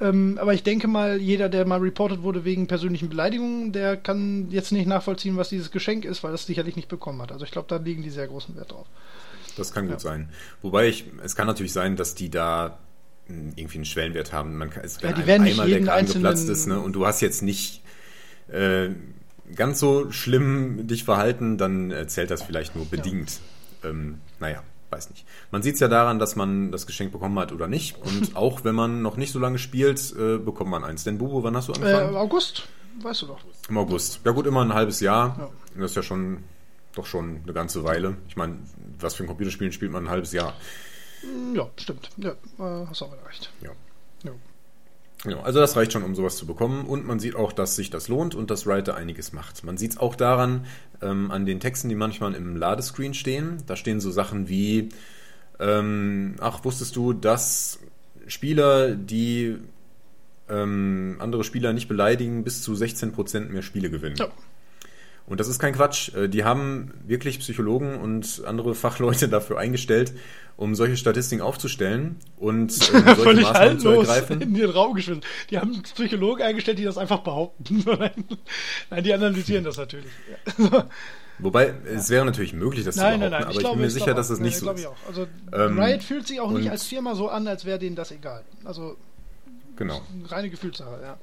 Ähm, 0.01 0.37
aber 0.41 0.53
ich 0.53 0.63
denke 0.63 0.87
mal, 0.87 1.21
jeder, 1.21 1.49
der 1.49 1.65
mal 1.67 1.79
reported 1.79 2.23
wurde 2.23 2.45
wegen 2.45 2.67
persönlichen 2.67 3.09
Beleidigungen, 3.09 3.71
der 3.73 3.97
kann 3.97 4.47
jetzt 4.49 4.71
nicht 4.71 4.87
nachvollziehen, 4.87 5.37
was 5.37 5.49
dieses 5.49 5.71
Geschenk 5.71 6.05
ist, 6.05 6.23
weil 6.23 6.33
es 6.33 6.45
sicherlich 6.45 6.75
nicht 6.75 6.89
bekommen 6.89 7.21
hat. 7.21 7.31
Also 7.31 7.45
ich 7.45 7.51
glaube, 7.51 7.67
da 7.69 7.77
legen 7.77 8.03
die 8.03 8.09
sehr 8.09 8.27
großen 8.27 8.55
Wert 8.55 8.71
drauf. 8.71 8.87
Das 9.55 9.71
kann 9.71 9.87
gut 9.87 9.93
Ja. 9.93 9.99
sein. 9.99 10.29
Wobei 10.61 10.87
ich, 10.87 11.05
es 11.23 11.35
kann 11.35 11.47
natürlich 11.47 11.73
sein, 11.73 11.95
dass 11.95 12.15
die 12.15 12.29
da 12.29 12.79
mh, 13.27 13.53
irgendwie 13.55 13.77
einen 13.77 13.85
Schwellenwert 13.85 14.33
haben. 14.33 14.57
Man 14.57 14.69
kann, 14.71 14.83
es, 14.83 15.01
wenn 15.01 15.09
Ja, 15.09 15.13
die 15.13 15.25
werden 15.27 15.43
nicht 15.43 15.51
einmal 15.51 15.69
der 15.69 15.81
Kragen 15.81 16.07
geplatzt 16.07 16.49
ist, 16.49 16.65
ne, 16.67 16.79
und 16.79 16.93
du 16.93 17.05
hast 17.05 17.21
jetzt 17.21 17.43
nicht 17.43 17.82
äh, 18.47 18.89
ganz 19.55 19.79
so 19.79 20.11
schlimm 20.11 20.87
dich 20.87 21.03
verhalten, 21.03 21.57
dann 21.57 21.91
äh, 21.91 22.07
zählt 22.07 22.31
das 22.31 22.43
vielleicht 22.43 22.75
nur 22.75 22.85
bedingt. 22.85 23.39
Ja. 23.83 23.89
Ähm, 23.89 24.21
naja, 24.39 24.63
weiß 24.89 25.09
nicht. 25.09 25.25
Man 25.51 25.61
sieht 25.61 25.75
es 25.75 25.79
ja 25.79 25.87
daran, 25.87 26.19
dass 26.19 26.35
man 26.35 26.71
das 26.71 26.87
Geschenk 26.87 27.11
bekommen 27.11 27.37
hat 27.39 27.51
oder 27.51 27.67
nicht. 27.67 27.97
Und 28.01 28.35
auch 28.35 28.63
wenn 28.63 28.75
man 28.75 29.01
noch 29.01 29.17
nicht 29.17 29.31
so 29.31 29.39
lange 29.39 29.59
spielt, 29.59 30.13
äh, 30.17 30.37
bekommt 30.37 30.69
man 30.69 30.83
eins. 30.83 31.03
Denn 31.03 31.17
Bubu, 31.17 31.43
wann 31.43 31.55
hast 31.55 31.69
du 31.69 31.73
angefangen? 31.73 32.13
Äh, 32.13 32.17
August, 32.17 32.67
weißt 33.01 33.23
du 33.23 33.27
doch. 33.27 33.39
Im 33.69 33.77
August. 33.77 34.21
Ja 34.23 34.31
gut, 34.31 34.47
immer 34.47 34.61
ein 34.61 34.73
halbes 34.73 34.99
Jahr. 34.99 35.35
Ja. 35.39 35.49
Das 35.81 35.91
ist 35.91 35.95
ja 35.95 36.03
schon 36.03 36.43
doch 36.95 37.05
schon 37.05 37.41
eine 37.43 37.53
ganze 37.53 37.83
Weile. 37.83 38.17
Ich 38.27 38.35
meine, 38.35 38.57
was 38.99 39.15
für 39.15 39.23
ein 39.23 39.27
Computerspiel 39.27 39.71
spielt 39.71 39.91
man 39.91 40.05
ein 40.05 40.09
halbes 40.09 40.31
Jahr? 40.31 40.53
Ja, 41.53 41.69
stimmt. 41.77 42.09
Ja, 42.17 42.31
äh, 42.31 42.85
hast 42.87 43.01
auch 43.01 43.11
wieder 43.11 43.25
recht. 43.25 43.51
Ja. 43.61 43.71
Genau, 45.23 45.41
also 45.41 45.59
das 45.59 45.77
reicht 45.77 45.93
schon, 45.93 46.03
um 46.03 46.15
sowas 46.15 46.35
zu 46.35 46.45
bekommen. 46.45 46.85
Und 46.85 47.05
man 47.07 47.19
sieht 47.19 47.35
auch, 47.35 47.53
dass 47.53 47.75
sich 47.75 47.89
das 47.89 48.09
lohnt 48.09 48.35
und 48.35 48.51
dass 48.51 48.65
Writer 48.65 48.95
einiges 48.95 49.31
macht. 49.31 49.63
Man 49.63 49.77
sieht 49.77 49.91
es 49.91 49.97
auch 49.97 50.15
daran, 50.15 50.65
ähm, 51.01 51.31
an 51.31 51.45
den 51.45 51.59
Texten, 51.59 51.87
die 51.87 51.95
manchmal 51.95 52.35
im 52.35 52.57
Ladescreen 52.57 53.13
stehen. 53.13 53.63
Da 53.65 53.75
stehen 53.75 54.01
so 54.01 54.11
Sachen 54.11 54.49
wie, 54.49 54.89
ähm, 55.59 56.35
ach, 56.41 56.65
wusstest 56.65 56.95
du, 56.97 57.13
dass 57.13 57.79
Spieler, 58.27 58.95
die 58.95 59.57
ähm, 60.49 61.15
andere 61.19 61.45
Spieler 61.45 61.71
nicht 61.71 61.87
beleidigen, 61.87 62.43
bis 62.43 62.61
zu 62.61 62.73
16% 62.73 63.49
mehr 63.49 63.61
Spiele 63.61 63.89
gewinnen. 63.89 64.17
Ja. 64.17 64.27
Und 65.25 65.39
das 65.39 65.47
ist 65.47 65.59
kein 65.59 65.73
Quatsch. 65.73 66.13
Äh, 66.15 66.27
die 66.27 66.43
haben 66.43 66.93
wirklich 67.05 67.39
Psychologen 67.39 67.99
und 67.99 68.43
andere 68.45 68.75
Fachleute 68.75 69.29
dafür 69.29 69.57
eingestellt, 69.57 70.13
um 70.57 70.75
solche 70.75 70.97
Statistiken 70.97 71.41
aufzustellen 71.41 72.17
und 72.37 72.71
äh, 72.71 72.75
solche 72.75 73.15
Völlig 73.15 73.43
Maßnahmen 73.43 73.79
zu 73.79 73.89
ergreifen. 73.89 74.41
in 74.41 74.53
den 74.53 74.69
Raum 74.69 74.93
geschmissen. 74.93 75.23
Die 75.49 75.57
haben 75.57 75.81
Psychologen 75.83 76.43
eingestellt, 76.43 76.79
die 76.79 76.83
das 76.83 76.97
einfach 76.97 77.19
behaupten. 77.19 77.83
nein, 78.89 79.03
die 79.03 79.13
analysieren 79.13 79.63
das 79.63 79.77
natürlich. 79.77 80.11
Wobei, 81.39 81.73
es 81.85 82.09
wäre 82.09 82.25
natürlich 82.25 82.53
möglich, 82.53 82.85
das 82.85 82.95
nein, 82.95 83.13
zu 83.13 83.19
behaupten, 83.19 83.31
nein, 83.31 83.41
nein, 83.41 83.43
aber 83.49 83.61
ich, 83.61 83.71
bin 83.71 83.81
mir 83.81 83.89
sicher, 83.89 84.13
dass 84.13 84.27
das 84.27 84.39
nicht 84.39 84.57
so 84.57 84.71
ist. 84.71 84.87
Also, 85.07 85.27
ähm, 85.51 85.79
Riot 85.79 86.03
fühlt 86.03 86.27
sich 86.27 86.39
auch 86.39 86.51
nicht 86.51 86.69
als 86.69 86.83
Firma 86.83 87.15
so 87.15 87.29
an, 87.29 87.47
als 87.47 87.65
wäre 87.65 87.79
denen 87.79 87.95
das 87.95 88.11
egal. 88.11 88.43
Also, 88.63 88.97
genau. 89.75 90.01
reine 90.27 90.49
Gefühlssache, 90.49 90.99
ja. 91.01 91.17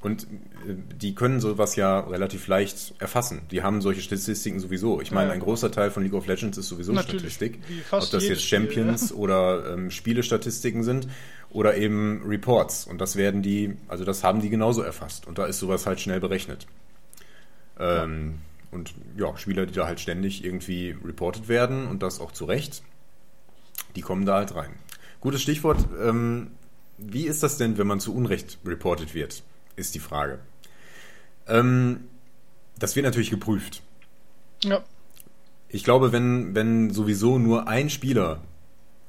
Und 0.00 0.24
äh, 0.24 0.74
die 1.00 1.14
können 1.14 1.40
sowas 1.40 1.74
ja 1.76 2.00
relativ 2.00 2.46
leicht 2.46 2.94
erfassen. 2.98 3.42
Die 3.50 3.62
haben 3.62 3.82
solche 3.82 4.00
Statistiken 4.00 4.60
sowieso. 4.60 5.00
Ich 5.00 5.10
meine, 5.10 5.32
ein 5.32 5.40
großer 5.40 5.72
Teil 5.72 5.90
von 5.90 6.04
League 6.04 6.14
of 6.14 6.26
Legends 6.26 6.56
ist 6.56 6.68
sowieso 6.68 6.92
Natürlich, 6.92 7.34
Statistik. 7.34 7.58
Ob 7.90 8.08
das 8.10 8.28
jetzt 8.28 8.44
Champions 8.44 9.06
Spiel, 9.06 9.16
ja. 9.16 9.22
oder 9.22 9.72
ähm, 9.72 9.90
Spielestatistiken 9.90 10.84
sind 10.84 11.08
oder 11.50 11.76
eben 11.76 12.22
Reports. 12.24 12.86
Und 12.86 13.00
das 13.00 13.16
werden 13.16 13.42
die, 13.42 13.76
also 13.88 14.04
das 14.04 14.22
haben 14.22 14.40
die 14.40 14.50
genauso 14.50 14.82
erfasst. 14.82 15.26
Und 15.26 15.38
da 15.38 15.46
ist 15.46 15.58
sowas 15.58 15.86
halt 15.86 16.00
schnell 16.00 16.20
berechnet. 16.20 16.66
Ähm. 17.78 18.38
Und 18.70 18.92
ja, 19.16 19.34
Spieler, 19.38 19.64
die 19.64 19.72
da 19.72 19.86
halt 19.86 19.98
ständig 19.98 20.44
irgendwie 20.44 20.94
reported 21.02 21.48
werden 21.48 21.86
und 21.86 22.02
das 22.02 22.20
auch 22.20 22.32
zu 22.32 22.44
Recht, 22.44 22.82
die 23.96 24.02
kommen 24.02 24.26
da 24.26 24.34
halt 24.34 24.54
rein. 24.54 24.72
Gutes 25.20 25.40
Stichwort. 25.40 25.78
Ähm, 26.00 26.48
wie 26.98 27.26
ist 27.26 27.42
das 27.42 27.56
denn, 27.56 27.78
wenn 27.78 27.86
man 27.86 27.98
zu 27.98 28.14
Unrecht 28.14 28.58
reported 28.66 29.14
wird? 29.14 29.42
Ist 29.78 29.94
die 29.94 30.00
Frage. 30.00 30.40
Ähm, 31.46 32.04
das 32.78 32.96
wird 32.96 33.04
natürlich 33.04 33.30
geprüft. 33.30 33.82
Ja. 34.62 34.82
Ich 35.68 35.84
glaube, 35.84 36.12
wenn, 36.12 36.54
wenn 36.54 36.90
sowieso 36.90 37.38
nur 37.38 37.68
ein 37.68 37.90
Spieler 37.90 38.42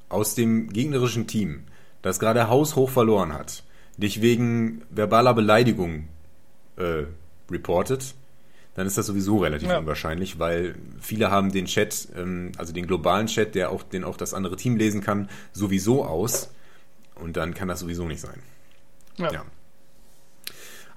aus 0.09 0.35
dem 0.35 0.69
gegnerischen 0.69 1.27
Team, 1.27 1.63
das 2.01 2.19
gerade 2.19 2.49
haushoch 2.49 2.89
verloren 2.89 3.33
hat, 3.33 3.63
dich 3.97 4.21
wegen 4.21 4.83
verbaler 4.89 5.33
Beleidigung 5.33 6.07
äh, 6.77 7.03
reportet, 7.49 8.15
dann 8.75 8.87
ist 8.87 8.97
das 8.97 9.07
sowieso 9.07 9.39
relativ 9.39 9.69
ja. 9.69 9.79
unwahrscheinlich, 9.79 10.39
weil 10.39 10.75
viele 11.01 11.31
haben 11.31 11.51
den 11.51 11.65
Chat, 11.65 12.07
ähm, 12.15 12.53
also 12.57 12.71
den 12.71 12.87
globalen 12.87 13.27
Chat, 13.27 13.55
der 13.55 13.71
auch, 13.71 13.83
den 13.83 14.03
auch 14.03 14.15
das 14.15 14.33
andere 14.33 14.55
Team 14.55 14.77
lesen 14.77 15.01
kann, 15.01 15.29
sowieso 15.51 16.05
aus. 16.05 16.51
Und 17.15 17.35
dann 17.35 17.53
kann 17.53 17.67
das 17.67 17.81
sowieso 17.81 18.05
nicht 18.05 18.21
sein. 18.21 18.41
Ja. 19.17 19.31
ja. 19.33 19.45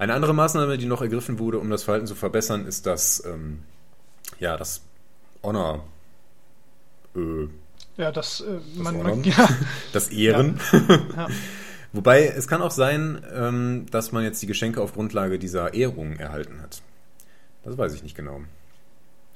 Eine 0.03 0.15
andere 0.15 0.35
Maßnahme, 0.35 0.79
die 0.79 0.87
noch 0.87 1.01
ergriffen 1.01 1.39
wurde, 1.39 1.61
um 1.61 1.71
das 1.71 1.85
Verhalten 1.85 2.09
zu 2.09 2.17
verbessern, 2.17 2.67
ist 2.67 2.87
das, 2.87 3.23
ähm, 3.25 3.61
ja, 4.41 4.57
das 4.57 4.83
Honor. 5.45 5.85
Äh, 7.15 7.47
ja, 7.99 8.11
das, 8.11 8.41
äh, 8.41 8.59
das, 8.75 8.83
man, 8.83 9.01
man 9.01 9.23
ja. 9.23 9.49
das 9.93 10.09
Ehren. 10.09 10.59
Ja. 10.73 10.99
Ja. 11.17 11.29
Wobei 11.93 12.27
es 12.27 12.49
kann 12.49 12.63
auch 12.63 12.73
sein, 12.73 13.25
ähm, 13.33 13.87
dass 13.93 14.11
man 14.11 14.25
jetzt 14.25 14.43
die 14.43 14.49
Geschenke 14.49 14.83
auf 14.83 14.93
Grundlage 14.93 15.39
dieser 15.39 15.73
Ehrung 15.73 16.17
erhalten 16.17 16.61
hat. 16.61 16.83
Das 17.63 17.79
weiß 17.79 17.95
ich 17.95 18.03
nicht 18.03 18.17
genau. 18.17 18.41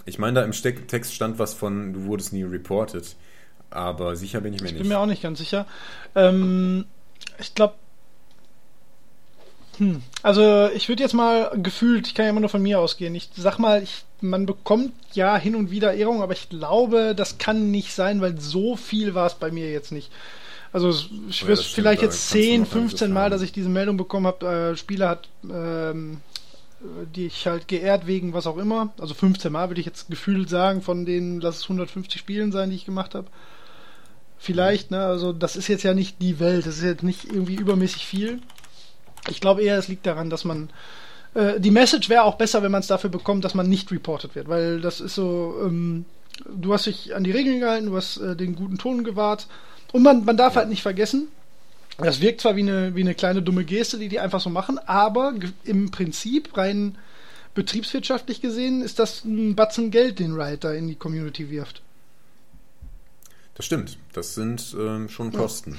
Ich 0.04 0.18
meine, 0.18 0.40
da 0.40 0.44
im 0.44 0.50
Text 0.50 1.14
stand 1.14 1.38
was 1.38 1.54
von, 1.54 1.92
du 1.92 2.06
wurdest 2.06 2.32
nie 2.32 2.42
reported. 2.42 3.14
Aber 3.70 4.16
sicher 4.16 4.40
bin 4.40 4.52
ich 4.52 4.62
mir 4.62 4.66
ich 4.66 4.72
nicht. 4.72 4.80
Ich 4.80 4.88
bin 4.88 4.96
mir 4.96 4.98
auch 4.98 5.06
nicht 5.06 5.22
ganz 5.22 5.38
sicher. 5.38 5.64
Ähm, 6.16 6.86
ich 7.38 7.54
glaube, 7.54 7.74
hm. 9.78 10.02
Also 10.22 10.68
ich 10.74 10.88
würde 10.88 11.02
jetzt 11.02 11.12
mal 11.12 11.50
gefühlt, 11.62 12.06
ich 12.06 12.14
kann 12.14 12.24
ja 12.24 12.30
immer 12.30 12.40
nur 12.40 12.48
von 12.48 12.62
mir 12.62 12.80
ausgehen. 12.80 13.14
Ich 13.14 13.30
sag 13.36 13.58
mal, 13.58 13.82
ich, 13.82 14.04
man 14.20 14.46
bekommt 14.46 14.92
ja 15.12 15.36
hin 15.36 15.54
und 15.54 15.70
wieder 15.70 15.94
Ehrung, 15.94 16.22
aber 16.22 16.32
ich 16.32 16.48
glaube, 16.48 17.14
das 17.14 17.38
kann 17.38 17.70
nicht 17.70 17.92
sein, 17.92 18.20
weil 18.20 18.40
so 18.40 18.76
viel 18.76 19.14
war 19.14 19.26
es 19.26 19.34
bei 19.34 19.50
mir 19.50 19.70
jetzt 19.70 19.92
nicht. 19.92 20.10
Also 20.72 20.90
ich 21.28 21.42
ja, 21.42 21.56
vielleicht 21.56 22.02
jetzt 22.02 22.28
10, 22.30 22.66
15 22.66 23.12
Mal, 23.12 23.30
dass 23.30 23.42
ich 23.42 23.52
diese 23.52 23.68
Meldung 23.68 23.96
bekommen 23.96 24.26
habe, 24.26 24.72
äh, 24.72 24.76
Spieler 24.76 25.08
hat 25.08 25.28
ähm, 25.44 26.18
die 27.14 27.26
ich 27.26 27.46
halt 27.46 27.68
geehrt 27.68 28.06
wegen 28.06 28.32
was 28.32 28.46
auch 28.46 28.58
immer. 28.58 28.92
Also 28.98 29.14
15 29.14 29.50
Mal 29.50 29.70
würde 29.70 29.80
ich 29.80 29.86
jetzt 29.86 30.08
gefühlt 30.10 30.48
sagen, 30.48 30.82
von 30.82 31.06
denen, 31.06 31.40
lass 31.40 31.58
es 31.58 31.62
150 31.64 32.20
Spielen 32.20 32.52
sein, 32.52 32.70
die 32.70 32.76
ich 32.76 32.84
gemacht 32.84 33.14
habe. 33.14 33.28
Vielleicht, 34.38 34.90
ne? 34.90 35.04
Also 35.04 35.32
das 35.32 35.56
ist 35.56 35.68
jetzt 35.68 35.82
ja 35.82 35.94
nicht 35.94 36.20
die 36.20 36.38
Welt, 36.38 36.66
das 36.66 36.76
ist 36.78 36.84
jetzt 36.84 37.02
nicht 37.02 37.24
irgendwie 37.24 37.54
übermäßig 37.54 38.06
viel. 38.06 38.40
Ich 39.28 39.40
glaube 39.40 39.62
eher, 39.62 39.78
es 39.78 39.88
liegt 39.88 40.06
daran, 40.06 40.30
dass 40.30 40.44
man 40.44 40.70
äh, 41.34 41.60
die 41.60 41.70
Message 41.70 42.08
wäre 42.08 42.22
auch 42.22 42.36
besser, 42.36 42.62
wenn 42.62 42.72
man 42.72 42.80
es 42.80 42.86
dafür 42.86 43.10
bekommt, 43.10 43.44
dass 43.44 43.54
man 43.54 43.68
nicht 43.68 43.90
reported 43.92 44.34
wird, 44.34 44.48
weil 44.48 44.80
das 44.80 45.00
ist 45.00 45.14
so, 45.14 45.56
ähm, 45.64 46.04
du 46.48 46.72
hast 46.72 46.86
dich 46.86 47.14
an 47.14 47.24
die 47.24 47.30
Regeln 47.30 47.60
gehalten, 47.60 47.86
du 47.86 47.96
hast 47.96 48.18
äh, 48.18 48.34
den 48.36 48.56
guten 48.56 48.78
Ton 48.78 49.04
gewahrt 49.04 49.46
und 49.92 50.02
man, 50.02 50.24
man 50.24 50.36
darf 50.36 50.56
halt 50.56 50.68
nicht 50.68 50.82
vergessen, 50.82 51.28
das 51.98 52.20
wirkt 52.20 52.42
zwar 52.42 52.56
wie 52.56 52.62
eine, 52.62 52.94
wie 52.94 53.00
eine 53.00 53.14
kleine 53.14 53.42
dumme 53.42 53.64
Geste, 53.64 53.98
die 53.98 54.08
die 54.08 54.20
einfach 54.20 54.40
so 54.40 54.50
machen, 54.50 54.78
aber 54.78 55.34
im 55.64 55.90
Prinzip 55.90 56.56
rein 56.56 56.96
betriebswirtschaftlich 57.54 58.42
gesehen 58.42 58.82
ist 58.82 58.98
das 58.98 59.24
ein 59.24 59.56
Batzen 59.56 59.90
Geld, 59.90 60.18
den 60.18 60.34
Riot 60.34 60.64
da 60.64 60.72
in 60.72 60.88
die 60.88 60.94
Community 60.94 61.50
wirft. 61.50 61.82
Das 63.54 63.64
stimmt. 63.64 63.96
Das 64.12 64.34
sind 64.34 64.76
ähm, 64.78 65.08
schon 65.08 65.32
Kosten. 65.32 65.72
Ja. 65.72 65.78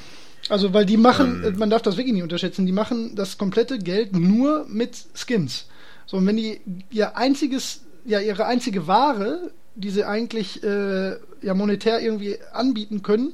Also, 0.49 0.73
weil 0.73 0.85
die 0.85 0.97
machen, 0.97 1.43
ähm. 1.45 1.57
man 1.57 1.69
darf 1.69 1.81
das 1.81 1.97
wirklich 1.97 2.13
nicht 2.13 2.23
unterschätzen, 2.23 2.65
die 2.65 2.71
machen 2.71 3.15
das 3.15 3.37
komplette 3.37 3.79
Geld 3.79 4.15
nur 4.15 4.65
mit 4.67 4.95
Skins. 5.13 5.65
So, 6.05 6.17
und 6.17 6.25
wenn 6.25 6.37
die 6.37 6.61
ihr 6.89 7.17
einziges, 7.17 7.81
ja, 8.05 8.19
ihre 8.19 8.45
einzige 8.45 8.87
Ware, 8.87 9.51
die 9.75 9.89
sie 9.89 10.05
eigentlich 10.05 10.63
äh, 10.63 11.17
ja 11.41 11.53
monetär 11.53 12.01
irgendwie 12.01 12.37
anbieten 12.53 13.03
können, 13.03 13.33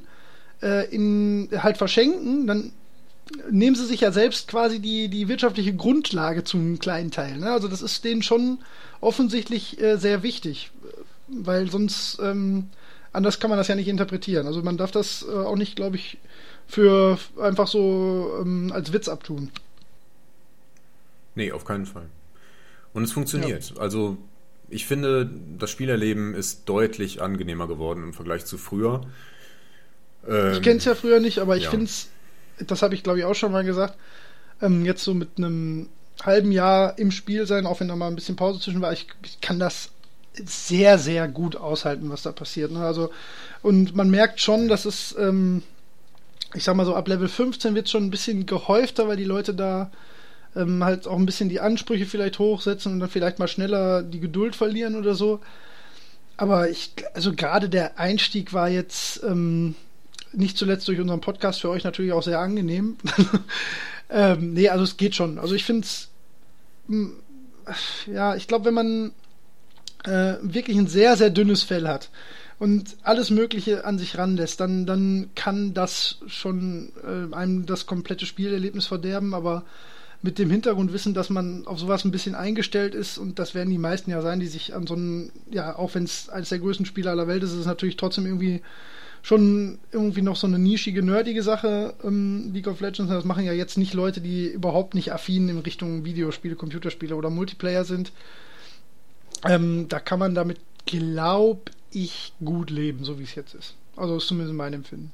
äh, 0.61 0.89
in 0.93 1.49
halt 1.55 1.77
verschenken, 1.77 2.47
dann 2.47 2.73
nehmen 3.49 3.75
sie 3.75 3.85
sich 3.85 4.01
ja 4.01 4.11
selbst 4.11 4.47
quasi 4.47 4.79
die, 4.79 5.07
die 5.07 5.27
wirtschaftliche 5.27 5.73
Grundlage 5.73 6.43
zum 6.43 6.79
kleinen 6.79 7.11
Teil. 7.11 7.37
Ne? 7.37 7.51
Also 7.51 7.67
das 7.67 7.81
ist 7.81 8.03
denen 8.03 8.23
schon 8.23 8.59
offensichtlich 9.01 9.79
äh, 9.81 9.97
sehr 9.97 10.23
wichtig, 10.23 10.71
weil 11.27 11.69
sonst 11.69 12.19
ähm, 12.21 12.69
anders 13.11 13.39
kann 13.39 13.49
man 13.49 13.57
das 13.57 13.67
ja 13.67 13.75
nicht 13.75 13.87
interpretieren. 13.87 14.47
Also 14.47 14.61
man 14.61 14.77
darf 14.77 14.91
das 14.91 15.25
äh, 15.27 15.31
auch 15.31 15.55
nicht, 15.55 15.75
glaube 15.75 15.95
ich, 15.95 16.17
für 16.67 17.17
einfach 17.39 17.67
so 17.67 18.39
ähm, 18.41 18.71
als 18.73 18.93
Witz 18.93 19.07
abtun. 19.07 19.51
Nee, 21.35 21.51
auf 21.51 21.65
keinen 21.65 21.85
Fall. 21.85 22.05
Und 22.93 23.03
es 23.03 23.11
funktioniert. 23.11 23.71
Ja. 23.71 23.81
Also 23.81 24.17
ich 24.69 24.85
finde, 24.85 25.29
das 25.57 25.69
Spielerleben 25.69 26.35
ist 26.35 26.63
deutlich 26.65 27.21
angenehmer 27.21 27.67
geworden 27.67 28.03
im 28.03 28.13
Vergleich 28.13 28.45
zu 28.45 28.57
früher. 28.57 29.01
Ähm, 30.27 30.53
ich 30.53 30.61
kenne 30.61 30.77
es 30.77 30.85
ja 30.85 30.95
früher 30.95 31.19
nicht, 31.19 31.39
aber 31.39 31.57
ich 31.57 31.65
ja. 31.65 31.69
finde 31.69 31.85
es, 31.85 32.09
das 32.59 32.81
habe 32.81 32.95
ich 32.95 33.03
glaube 33.03 33.19
ich 33.19 33.25
auch 33.25 33.35
schon 33.35 33.51
mal 33.51 33.63
gesagt, 33.63 33.97
ähm, 34.61 34.85
jetzt 34.85 35.03
so 35.03 35.13
mit 35.13 35.29
einem 35.37 35.89
halben 36.21 36.51
Jahr 36.51 36.97
im 36.99 37.11
Spiel 37.11 37.45
sein, 37.47 37.65
auch 37.65 37.79
wenn 37.79 37.87
da 37.87 37.95
mal 37.95 38.07
ein 38.07 38.15
bisschen 38.15 38.35
Pause 38.35 38.59
zwischen 38.59 38.81
war, 38.81 38.93
ich, 38.93 39.07
ich 39.23 39.41
kann 39.41 39.59
das 39.59 39.89
sehr, 40.45 40.97
sehr 40.97 41.27
gut 41.27 41.55
aushalten, 41.55 42.09
was 42.09 42.23
da 42.23 42.31
passiert. 42.31 42.71
Ne? 42.71 42.83
Also, 42.83 43.11
und 43.61 43.95
man 43.95 44.09
merkt 44.09 44.39
schon, 44.39 44.67
dass 44.67 44.85
es 44.85 45.15
ähm, 45.19 45.63
ich 46.53 46.63
sag 46.63 46.75
mal 46.75 46.85
so, 46.85 46.95
ab 46.95 47.07
Level 47.07 47.27
15 47.27 47.75
wird 47.75 47.85
es 47.85 47.91
schon 47.91 48.03
ein 48.03 48.11
bisschen 48.11 48.45
gehäufter, 48.45 49.07
weil 49.07 49.17
die 49.17 49.23
Leute 49.23 49.53
da 49.53 49.91
ähm, 50.55 50.83
halt 50.83 51.07
auch 51.07 51.17
ein 51.17 51.25
bisschen 51.25 51.49
die 51.49 51.59
Ansprüche 51.59 52.05
vielleicht 52.05 52.39
hochsetzen 52.39 52.91
und 52.91 52.99
dann 52.99 53.09
vielleicht 53.09 53.39
mal 53.39 53.47
schneller 53.47 54.03
die 54.03 54.19
Geduld 54.19 54.55
verlieren 54.55 54.95
oder 54.95 55.15
so. 55.15 55.39
Aber 56.37 56.69
ich, 56.69 56.93
also 57.13 57.33
gerade 57.33 57.69
der 57.69 57.99
Einstieg 57.99 58.53
war 58.53 58.69
jetzt 58.69 59.23
ähm, 59.23 59.75
nicht 60.31 60.57
zuletzt 60.57 60.87
durch 60.87 60.99
unseren 60.99 61.21
Podcast 61.21 61.61
für 61.61 61.69
euch 61.69 61.83
natürlich 61.83 62.13
auch 62.13 62.23
sehr 62.23 62.39
angenehm. 62.39 62.97
ähm, 64.09 64.53
nee, 64.53 64.69
also 64.69 64.83
es 64.83 64.97
geht 64.97 65.15
schon. 65.15 65.39
Also 65.39 65.55
ich 65.55 65.63
finde 65.63 65.85
es, 65.85 66.09
ja, 68.11 68.35
ich 68.35 68.47
glaube, 68.47 68.65
wenn 68.65 68.73
man 68.73 69.11
äh, 70.05 70.35
wirklich 70.41 70.77
ein 70.77 70.87
sehr, 70.87 71.17
sehr 71.17 71.29
dünnes 71.29 71.63
Fell 71.63 71.87
hat 71.87 72.09
und 72.63 72.95
alles 73.03 73.29
Mögliche 73.29 73.83
an 73.83 73.99
sich 73.99 74.17
ranlässt, 74.17 74.61
dann, 74.61 74.85
dann 74.85 75.31
kann 75.35 75.73
das 75.73 76.19
schon 76.27 76.93
äh, 77.03 77.35
einem 77.35 77.65
das 77.65 77.87
komplette 77.87 78.25
Spielerlebnis 78.25 78.85
verderben, 78.85 79.33
aber 79.33 79.65
mit 80.21 80.39
dem 80.39 80.49
Hintergrundwissen, 80.49 81.13
dass 81.13 81.29
man 81.29 81.67
auf 81.67 81.77
sowas 81.77 82.05
ein 82.05 82.11
bisschen 82.11 82.35
eingestellt 82.35 82.95
ist 82.95 83.17
und 83.17 83.37
das 83.37 83.53
werden 83.53 83.69
die 83.69 83.77
meisten 83.77 84.11
ja 84.11 84.21
sein, 84.21 84.39
die 84.39 84.47
sich 84.47 84.73
an 84.73 84.87
so 84.87 84.93
einen, 84.93 85.33
ja, 85.51 85.75
auch 85.75 85.93
wenn 85.93 86.05
es 86.05 86.29
eines 86.29 86.47
der 86.47 86.59
größten 86.59 86.85
Spieler 86.85 87.11
aller 87.11 87.27
Welt 87.27 87.43
ist, 87.43 87.51
ist 87.51 87.59
es 87.59 87.65
natürlich 87.65 87.97
trotzdem 87.97 88.25
irgendwie 88.25 88.61
schon 89.23 89.77
irgendwie 89.91 90.21
noch 90.21 90.37
so 90.37 90.47
eine 90.47 90.57
nischige, 90.57 91.03
nerdige 91.03 91.43
Sache, 91.43 91.95
ähm, 92.01 92.51
League 92.53 92.67
of 92.67 92.79
Legends. 92.79 93.11
Das 93.11 93.25
machen 93.25 93.43
ja 93.43 93.51
jetzt 93.51 93.77
nicht 93.77 93.93
Leute, 93.93 94.21
die 94.21 94.47
überhaupt 94.47 94.95
nicht 94.95 95.11
affin 95.11 95.49
in 95.49 95.59
Richtung 95.59 96.05
Videospiele, 96.05 96.55
Computerspiele 96.55 97.17
oder 97.17 97.29
Multiplayer 97.29 97.83
sind. 97.83 98.13
Ähm, 99.45 99.87
da 99.89 99.99
kann 99.99 100.19
man 100.19 100.33
damit, 100.33 100.59
glaub 100.85 101.71
ich, 101.91 102.33
gut 102.43 102.69
leben, 102.69 103.03
so 103.03 103.19
wie 103.19 103.23
es 103.23 103.35
jetzt 103.35 103.53
ist. 103.53 103.75
Also 103.95 104.17
ist 104.17 104.27
zumindest 104.27 104.55
mein 104.55 104.73
Empfinden. 104.73 105.11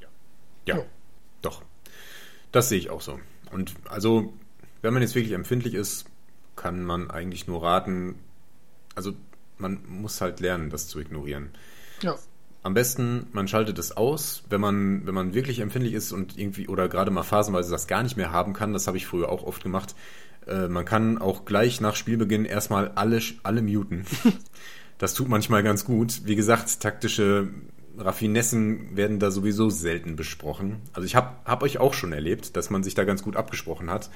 Ja. 0.00 0.08
Ja, 0.66 0.76
jo. 0.76 0.86
doch. 1.42 1.62
Das 2.50 2.68
sehe 2.68 2.78
ich 2.78 2.90
auch 2.90 3.00
so. 3.00 3.18
Und 3.50 3.74
also, 3.88 4.32
wenn 4.82 4.92
man 4.92 5.02
jetzt 5.02 5.14
wirklich 5.14 5.32
empfindlich 5.32 5.74
ist, 5.74 6.06
kann 6.56 6.84
man 6.84 7.10
eigentlich 7.10 7.46
nur 7.46 7.62
raten, 7.62 8.16
also 8.94 9.12
man 9.58 9.80
muss 9.86 10.20
halt 10.20 10.40
lernen, 10.40 10.70
das 10.70 10.88
zu 10.88 11.00
ignorieren. 11.00 11.50
Ja. 12.02 12.16
Am 12.62 12.74
besten, 12.74 13.26
man 13.32 13.48
schaltet 13.48 13.78
es 13.78 13.96
aus, 13.96 14.44
wenn 14.48 14.60
man, 14.60 15.06
wenn 15.06 15.14
man 15.14 15.34
wirklich 15.34 15.60
empfindlich 15.60 15.94
ist 15.94 16.12
und 16.12 16.38
irgendwie 16.38 16.68
oder 16.68 16.88
gerade 16.88 17.10
mal 17.10 17.24
phasenweise 17.24 17.70
das 17.70 17.86
gar 17.86 18.02
nicht 18.02 18.16
mehr 18.16 18.30
haben 18.30 18.52
kann. 18.52 18.72
Das 18.72 18.86
habe 18.86 18.96
ich 18.96 19.06
früher 19.06 19.28
auch 19.30 19.42
oft 19.42 19.62
gemacht. 19.62 19.94
Äh, 20.46 20.68
man 20.68 20.84
kann 20.84 21.18
auch 21.18 21.44
gleich 21.44 21.80
nach 21.80 21.96
Spielbeginn 21.96 22.44
erstmal 22.44 22.92
alle, 22.94 23.20
alle 23.42 23.62
muten. 23.62 24.04
das 24.98 25.14
tut 25.14 25.28
manchmal 25.28 25.62
ganz 25.62 25.84
gut. 25.84 26.22
Wie 26.24 26.36
gesagt, 26.36 26.80
taktische 26.80 27.48
Raffinessen 27.98 28.96
werden 28.96 29.18
da 29.18 29.30
sowieso 29.30 29.70
selten 29.70 30.16
besprochen. 30.16 30.80
Also 30.92 31.06
ich 31.06 31.14
habe 31.14 31.36
hab 31.44 31.62
euch 31.62 31.78
auch 31.78 31.94
schon 31.94 32.12
erlebt, 32.12 32.56
dass 32.56 32.70
man 32.70 32.82
sich 32.82 32.94
da 32.94 33.04
ganz 33.04 33.22
gut 33.22 33.36
abgesprochen 33.36 33.90
hat. 33.90 34.10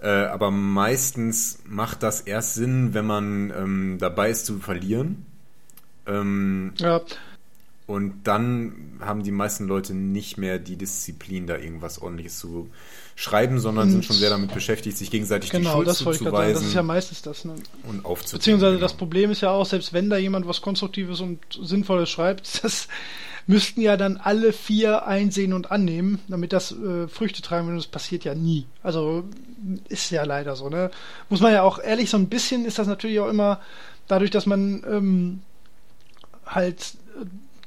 Äh, 0.00 0.08
aber 0.08 0.50
meistens 0.50 1.60
macht 1.64 2.02
das 2.02 2.22
erst 2.22 2.54
Sinn, 2.54 2.92
wenn 2.92 3.06
man 3.06 3.52
ähm, 3.56 3.98
dabei 4.00 4.30
ist 4.30 4.46
zu 4.46 4.58
verlieren. 4.58 5.24
Ähm, 6.06 6.74
ja. 6.78 7.00
Und 7.86 8.22
dann 8.24 8.98
haben 9.00 9.22
die 9.22 9.32
meisten 9.32 9.66
Leute 9.66 9.92
nicht 9.94 10.38
mehr 10.38 10.58
die 10.58 10.76
Disziplin, 10.76 11.46
da 11.46 11.56
irgendwas 11.56 12.00
ordentliches 12.00 12.38
zu 12.38 12.70
schreiben, 13.16 13.58
sondern 13.58 13.90
sind 13.90 14.04
schon 14.04 14.16
sehr 14.16 14.30
damit 14.30 14.54
beschäftigt, 14.54 14.96
sich 14.96 15.10
gegenseitig 15.10 15.50
genau, 15.50 15.70
die 15.70 15.74
Schuld 15.74 15.88
das 15.88 15.98
zuzuweisen. 15.98 16.32
Sagen. 16.32 16.54
Das 16.54 16.62
ist 16.62 16.74
ja 16.74 16.82
meistens 16.82 17.22
das. 17.22 17.44
Ne? 17.44 17.54
Und 17.88 18.04
aufzuziehen. 18.04 18.38
Beziehungsweise 18.38 18.72
genau. 18.76 18.82
das 18.82 18.94
Problem 18.94 19.30
ist 19.30 19.40
ja 19.40 19.50
auch, 19.50 19.66
selbst 19.66 19.92
wenn 19.92 20.08
da 20.10 20.16
jemand 20.16 20.46
was 20.46 20.60
Konstruktives 20.60 21.20
und 21.20 21.40
Sinnvolles 21.60 22.08
schreibt, 22.08 22.64
das 22.64 22.88
müssten 23.46 23.80
ja 23.80 23.96
dann 23.96 24.16
alle 24.16 24.52
vier 24.52 25.06
einsehen 25.06 25.52
und 25.52 25.70
annehmen, 25.70 26.20
damit 26.28 26.52
das 26.52 26.72
äh, 26.72 27.08
Früchte 27.08 27.42
tragen 27.42 27.66
würde. 27.66 27.78
Das 27.78 27.86
passiert 27.88 28.24
ja 28.24 28.34
nie. 28.34 28.66
Also 28.82 29.24
ist 29.88 30.10
ja 30.10 30.24
leider 30.24 30.56
so. 30.56 30.68
Ne? 30.68 30.90
Muss 31.28 31.40
man 31.40 31.52
ja 31.52 31.62
auch 31.62 31.78
ehrlich, 31.78 32.10
so 32.10 32.16
ein 32.16 32.28
bisschen 32.28 32.64
ist 32.64 32.78
das 32.78 32.86
natürlich 32.86 33.20
auch 33.20 33.28
immer 33.28 33.60
dadurch, 34.08 34.30
dass 34.30 34.46
man 34.46 34.84
ähm, 34.88 35.40
halt 36.46 36.94
äh, 37.20 37.24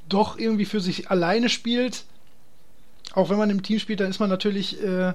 doch 0.10 0.38
irgendwie 0.38 0.66
für 0.66 0.80
sich 0.80 1.10
alleine 1.10 1.50
spielt. 1.50 2.04
Auch 3.14 3.30
wenn 3.30 3.38
man 3.38 3.50
im 3.50 3.64
Team 3.64 3.80
spielt, 3.80 4.00
dann 4.00 4.10
ist 4.10 4.20
man 4.20 4.30
natürlich, 4.30 4.82
äh, 4.84 5.14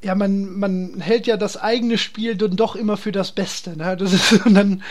ja, 0.00 0.14
man, 0.14 0.58
man 0.58 1.00
hält 1.00 1.26
ja 1.26 1.36
das 1.36 1.56
eigene 1.56 1.98
Spiel 1.98 2.36
dann 2.36 2.56
doch 2.56 2.76
immer 2.76 2.96
für 2.96 3.10
das 3.10 3.32
Beste. 3.32 3.76
Ne? 3.76 3.96
Das 3.96 4.12
ist, 4.12 4.46
und 4.46 4.54
dann, 4.54 4.82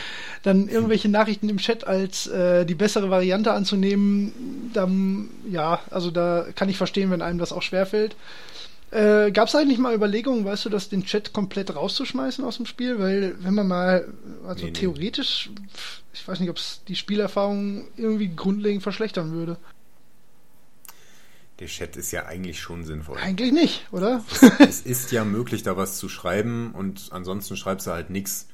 dann 0.43 0.67
irgendwelche 0.67 1.07
Nachrichten 1.07 1.49
im 1.49 1.57
Chat 1.57 1.87
als 1.87 2.27
äh, 2.27 2.65
die 2.65 2.75
bessere 2.75 3.09
Variante 3.09 3.53
anzunehmen, 3.53 4.69
dann, 4.73 5.29
ja, 5.49 5.79
also 5.91 6.11
da 6.11 6.47
kann 6.55 6.69
ich 6.69 6.77
verstehen, 6.77 7.09
wenn 7.11 7.21
einem 7.21 7.39
das 7.39 7.53
auch 7.53 7.61
schwerfällt. 7.61 8.15
Äh, 8.91 9.31
Gab 9.31 9.49
es 9.49 9.55
eigentlich 9.55 9.79
mal 9.79 9.93
Überlegungen, 9.93 10.45
weißt 10.45 10.65
du, 10.65 10.69
das 10.69 10.87
den 10.87 11.03
Chat 11.03 11.33
komplett 11.33 11.75
rauszuschmeißen 11.75 12.43
aus 12.43 12.57
dem 12.57 12.65
Spiel? 12.65 12.99
Weil, 12.99 13.35
wenn 13.39 13.53
man 13.53 13.67
mal, 13.67 14.07
also 14.47 14.65
nee, 14.65 14.71
theoretisch, 14.71 15.49
nee. 15.53 15.67
Ich 16.19 16.27
weiß 16.27 16.39
nicht, 16.39 16.49
ob 16.49 16.57
es 16.57 16.81
die 16.87 16.95
Spielerfahrung 16.95 17.87
irgendwie 17.95 18.29
grundlegend 18.29 18.83
verschlechtern 18.83 19.31
würde. 19.31 19.57
Der 21.59 21.67
Chat 21.67 21.95
ist 21.97 22.11
ja 22.11 22.25
eigentlich 22.25 22.59
schon 22.59 22.83
sinnvoll. 22.83 23.17
Eigentlich 23.17 23.51
nicht, 23.51 23.87
oder? 23.91 24.23
Es, 24.59 24.81
ist 24.81 25.11
ja 25.11 25.25
möglich, 25.25 25.63
da 25.63 25.75
was 25.75 25.97
zu 25.97 26.07
schreiben 26.07 26.71
und 26.73 27.09
ansonsten 27.11 27.57
schreibst 27.57 27.87
du 27.87 27.91
halt 27.91 28.11
nichts. 28.11 28.47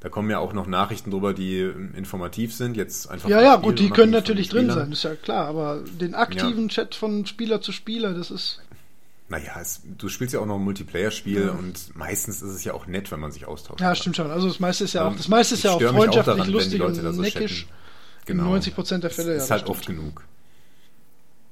Da 0.00 0.10
kommen 0.10 0.28
ja 0.28 0.38
auch 0.38 0.52
noch 0.52 0.66
Nachrichten 0.66 1.10
drüber, 1.10 1.32
die 1.32 1.60
ähm, 1.60 1.94
informativ 1.94 2.54
sind. 2.54 2.76
Jetzt 2.76 3.10
einfach. 3.10 3.30
Ja, 3.30 3.40
ja, 3.40 3.56
gut, 3.56 3.78
die 3.78 3.88
können 3.88 4.12
natürlich 4.12 4.50
drin 4.50 4.70
sein, 4.70 4.92
ist 4.92 5.04
ja 5.04 5.14
klar. 5.14 5.46
Aber 5.46 5.82
den 5.98 6.14
aktiven 6.14 6.64
ja. 6.64 6.74
Chat 6.74 6.94
von 6.94 7.24
Spieler 7.24 7.62
zu 7.62 7.72
Spieler, 7.72 8.12
das 8.12 8.30
ist 8.30 8.60
naja, 9.28 9.58
es, 9.60 9.80
du 9.84 10.08
spielst 10.08 10.34
ja 10.34 10.40
auch 10.40 10.46
noch 10.46 10.56
ein 10.56 10.64
Multiplayer-Spiel 10.64 11.46
ja. 11.46 11.52
und 11.52 11.96
meistens 11.96 12.42
ist 12.42 12.50
es 12.50 12.64
ja 12.64 12.74
auch 12.74 12.86
nett, 12.86 13.10
wenn 13.10 13.20
man 13.20 13.32
sich 13.32 13.46
austauscht. 13.46 13.80
Ja, 13.80 13.94
stimmt 13.94 14.16
schon. 14.16 14.30
Also 14.30 14.48
das 14.48 14.60
meiste 14.60 14.84
ist 14.84 14.92
ja 14.92 15.06
auch, 15.06 15.12
ähm, 15.12 15.16
das 15.16 15.28
meiste 15.28 15.54
ist 15.54 15.64
ja 15.64 15.72
auch 15.72 15.80
freundschaftlich, 15.80 16.20
auch 16.20 16.36
daran, 16.36 16.50
lustig 16.50 16.82
und 16.82 16.94
so 16.94 17.10
neckisch. 17.10 17.66
Genau. 18.26 18.44
In 18.44 18.50
90 18.50 18.74
Prozent 18.74 19.04
der 19.04 19.10
Fälle. 19.10 19.34
Das 19.34 19.44
ist 19.44 19.48
ja, 19.50 19.56
halt 19.56 19.66
oft 19.68 19.86
genug. 19.86 20.24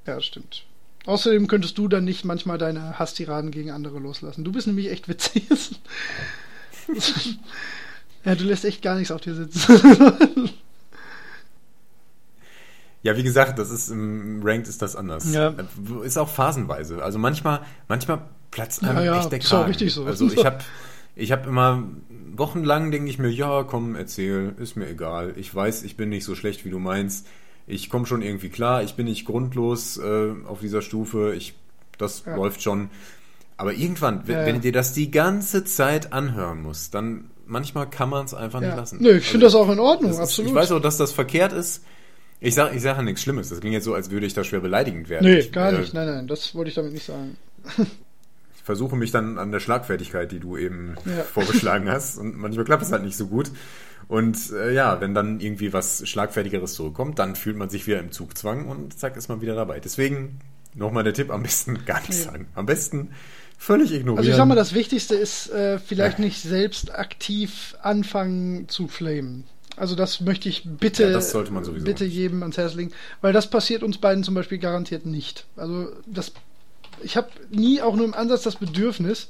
Ja, 0.05 0.15
das 0.15 0.25
stimmt. 0.25 0.65
Außerdem 1.05 1.47
könntest 1.47 1.77
du 1.77 1.87
dann 1.87 2.05
nicht 2.05 2.25
manchmal 2.25 2.57
deine 2.57 2.97
Hasstiraden 2.97 3.51
gegen 3.51 3.71
andere 3.71 3.99
loslassen. 3.99 4.43
Du 4.43 4.51
bist 4.51 4.67
nämlich 4.67 4.89
echt 4.89 5.07
witzig. 5.07 5.47
ja, 8.25 8.35
du 8.35 8.43
lässt 8.45 8.65
echt 8.65 8.81
gar 8.81 8.95
nichts 8.95 9.11
auf 9.11 9.21
dir 9.21 9.35
sitzen. 9.35 10.49
Ja, 13.03 13.17
wie 13.17 13.23
gesagt, 13.23 13.59
das 13.59 13.69
ist 13.69 13.89
im 13.89 14.41
Ranked 14.43 14.67
ist 14.67 14.81
das 14.81 14.95
anders. 14.95 15.31
Ja. 15.31 15.53
Ist 16.03 16.17
auch 16.17 16.29
phasenweise. 16.29 17.03
Also 17.03 17.19
manchmal, 17.19 17.61
manchmal 17.89 18.21
platzt 18.49 18.83
einem 18.83 18.97
ja, 18.97 19.03
ja, 19.03 19.19
echt 19.19 19.31
der 19.31 19.39
Kragen. 19.39 19.45
Ist 19.45 19.53
auch 19.53 19.67
richtig 19.67 19.93
so. 19.93 20.05
Also 20.05 20.27
ich 20.33 20.45
habe 20.45 20.59
ich 21.15 21.31
habe 21.31 21.47
immer 21.47 21.83
wochenlang 22.35 22.91
denke 22.91 23.09
ich 23.09 23.19
mir, 23.19 23.29
ja, 23.29 23.63
komm, 23.63 23.95
erzähl, 23.95 24.55
ist 24.57 24.75
mir 24.75 24.89
egal. 24.89 25.33
Ich 25.35 25.53
weiß, 25.53 25.83
ich 25.83 25.97
bin 25.97 26.09
nicht 26.09 26.23
so 26.23 26.33
schlecht, 26.33 26.65
wie 26.65 26.69
du 26.69 26.79
meinst. 26.79 27.27
Ich 27.67 27.89
komme 27.89 28.05
schon 28.05 28.21
irgendwie 28.21 28.49
klar. 28.49 28.83
Ich 28.83 28.95
bin 28.95 29.05
nicht 29.05 29.25
grundlos 29.25 29.97
äh, 29.97 30.31
auf 30.47 30.61
dieser 30.61 30.81
Stufe. 30.81 31.33
Ich, 31.35 31.55
das 31.97 32.23
ja. 32.25 32.35
läuft 32.35 32.61
schon. 32.61 32.89
Aber 33.57 33.73
irgendwann, 33.73 34.27
wenn, 34.27 34.45
wenn 34.45 34.61
dir 34.61 34.71
das 34.71 34.93
die 34.93 35.11
ganze 35.11 35.63
Zeit 35.63 36.11
anhören 36.11 36.61
muss, 36.61 36.89
dann 36.89 37.29
manchmal 37.45 37.89
kann 37.89 38.09
man 38.09 38.25
es 38.25 38.33
einfach 38.33 38.61
nicht 38.61 38.75
lassen. 38.75 38.97
Nö, 39.01 39.17
ich 39.17 39.25
finde 39.25 39.45
also, 39.45 39.59
das 39.59 39.67
auch 39.67 39.71
in 39.71 39.79
Ordnung, 39.79 40.11
ist, 40.11 40.19
absolut. 40.19 40.51
Ich 40.51 40.55
weiß 40.55 40.71
auch, 40.71 40.81
dass 40.81 40.97
das 40.97 41.11
verkehrt 41.11 41.53
ist. 41.53 41.83
Ich 42.43 42.55
sage 42.55 42.75
ich 42.75 42.81
sag 42.81 43.01
nichts 43.01 43.21
Schlimmes. 43.21 43.47
Das 43.47 43.61
klingt 43.61 43.73
jetzt 43.73 43.85
so, 43.85 43.93
als 43.93 44.11
würde 44.11 44.25
ich 44.25 44.33
da 44.33 44.43
schwer 44.43 44.59
beleidigend 44.59 45.07
werden. 45.07 45.25
Nee, 45.25 45.39
ich, 45.39 45.51
gar 45.53 45.71
äh, 45.71 45.79
nicht. 45.79 45.93
Nein, 45.93 46.07
nein, 46.07 46.27
das 46.27 46.53
wollte 46.53 46.69
ich 46.69 46.75
damit 46.75 46.91
nicht 46.91 47.05
sagen. 47.05 47.37
ich 47.77 48.63
versuche 48.63 48.97
mich 48.97 49.11
dann 49.11 49.37
an 49.37 49.53
der 49.53 49.61
Schlagfertigkeit, 49.61 50.29
die 50.29 50.39
du 50.39 50.57
eben 50.57 50.95
ja. 51.05 51.23
vorgeschlagen 51.33 51.89
hast. 51.89 52.17
Und 52.17 52.37
manchmal 52.37 52.65
klappt 52.65 52.83
es 52.83 52.91
halt 52.91 53.03
nicht 53.03 53.15
so 53.15 53.27
gut. 53.27 53.49
Und 54.09 54.51
äh, 54.51 54.73
ja, 54.73 54.99
wenn 54.99 55.13
dann 55.13 55.39
irgendwie 55.39 55.71
was 55.71 56.05
Schlagfertigeres 56.05 56.73
zurückkommt, 56.73 57.17
dann 57.17 57.37
fühlt 57.37 57.55
man 57.55 57.69
sich 57.69 57.87
wieder 57.87 57.99
im 57.99 58.11
Zugzwang 58.11 58.67
und 58.67 58.99
zack, 58.99 59.15
ist 59.15 59.29
man 59.29 59.39
wieder 59.39 59.55
dabei. 59.55 59.79
Deswegen 59.79 60.39
nochmal 60.73 61.05
der 61.05 61.13
Tipp, 61.13 61.31
am 61.31 61.43
besten 61.43 61.85
gar 61.85 62.01
nichts 62.01 62.25
ja. 62.25 62.31
sagen. 62.31 62.47
Am 62.55 62.65
besten 62.65 63.11
völlig 63.57 63.93
ignorieren. 63.93 64.17
Also 64.17 64.29
ich 64.31 64.35
sag 64.35 64.47
mal, 64.49 64.55
das 64.55 64.73
Wichtigste 64.73 65.15
ist 65.15 65.49
äh, 65.49 65.79
vielleicht 65.79 66.19
nicht 66.19 66.41
selbst 66.41 66.93
aktiv 66.93 67.77
anfangen 67.81 68.67
zu 68.67 68.89
flamen. 68.89 69.45
Also 69.75 69.95
das 69.95 70.21
möchte 70.21 70.49
ich 70.49 70.63
bitte, 70.65 71.09
ja, 71.09 71.19
bitte 71.83 72.05
jedem 72.05 72.43
ans 72.43 72.57
Herz 72.57 72.75
legen, 72.75 72.91
weil 73.21 73.33
das 73.33 73.49
passiert 73.49 73.81
uns 73.81 73.97
beiden 73.97 74.23
zum 74.23 74.35
Beispiel 74.35 74.59
garantiert 74.59 75.05
nicht. 75.05 75.45
Also 75.55 75.89
das, 76.05 76.31
ich 77.01 77.17
habe 77.17 77.29
nie 77.49 77.81
auch 77.81 77.95
nur 77.95 78.05
im 78.05 78.13
Ansatz 78.13 78.43
das 78.43 78.57
Bedürfnis, 78.57 79.29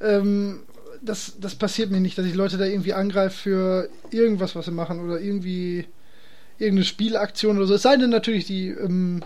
ähm, 0.00 0.60
das, 1.02 1.34
das 1.40 1.54
passiert 1.54 1.90
mir 1.90 2.00
nicht, 2.00 2.18
dass 2.18 2.26
ich 2.26 2.34
Leute 2.34 2.56
da 2.56 2.64
irgendwie 2.64 2.94
angreife 2.94 3.36
für 3.36 3.88
irgendwas, 4.10 4.56
was 4.56 4.64
sie 4.64 4.70
machen 4.70 5.00
oder 5.00 5.20
irgendwie 5.20 5.86
irgendeine 6.58 6.84
Spielaktion 6.84 7.56
oder 7.58 7.66
so. 7.66 7.74
Es 7.74 7.82
sei 7.82 7.96
denn 7.96 8.10
natürlich, 8.10 8.46
die 8.46 8.68
ähm, 8.68 9.22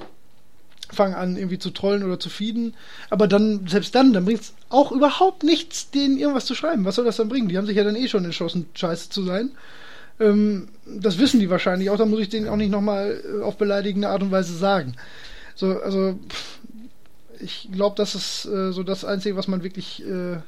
fangen 0.90 1.14
an 1.14 1.36
irgendwie 1.36 1.58
zu 1.58 1.70
trollen 1.70 2.02
oder 2.02 2.18
zu 2.18 2.30
feeden, 2.30 2.74
aber 3.10 3.28
dann, 3.28 3.66
selbst 3.66 3.94
dann, 3.94 4.12
dann 4.12 4.24
bringt 4.24 4.40
es 4.40 4.54
auch 4.70 4.92
überhaupt 4.92 5.42
nichts, 5.42 5.90
denen 5.90 6.18
irgendwas 6.18 6.46
zu 6.46 6.54
schreiben. 6.54 6.84
Was 6.84 6.96
soll 6.96 7.04
das 7.04 7.16
dann 7.16 7.28
bringen? 7.28 7.48
Die 7.48 7.58
haben 7.58 7.66
sich 7.66 7.76
ja 7.76 7.84
dann 7.84 7.96
eh 7.96 8.08
schon 8.08 8.24
entschlossen, 8.24 8.66
scheiße 8.74 9.10
zu 9.10 9.22
sein. 9.22 9.50
Ähm, 10.20 10.68
das 10.86 11.18
wissen 11.18 11.40
die 11.40 11.50
wahrscheinlich 11.50 11.90
auch, 11.90 11.96
da 11.96 12.06
muss 12.06 12.20
ich 12.20 12.28
denen 12.28 12.48
auch 12.48 12.56
nicht 12.56 12.70
nochmal 12.70 13.22
äh, 13.24 13.42
auf 13.42 13.56
beleidigende 13.56 14.08
Art 14.08 14.22
und 14.22 14.30
Weise 14.30 14.56
sagen. 14.56 14.94
So, 15.54 15.80
also 15.80 16.18
ich 17.40 17.68
glaube, 17.72 17.96
das 17.96 18.14
ist 18.14 18.46
äh, 18.46 18.72
so 18.72 18.82
das 18.82 19.04
Einzige, 19.04 19.36
was 19.36 19.48
man 19.48 19.62
wirklich 19.62 20.04
äh, 20.04 20.38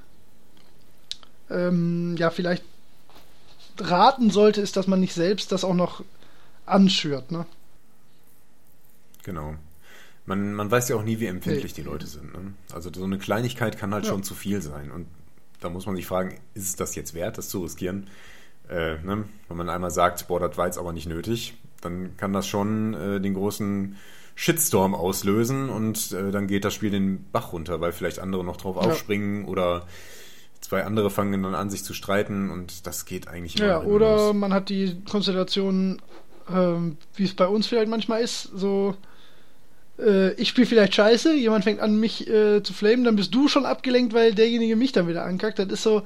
ähm, 1.51 2.17
ja 2.19 2.31
vielleicht 2.31 2.65
raten 3.79 4.31
sollte, 4.31 4.61
ist, 4.61 4.77
dass 4.77 4.87
man 4.87 5.01
nicht 5.01 5.15
selbst 5.15 5.53
das 5.53 5.65
auch 5.65 5.75
noch 5.75 6.05
anschürt, 6.67 7.31
ne? 7.31 7.47
Genau. 9.23 9.55
Man, 10.27 10.55
man 10.55 10.71
weiß 10.71 10.89
ja 10.89 10.97
auch 10.97 11.03
nie, 11.03 11.19
wie 11.19 11.27
empfindlich 11.27 11.77
nee. 11.77 11.83
die 11.83 11.89
Leute 11.89 12.07
sind. 12.07 12.33
Ne? 12.33 12.53
Also 12.73 12.91
so 12.93 13.05
eine 13.05 13.19
Kleinigkeit 13.19 13.79
kann 13.79 13.93
halt 13.93 14.05
ja. 14.05 14.11
schon 14.11 14.23
zu 14.23 14.35
viel 14.35 14.63
sein. 14.63 14.91
Und 14.91 15.07
da 15.61 15.69
muss 15.71 15.87
man 15.87 15.97
sich 15.97 16.07
fragen, 16.07 16.39
ist 16.55 16.69
es 16.69 16.77
das 16.77 16.95
jetzt 16.95 17.15
wert, 17.15 17.39
das 17.39 17.49
zu 17.49 17.63
riskieren? 17.63 18.09
Äh, 18.71 18.99
ne? 19.05 19.25
Wenn 19.49 19.57
man 19.57 19.69
einmal 19.69 19.91
sagt, 19.91 20.29
boah, 20.29 20.39
das 20.41 20.57
war 20.57 20.67
jetzt 20.67 20.79
aber 20.79 20.93
nicht 20.93 21.09
nötig, 21.09 21.55
dann 21.81 22.17
kann 22.17 22.33
das 22.33 22.47
schon 22.47 22.95
äh, 22.95 23.21
den 23.21 23.35
großen 23.35 23.97
Shitstorm 24.37 24.95
auslösen 24.95 25.69
und 25.69 26.13
äh, 26.13 26.31
dann 26.31 26.47
geht 26.47 26.65
das 26.65 26.73
Spiel 26.73 26.91
den 26.91 27.27
Bach 27.33 27.53
runter, 27.53 27.81
weil 27.81 27.93
vielleicht 27.93 28.21
andere 28.21 28.45
noch 28.45 28.57
drauf 28.57 28.77
ja. 28.77 28.83
aufspringen 28.83 29.45
oder 29.47 29.87
zwei 30.61 30.85
andere 30.85 31.11
fangen 31.11 31.43
dann 31.43 31.55
an, 31.55 31.69
sich 31.69 31.83
zu 31.85 31.95
streiten 31.95 32.49
und 32.51 32.87
das 32.87 33.07
geht 33.07 33.29
eigentlich 33.29 33.57
immer. 33.57 33.67
Ja, 33.67 33.83
oder 33.83 34.29
los. 34.29 34.35
man 34.35 34.53
hat 34.55 34.69
die 34.69 35.03
Konstellation, 35.11 36.01
ähm, 36.49 36.97
wie 37.17 37.25
es 37.25 37.35
bei 37.35 37.47
uns 37.47 37.67
vielleicht 37.67 37.91
manchmal 37.91 38.23
ist, 38.23 38.45
so 38.55 38.95
äh, 39.99 40.33
ich 40.35 40.49
spiele 40.49 40.67
vielleicht 40.67 40.95
scheiße, 40.95 41.35
jemand 41.35 41.65
fängt 41.65 41.81
an, 41.81 41.99
mich 41.99 42.29
äh, 42.29 42.63
zu 42.63 42.73
flamen, 42.73 43.05
dann 43.05 43.17
bist 43.17 43.35
du 43.35 43.49
schon 43.49 43.67
abgelenkt, 43.67 44.15
weil 44.15 44.35
derjenige 44.35 44.77
mich 44.77 44.93
dann 44.93 45.09
wieder 45.09 45.25
ankackt. 45.25 45.59
Das 45.59 45.69
ist 45.69 45.83
so, 45.83 46.03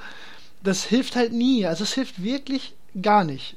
das 0.65 0.85
hilft 0.85 1.17
halt 1.17 1.33
nie. 1.33 1.67
Also 1.67 1.85
es 1.85 1.95
hilft 1.95 2.23
wirklich 2.23 2.75
gar 3.01 3.25
nicht. 3.25 3.57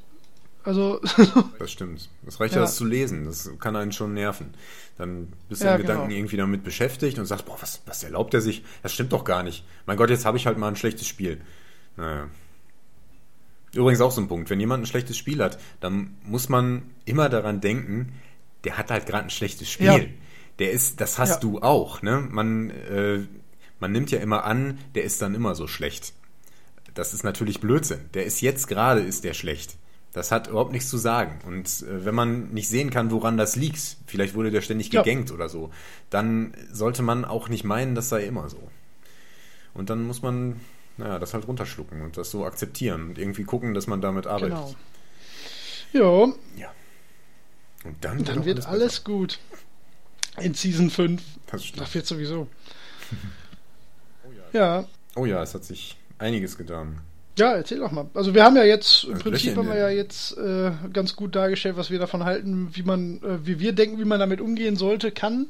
Also. 0.63 1.01
das 1.59 1.71
stimmt. 1.71 2.09
Es 2.25 2.39
reicht 2.39 2.53
ja, 2.53 2.61
das 2.61 2.75
zu 2.75 2.85
lesen. 2.85 3.25
Das 3.25 3.49
kann 3.59 3.75
einen 3.75 3.91
schon 3.91 4.13
nerven. 4.13 4.53
Dann 4.97 5.33
bist 5.49 5.61
du 5.61 5.65
ja, 5.65 5.75
in 5.75 5.81
genau. 5.81 5.93
Gedanken 5.93 6.11
irgendwie 6.11 6.37
damit 6.37 6.63
beschäftigt 6.63 7.17
und 7.17 7.25
sagst, 7.25 7.45
boah, 7.45 7.57
was, 7.59 7.81
was 7.85 8.03
erlaubt 8.03 8.33
er 8.33 8.41
sich? 8.41 8.63
Das 8.83 8.93
stimmt 8.93 9.13
doch 9.13 9.23
gar 9.23 9.43
nicht. 9.43 9.63
Mein 9.85 9.97
Gott, 9.97 10.09
jetzt 10.09 10.25
habe 10.25 10.37
ich 10.37 10.45
halt 10.45 10.57
mal 10.57 10.67
ein 10.67 10.75
schlechtes 10.75 11.07
Spiel. 11.07 11.41
Naja. 11.95 12.27
Übrigens 13.73 14.01
auch 14.01 14.11
so 14.11 14.21
ein 14.21 14.27
Punkt. 14.27 14.49
Wenn 14.49 14.59
jemand 14.59 14.83
ein 14.83 14.87
schlechtes 14.87 15.17
Spiel 15.17 15.43
hat, 15.43 15.59
dann 15.79 16.17
muss 16.23 16.49
man 16.49 16.83
immer 17.05 17.29
daran 17.29 17.61
denken, 17.61 18.13
der 18.63 18.77
hat 18.77 18.91
halt 18.91 19.05
gerade 19.05 19.25
ein 19.25 19.29
schlechtes 19.29 19.69
Spiel. 19.69 19.85
Ja 19.87 19.99
der 20.59 20.71
ist, 20.71 21.01
das 21.01 21.19
hast 21.19 21.29
ja. 21.29 21.39
du 21.39 21.61
auch, 21.61 22.01
ne? 22.01 22.27
Man, 22.29 22.69
äh, 22.69 23.19
man 23.79 23.91
nimmt 23.91 24.11
ja 24.11 24.19
immer 24.19 24.43
an, 24.43 24.79
der 24.95 25.03
ist 25.03 25.21
dann 25.21 25.35
immer 25.35 25.55
so 25.55 25.67
schlecht. 25.67 26.13
Das 26.97 27.13
ist 27.13 27.23
natürlich 27.23 27.59
Blödsinn. 27.59 28.09
Der 28.15 28.25
ist 28.25 28.41
jetzt 28.41 28.67
gerade, 28.67 29.01
ist 29.01 29.23
der 29.23 29.35
schlecht. 29.35 29.77
Das 30.13 30.31
hat 30.31 30.47
überhaupt 30.47 30.71
nichts 30.71 30.89
zu 30.89 30.97
sagen. 30.97 31.39
Und 31.45 31.67
äh, 31.83 32.05
wenn 32.05 32.15
man 32.15 32.49
nicht 32.49 32.69
sehen 32.69 32.89
kann, 32.89 33.11
woran 33.11 33.37
das 33.37 33.55
liegt, 33.55 33.97
vielleicht 34.07 34.33
wurde 34.33 34.49
der 34.49 34.61
ständig 34.63 34.91
ja. 34.91 35.03
gegankt 35.03 35.29
oder 35.29 35.47
so, 35.47 35.69
dann 36.09 36.55
sollte 36.71 37.03
man 37.03 37.23
auch 37.23 37.49
nicht 37.49 37.63
meinen, 37.63 37.93
das 37.93 38.09
sei 38.09 38.23
immer 38.25 38.49
so. 38.49 38.57
Und 39.75 39.91
dann 39.91 40.07
muss 40.07 40.23
man, 40.23 40.59
naja, 40.97 41.19
das 41.19 41.35
halt 41.35 41.47
runterschlucken 41.47 42.01
und 42.01 42.17
das 42.17 42.31
so 42.31 42.45
akzeptieren 42.45 43.09
und 43.09 43.19
irgendwie 43.19 43.43
gucken, 43.43 43.75
dass 43.75 43.85
man 43.85 44.01
damit 44.01 44.25
arbeitet. 44.25 44.57
Genau. 45.93 46.25
Ja. 46.25 46.33
Ja. 46.63 46.73
Und 47.83 48.03
dann, 48.03 48.23
dann 48.23 48.43
wird 48.43 48.65
alles, 48.65 48.65
alles 48.65 49.03
gut. 49.03 49.37
In 50.39 50.55
Season 50.55 50.89
5. 50.89 51.21
Das 51.45 51.63
stimmt. 51.63 51.81
Das 51.81 51.93
wird 51.93 52.07
sowieso. 52.07 52.47
oh 54.23 54.31
ja. 54.53 54.79
ja. 54.79 54.87
Oh 55.15 55.25
ja, 55.25 55.43
es 55.43 55.53
hat 55.53 55.63
sich 55.63 55.95
einiges 56.20 56.57
getan. 56.57 56.99
Ja, 57.38 57.53
erzähl 57.53 57.80
doch 57.80 57.91
mal. 57.91 58.07
Also 58.15 58.34
wir 58.34 58.43
haben 58.43 58.55
ja 58.55 58.63
jetzt, 58.63 59.03
im 59.03 59.20
Prinzip 59.20 59.55
haben 59.55 59.68
wir 59.68 59.78
ja 59.78 59.89
jetzt 59.89 60.36
äh, 60.38 60.72
ganz 60.91 61.15
gut 61.15 61.36
dargestellt, 61.36 61.78
was 61.78 61.91
wir 61.91 61.99
davon 61.99 62.24
halten, 62.26 62.70
wie 62.74 62.82
man, 62.82 63.22
äh, 63.22 63.45
wie 63.45 63.59
wir 63.59 63.74
denken, 63.74 63.99
wie 63.99 64.05
man 64.05 64.20
damit 64.20 64.41
umgehen 64.41 64.76
sollte, 64.76 65.11
kann. 65.11 65.47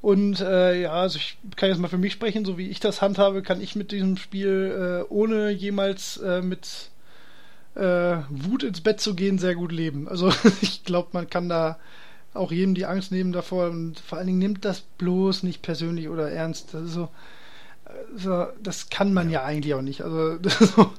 Und 0.00 0.40
äh, 0.40 0.82
ja, 0.82 0.92
also 0.92 1.18
ich 1.18 1.36
kann 1.54 1.68
jetzt 1.68 1.78
mal 1.78 1.88
für 1.88 1.98
mich 1.98 2.14
sprechen, 2.14 2.44
so 2.44 2.56
wie 2.56 2.68
ich 2.68 2.80
das 2.80 3.02
handhabe, 3.02 3.42
kann 3.42 3.60
ich 3.60 3.76
mit 3.76 3.92
diesem 3.92 4.16
Spiel 4.16 5.04
äh, 5.06 5.12
ohne 5.12 5.50
jemals 5.50 6.16
äh, 6.16 6.40
mit 6.40 6.90
äh, 7.74 8.16
Wut 8.30 8.62
ins 8.62 8.80
Bett 8.80 9.00
zu 9.00 9.14
gehen 9.14 9.38
sehr 9.38 9.54
gut 9.54 9.70
leben. 9.70 10.08
Also 10.08 10.32
ich 10.62 10.82
glaube, 10.84 11.10
man 11.12 11.28
kann 11.28 11.48
da 11.48 11.78
auch 12.34 12.50
jedem 12.50 12.74
die 12.74 12.86
Angst 12.86 13.12
nehmen 13.12 13.32
davor 13.32 13.68
und 13.68 14.00
vor 14.00 14.16
allen 14.16 14.26
Dingen 14.26 14.38
nimmt 14.38 14.64
das 14.64 14.80
bloß 14.80 15.42
nicht 15.42 15.60
persönlich 15.60 16.08
oder 16.08 16.30
ernst. 16.30 16.72
Das 16.72 16.98
ist 18.14 18.22
so, 18.22 18.30
so 18.30 18.46
das 18.62 18.90
kann 18.90 19.12
man 19.12 19.30
ja. 19.30 19.40
ja 19.40 19.46
eigentlich 19.46 19.74
auch 19.74 19.82
nicht. 19.82 20.02
Also 20.02 20.38
so, 20.60 20.92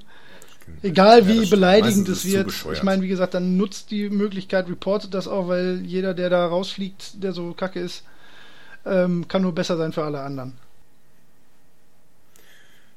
egal 0.81 1.27
wie 1.27 1.43
ja, 1.43 1.49
beleidigend 1.49 2.07
es 2.09 2.25
wird. 2.25 2.53
Ich 2.71 2.83
meine, 2.83 3.01
wie 3.01 3.07
gesagt, 3.07 3.33
dann 3.33 3.57
nutzt 3.57 3.91
die 3.91 4.09
Möglichkeit, 4.09 4.69
reportet 4.69 5.13
das 5.13 5.27
auch, 5.27 5.47
weil 5.47 5.81
jeder, 5.85 6.13
der 6.13 6.29
da 6.29 6.45
rausfliegt, 6.45 7.23
der 7.23 7.33
so 7.33 7.53
kacke 7.53 7.79
ist, 7.79 8.03
ähm, 8.85 9.27
kann 9.27 9.41
nur 9.41 9.55
besser 9.55 9.77
sein 9.77 9.93
für 9.93 10.03
alle 10.03 10.21
anderen. 10.21 10.53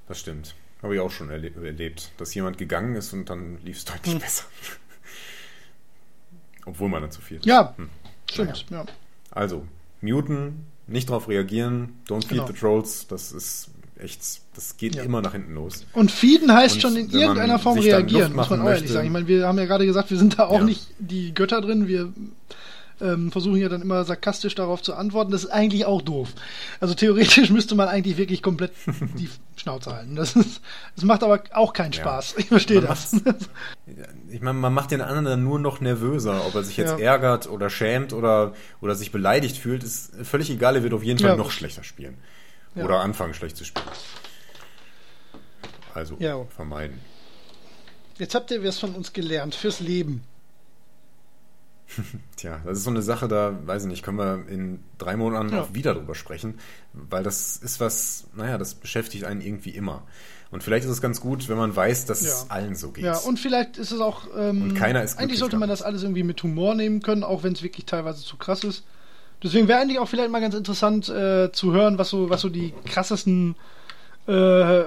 Das 0.09 0.21
stimmt. 0.21 0.55
Habe 0.83 0.95
ich 0.95 1.01
auch 1.01 1.11
schon 1.11 1.31
erlebt, 1.31 2.13
dass 2.19 2.35
jemand 2.35 2.59
gegangen 2.59 2.95
ist 2.97 3.13
und 3.13 3.31
dann 3.31 3.59
lief 3.65 3.79
es 3.79 3.85
deutlich 3.85 4.15
hm. 4.15 4.21
besser. 4.21 4.45
Obwohl 6.67 6.89
man 6.89 7.03
dann 7.03 7.11
zu 7.11 7.21
viel 7.21 7.39
ist. 7.39 7.47
Ja, 7.47 7.75
hm. 7.77 7.89
Stimmt, 8.31 8.67
ja. 8.71 8.85
Also, 9.31 9.67
muten, 10.01 10.67
nicht 10.87 11.09
darauf 11.09 11.29
reagieren, 11.29 12.01
don't 12.09 12.23
feed 12.23 12.31
genau. 12.31 12.47
the 12.47 12.53
trolls, 12.53 13.07
das 13.07 13.33
ist 13.33 13.71
echt, 13.99 14.21
das 14.55 14.77
geht 14.77 14.95
ja. 14.95 15.03
immer 15.03 15.23
nach 15.23 15.33
hinten 15.33 15.55
los. 15.55 15.87
Und 15.93 16.11
feeden 16.11 16.53
heißt 16.53 16.77
und 16.77 16.81
schon 16.81 16.97
in 16.97 17.11
irgendeiner 17.11 17.59
Form 17.59 17.79
reagieren, 17.79 18.35
muss 18.35 18.51
man 18.51 18.61
auch 18.61 18.69
ehrlich 18.69 18.91
sagen. 18.91 19.07
Ich 19.07 19.13
meine, 19.13 19.27
wir 19.27 19.47
haben 19.47 19.59
ja 19.59 19.67
gerade 19.67 19.87
gesagt, 19.87 20.11
wir 20.11 20.19
sind 20.19 20.39
da 20.39 20.47
auch 20.47 20.61
ja. 20.61 20.65
nicht 20.65 20.89
die 20.99 21.35
Götter 21.35 21.61
drin, 21.61 21.89
wir 21.89 22.13
ähm, 23.01 23.31
versuchen 23.31 23.57
ja 23.57 23.69
dann 23.69 23.83
immer 23.83 24.05
sarkastisch 24.05 24.55
darauf 24.55 24.83
zu 24.83 24.95
antworten. 24.95 25.31
Das 25.31 25.45
ist 25.45 25.51
eigentlich 25.51 25.85
auch 25.85 26.03
doof. 26.03 26.31
Also 26.81 26.95
theoretisch 26.95 27.51
müsste 27.51 27.75
man 27.75 27.89
eigentlich 27.89 28.17
wirklich 28.17 28.43
komplett 28.43 28.73
die 29.19 29.29
Schnauze 29.57 29.95
halten. 29.95 30.17
Das, 30.17 30.37
ist, 30.37 30.61
das 30.95 31.05
macht 31.05 31.23
aber 31.23 31.43
auch 31.53 31.73
keinen 31.73 31.93
Spaß. 31.93 32.33
Ja. 32.33 32.39
Ich 32.39 32.47
verstehe 32.47 32.81
das. 32.81 33.13
ich 34.31 34.41
meine, 34.41 34.59
man 34.59 34.73
macht 34.73 34.91
den 34.91 35.01
anderen 35.01 35.25
dann 35.25 35.45
nur 35.45 35.59
noch 35.59 35.81
nervöser. 35.81 36.47
Ob 36.47 36.55
er 36.55 36.63
sich 36.63 36.77
jetzt 36.77 36.99
ja. 36.99 37.13
ärgert 37.13 37.49
oder 37.49 37.71
schämt 37.71 38.13
oder, 38.13 38.55
oder 38.81 38.95
sich 38.95 39.13
beleidigt 39.13 39.59
fühlt, 39.59 39.83
ist 39.83 40.13
völlig 40.23 40.51
egal. 40.51 40.77
Er 40.77 40.83
wird 40.83 40.95
auf 40.95 41.03
jeden 41.03 41.19
Fall 41.19 41.31
ja. 41.31 41.37
noch 41.37 41.51
schlechter 41.51 41.85
spielen. 41.85 42.17
Oder 42.85 43.01
anfangen, 43.01 43.35
schlecht 43.35 43.57
zu 43.57 43.65
spielen. 43.65 43.87
Also 45.95 46.19
vermeiden. 46.51 47.01
Jetzt 48.19 48.35
habt 48.35 48.51
ihr 48.51 48.63
was 48.65 48.79
von 48.79 48.95
uns 48.95 49.13
gelernt 49.13 49.55
fürs 49.55 49.81
Leben. 49.81 50.23
Tja, 52.37 52.61
das 52.65 52.79
ist 52.79 52.85
so 52.85 52.91
eine 52.91 53.03
Sache, 53.03 53.29
da 53.29 53.59
weiß 53.65 53.85
ich 53.85 53.89
nicht, 53.89 54.03
können 54.03 54.19
wir 54.19 54.49
in 54.49 54.81
drei 54.99 55.17
Monaten 55.17 55.51
ja. 55.51 55.63
auch 55.63 55.75
wieder 55.75 55.95
drüber 55.95 56.15
sprechen, 56.15 56.59
weil 56.93 57.23
das 57.23 57.57
ist 57.57 57.81
was, 57.81 58.25
naja, 58.35 58.59
das 58.59 58.75
beschäftigt 58.75 59.25
einen 59.25 59.41
irgendwie 59.41 59.71
immer. 59.71 60.03
Und 60.51 60.63
vielleicht 60.63 60.85
ist 60.85 60.91
es 60.91 61.01
ganz 61.01 61.21
gut, 61.21 61.49
wenn 61.49 61.57
man 61.57 61.75
weiß, 61.75 62.07
dass 62.07 62.23
ja. 62.23 62.29
es 62.29 62.51
allen 62.51 62.77
so 62.77 62.91
geht. 62.91 63.05
Ja, 63.05 63.17
und 63.19 63.39
vielleicht 63.39 63.79
ist 63.79 63.91
es 63.91 64.01
auch. 64.01 64.27
Ähm, 64.37 64.63
und 64.63 64.75
keiner 64.75 65.03
ist 65.03 65.19
Eigentlich 65.19 65.41
sollte 65.41 65.57
man 65.57 65.69
das 65.69 65.83
alles 65.83 66.03
irgendwie 66.03 66.23
mit 66.23 66.43
Humor 66.43 66.75
nehmen 66.75 67.03
können, 67.03 67.25
auch 67.25 67.43
wenn 67.43 67.53
es 67.53 67.63
wirklich 67.63 67.87
teilweise 67.87 68.23
zu 68.23 68.37
krass 68.37 68.63
ist. 68.65 68.85
Deswegen 69.43 69.69
wäre 69.69 69.81
eigentlich 69.81 69.99
auch 69.99 70.09
vielleicht 70.09 70.31
mal 70.31 70.41
ganz 70.41 70.55
interessant 70.55 71.09
äh, 71.09 71.53
zu 71.53 71.73
hören, 71.73 71.99
was 71.99 72.09
so, 72.09 72.31
was 72.31 72.41
so 72.41 72.49
die 72.49 72.73
krassesten 72.87 73.55
äh, 74.27 74.85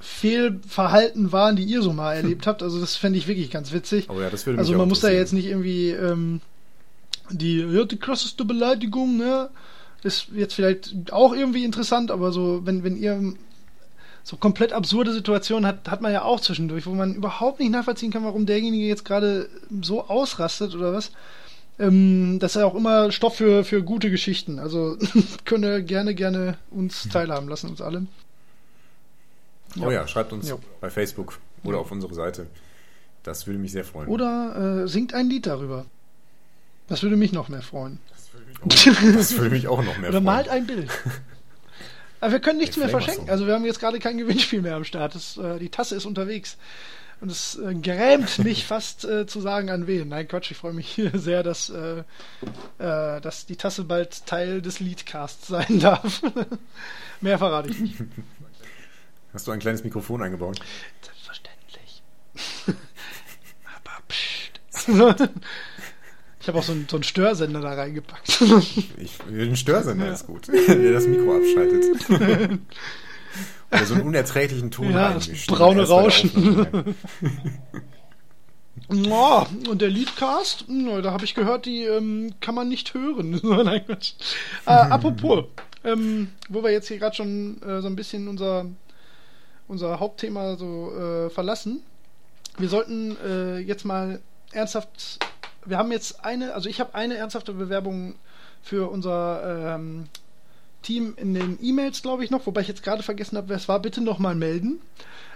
Fehlverhalten 0.00 1.32
waren, 1.32 1.56
die 1.56 1.64
ihr 1.64 1.82
so 1.82 1.92
mal 1.92 2.14
erlebt 2.14 2.46
habt. 2.46 2.62
Also 2.62 2.80
das 2.80 2.96
fände 2.96 3.18
ich 3.18 3.26
wirklich 3.26 3.50
ganz 3.50 3.72
witzig. 3.72 4.08
Oh 4.08 4.20
ja, 4.20 4.30
das 4.30 4.46
würde 4.46 4.58
Also 4.58 4.76
man 4.76 4.88
muss 4.88 5.00
da 5.00 5.10
jetzt 5.10 5.32
nicht 5.32 5.46
irgendwie 5.46 5.90
ähm, 5.90 6.40
die, 7.30 7.58
ja, 7.58 7.84
die 7.84 7.98
krasseste 7.98 8.44
Beleidigung, 8.44 9.16
ne? 9.16 9.50
Ist 10.02 10.28
jetzt 10.34 10.54
vielleicht 10.54 11.12
auch 11.12 11.34
irgendwie 11.34 11.64
interessant, 11.64 12.10
aber 12.10 12.32
so, 12.32 12.62
wenn, 12.64 12.82
wenn 12.82 12.96
ihr 12.96 13.34
so 14.22 14.36
komplett 14.36 14.72
absurde 14.72 15.12
Situationen 15.12 15.66
hat, 15.66 15.90
hat 15.90 16.00
man 16.00 16.12
ja 16.12 16.22
auch 16.22 16.40
zwischendurch, 16.40 16.86
wo 16.86 16.94
man 16.94 17.14
überhaupt 17.14 17.60
nicht 17.60 17.70
nachvollziehen 17.70 18.10
kann, 18.10 18.24
warum 18.24 18.46
derjenige 18.46 18.86
jetzt 18.86 19.04
gerade 19.04 19.50
so 19.82 20.08
ausrastet 20.08 20.74
oder 20.74 20.94
was. 20.94 21.12
Ähm, 21.80 22.38
das 22.38 22.54
ist 22.54 22.60
ja 22.60 22.66
auch 22.66 22.74
immer 22.74 23.10
Stoff 23.10 23.36
für, 23.36 23.64
für 23.64 23.82
gute 23.82 24.10
Geschichten. 24.10 24.58
Also 24.58 24.98
könnt 25.44 25.64
ihr 25.64 25.80
gerne, 25.80 26.14
gerne 26.14 26.58
uns 26.70 27.08
teilhaben 27.08 27.48
lassen, 27.48 27.70
uns 27.70 27.80
alle. 27.80 28.06
Ja. 29.74 29.86
Oh 29.86 29.90
ja, 29.90 30.06
schreibt 30.06 30.32
uns 30.32 30.48
ja. 30.48 30.56
bei 30.80 30.90
Facebook 30.90 31.38
oder 31.64 31.78
auf 31.78 31.90
unsere 31.90 32.14
Seite. 32.14 32.46
Das 33.22 33.46
würde 33.46 33.58
mich 33.58 33.72
sehr 33.72 33.84
freuen. 33.84 34.08
Oder 34.08 34.82
äh, 34.84 34.88
singt 34.88 35.14
ein 35.14 35.28
Lied 35.28 35.46
darüber. 35.46 35.86
Das 36.88 37.02
würde 37.02 37.16
mich 37.16 37.32
noch 37.32 37.48
mehr 37.48 37.62
freuen. 37.62 37.98
Das 38.10 38.32
würde 38.32 38.46
mich 38.46 38.58
auch, 38.58 39.16
das 39.16 39.32
würde 39.36 39.50
mich 39.50 39.68
auch 39.68 39.82
noch 39.82 39.96
mehr 39.98 40.10
oder 40.10 40.20
freuen. 40.20 40.22
Oder 40.22 40.32
malt 40.32 40.48
ein 40.48 40.66
Bild. 40.66 40.90
Aber 42.20 42.32
wir 42.32 42.40
können 42.40 42.58
nichts 42.58 42.76
mehr 42.76 42.88
verschenken. 42.88 43.30
Also 43.30 43.46
wir 43.46 43.54
haben 43.54 43.64
jetzt 43.64 43.80
gerade 43.80 43.98
kein 43.98 44.18
Gewinnspiel 44.18 44.60
mehr 44.60 44.76
am 44.76 44.84
Start. 44.84 45.14
Das, 45.14 45.38
äh, 45.38 45.58
die 45.58 45.70
Tasse 45.70 45.96
ist 45.96 46.04
unterwegs. 46.04 46.58
Und 47.20 47.30
es 47.30 47.58
äh, 47.58 47.74
grämt 47.74 48.38
mich 48.44 48.66
fast 48.66 49.04
äh, 49.04 49.26
zu 49.26 49.40
sagen, 49.40 49.70
an 49.70 49.86
wen. 49.86 50.08
Nein, 50.08 50.26
Quatsch, 50.26 50.50
ich 50.50 50.56
freue 50.56 50.72
mich 50.72 51.00
sehr, 51.14 51.42
dass, 51.42 51.70
äh, 51.70 52.02
äh, 52.78 53.20
dass 53.20 53.46
die 53.46 53.56
Tasse 53.56 53.84
bald 53.84 54.26
Teil 54.26 54.62
des 54.62 54.80
Leadcasts 54.80 55.48
sein 55.48 55.78
darf. 55.80 56.22
mehr 57.20 57.38
verrate 57.38 57.68
ich 57.70 57.78
nicht. 57.78 57.96
Hast 59.32 59.46
du 59.46 59.52
ein 59.52 59.60
kleines 59.60 59.84
Mikrofon 59.84 60.22
eingebaut? 60.22 60.60
Selbstverständlich. 61.02 62.02
Aber 62.66 64.02
pst. 64.08 64.60
Ich 66.40 66.48
habe 66.48 66.58
auch 66.58 66.62
so 66.62 66.72
einen, 66.72 66.88
so 66.88 66.96
einen, 66.96 67.04
Störsender 67.04 67.60
da 67.60 67.74
reingepackt. 67.74 68.40
Ich, 68.96 69.18
den 69.28 69.56
Störsender 69.56 70.06
ja. 70.06 70.12
ist 70.14 70.26
gut, 70.26 70.48
der 70.48 70.92
das 70.92 71.06
Mikro 71.06 71.36
abschaltet. 71.36 72.60
Oder 73.72 73.84
so 73.84 73.94
einen 73.94 74.04
unerträglichen 74.04 74.70
Ton 74.70 74.90
ja, 74.90 75.14
das 75.14 75.28
braune 75.46 75.86
Rauschen. 75.86 76.96
oh, 79.08 79.46
und 79.68 79.80
der 79.80 79.90
Leadcast, 79.90 80.64
da 80.68 81.12
habe 81.12 81.24
ich 81.24 81.34
gehört, 81.34 81.66
die 81.66 81.84
ähm, 81.84 82.34
kann 82.40 82.54
man 82.54 82.68
nicht 82.68 82.94
hören. 82.94 83.40
Nein, 83.42 83.84
äh, 83.88 83.96
apropos, 84.66 85.44
ähm, 85.84 86.28
wo 86.48 86.62
wir 86.62 86.70
jetzt 86.70 86.88
hier 86.88 86.98
gerade 86.98 87.14
schon 87.14 87.62
äh, 87.62 87.80
so 87.80 87.86
ein 87.86 87.96
bisschen 87.96 88.28
unser 88.28 88.66
unser 89.70 90.00
Hauptthema 90.00 90.56
so 90.56 90.92
äh, 90.92 91.30
verlassen. 91.30 91.82
Wir 92.58 92.68
sollten 92.68 93.16
äh, 93.24 93.58
jetzt 93.58 93.84
mal 93.84 94.20
ernsthaft. 94.52 95.20
Wir 95.64 95.78
haben 95.78 95.92
jetzt 95.92 96.24
eine, 96.24 96.54
also 96.54 96.68
ich 96.68 96.80
habe 96.80 96.94
eine 96.94 97.16
ernsthafte 97.16 97.52
Bewerbung 97.52 98.16
für 98.62 98.90
unser 98.90 99.76
ähm, 99.76 100.08
Team 100.82 101.14
in 101.16 101.34
den 101.34 101.58
E-Mails, 101.62 102.02
glaube 102.02 102.24
ich, 102.24 102.30
noch, 102.30 102.46
wobei 102.46 102.60
ich 102.62 102.68
jetzt 102.68 102.82
gerade 102.82 103.02
vergessen 103.02 103.36
habe, 103.36 103.48
wer 103.48 103.56
es 103.56 103.68
war, 103.68 103.80
bitte 103.80 104.00
nochmal 104.00 104.34
melden. 104.34 104.80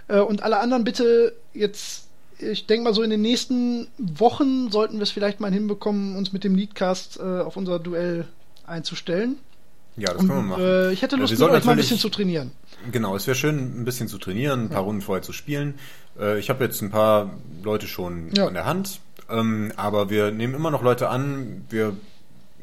Äh, 0.07 0.19
und 0.19 0.43
alle 0.43 0.59
anderen 0.59 0.83
bitte 0.83 1.33
jetzt, 1.53 2.07
ich 2.39 2.65
denke 2.67 2.83
mal 2.83 2.93
so 2.93 3.01
in 3.01 3.09
den 3.09 3.21
nächsten 3.21 3.87
Wochen 3.97 4.71
sollten 4.71 4.97
wir 4.97 5.03
es 5.03 5.11
vielleicht 5.11 5.39
mal 5.39 5.51
hinbekommen, 5.51 6.15
uns 6.15 6.33
mit 6.33 6.43
dem 6.43 6.55
Leadcast 6.55 7.19
äh, 7.19 7.23
auf 7.41 7.57
unser 7.57 7.79
Duell 7.79 8.27
einzustellen. 8.65 9.37
Ja, 9.97 10.11
das 10.11 10.21
Und, 10.23 10.27
können 10.27 10.39
wir 10.39 10.49
machen. 10.57 10.63
Äh, 10.63 10.91
ich 10.91 11.01
hätte 11.01 11.15
Ja, 11.15 11.21
Lust, 11.21 11.31
mit 11.39 11.41
euch 11.49 11.63
mal 11.63 11.71
ein 11.71 11.77
bisschen 11.77 11.97
zu 11.99 12.09
trainieren. 12.09 12.51
Genau, 12.91 13.15
es 13.15 13.27
wäre 13.27 13.35
schön, 13.35 13.81
ein 13.81 13.85
bisschen 13.85 14.07
zu 14.09 14.17
trainieren, 14.17 14.63
ein 14.65 14.69
paar 14.69 14.83
Runden 14.83 15.01
vorher 15.01 15.21
zu 15.23 15.31
spielen. 15.31 15.75
Äh, 16.19 16.37
ich 16.39 16.49
habe 16.49 16.63
jetzt 16.65 16.81
ein 16.81 16.91
paar 16.91 17.31
Leute 17.63 17.87
schon 17.87 18.29
Ja. 18.35 18.47
an 18.47 18.53
der 18.53 18.65
Hand, 18.65 18.99
ähm, 19.29 19.71
aber 19.77 20.09
wir 20.09 20.31
nehmen 20.31 20.53
immer 20.53 20.69
noch 20.69 20.81
Leute 20.83 21.07
an. 21.09 21.65
Wir, 21.69 21.95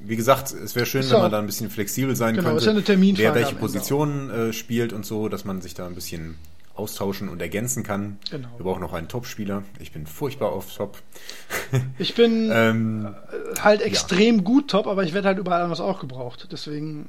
wie 0.05 0.17
gesagt, 0.17 0.53
es 0.53 0.75
wäre 0.75 0.87
schön, 0.87 1.01
Ist 1.01 1.11
wenn 1.11 1.17
ja- 1.17 1.23
man 1.23 1.33
da 1.33 1.39
ein 1.39 1.47
bisschen 1.47 1.71
flexibel 1.71 2.17
sein 2.17 2.35
Genau, 2.35 2.49
könnte, 2.49 2.61
ist 2.61 2.67
ja 2.67 2.73
eine 2.73 2.83
Terminfrage 2.83 3.25
wer 3.29 3.35
welche 3.35 3.49
Ende 3.51 3.61
Positionen 3.61 4.31
äh, 4.31 4.53
spielt 4.53 4.93
und 4.93 5.07
so, 5.07 5.29
dass 5.29 5.45
man 5.45 5.61
sich 5.61 5.75
da 5.75 5.87
ein 5.87 5.95
bisschen 5.95 6.37
austauschen 6.75 7.29
und 7.29 7.41
ergänzen 7.43 7.83
kann. 7.83 8.19
Genau. 8.31 8.49
Wir 8.57 8.65
brauchen 8.65 8.81
noch 8.81 8.93
einen 8.95 9.09
Top-Spieler. 9.09 9.63
Ich 9.79 9.93
bin 9.93 10.07
furchtbar 10.07 10.53
auf 10.53 10.75
Top. 10.75 10.99
Ich 11.99 12.15
bin 12.15 12.51
ähm, 12.53 13.15
halt 13.61 13.81
extrem 13.83 14.45
gut 14.45 14.69
top, 14.69 14.87
aber 14.87 15.05
ich 15.05 15.15
werde 15.15 15.29
halt 15.29 15.39
überall 15.39 15.63
anders 15.63 15.81
auch 15.81 16.01
gebraucht. 16.01 16.49
Deswegen. 16.51 17.09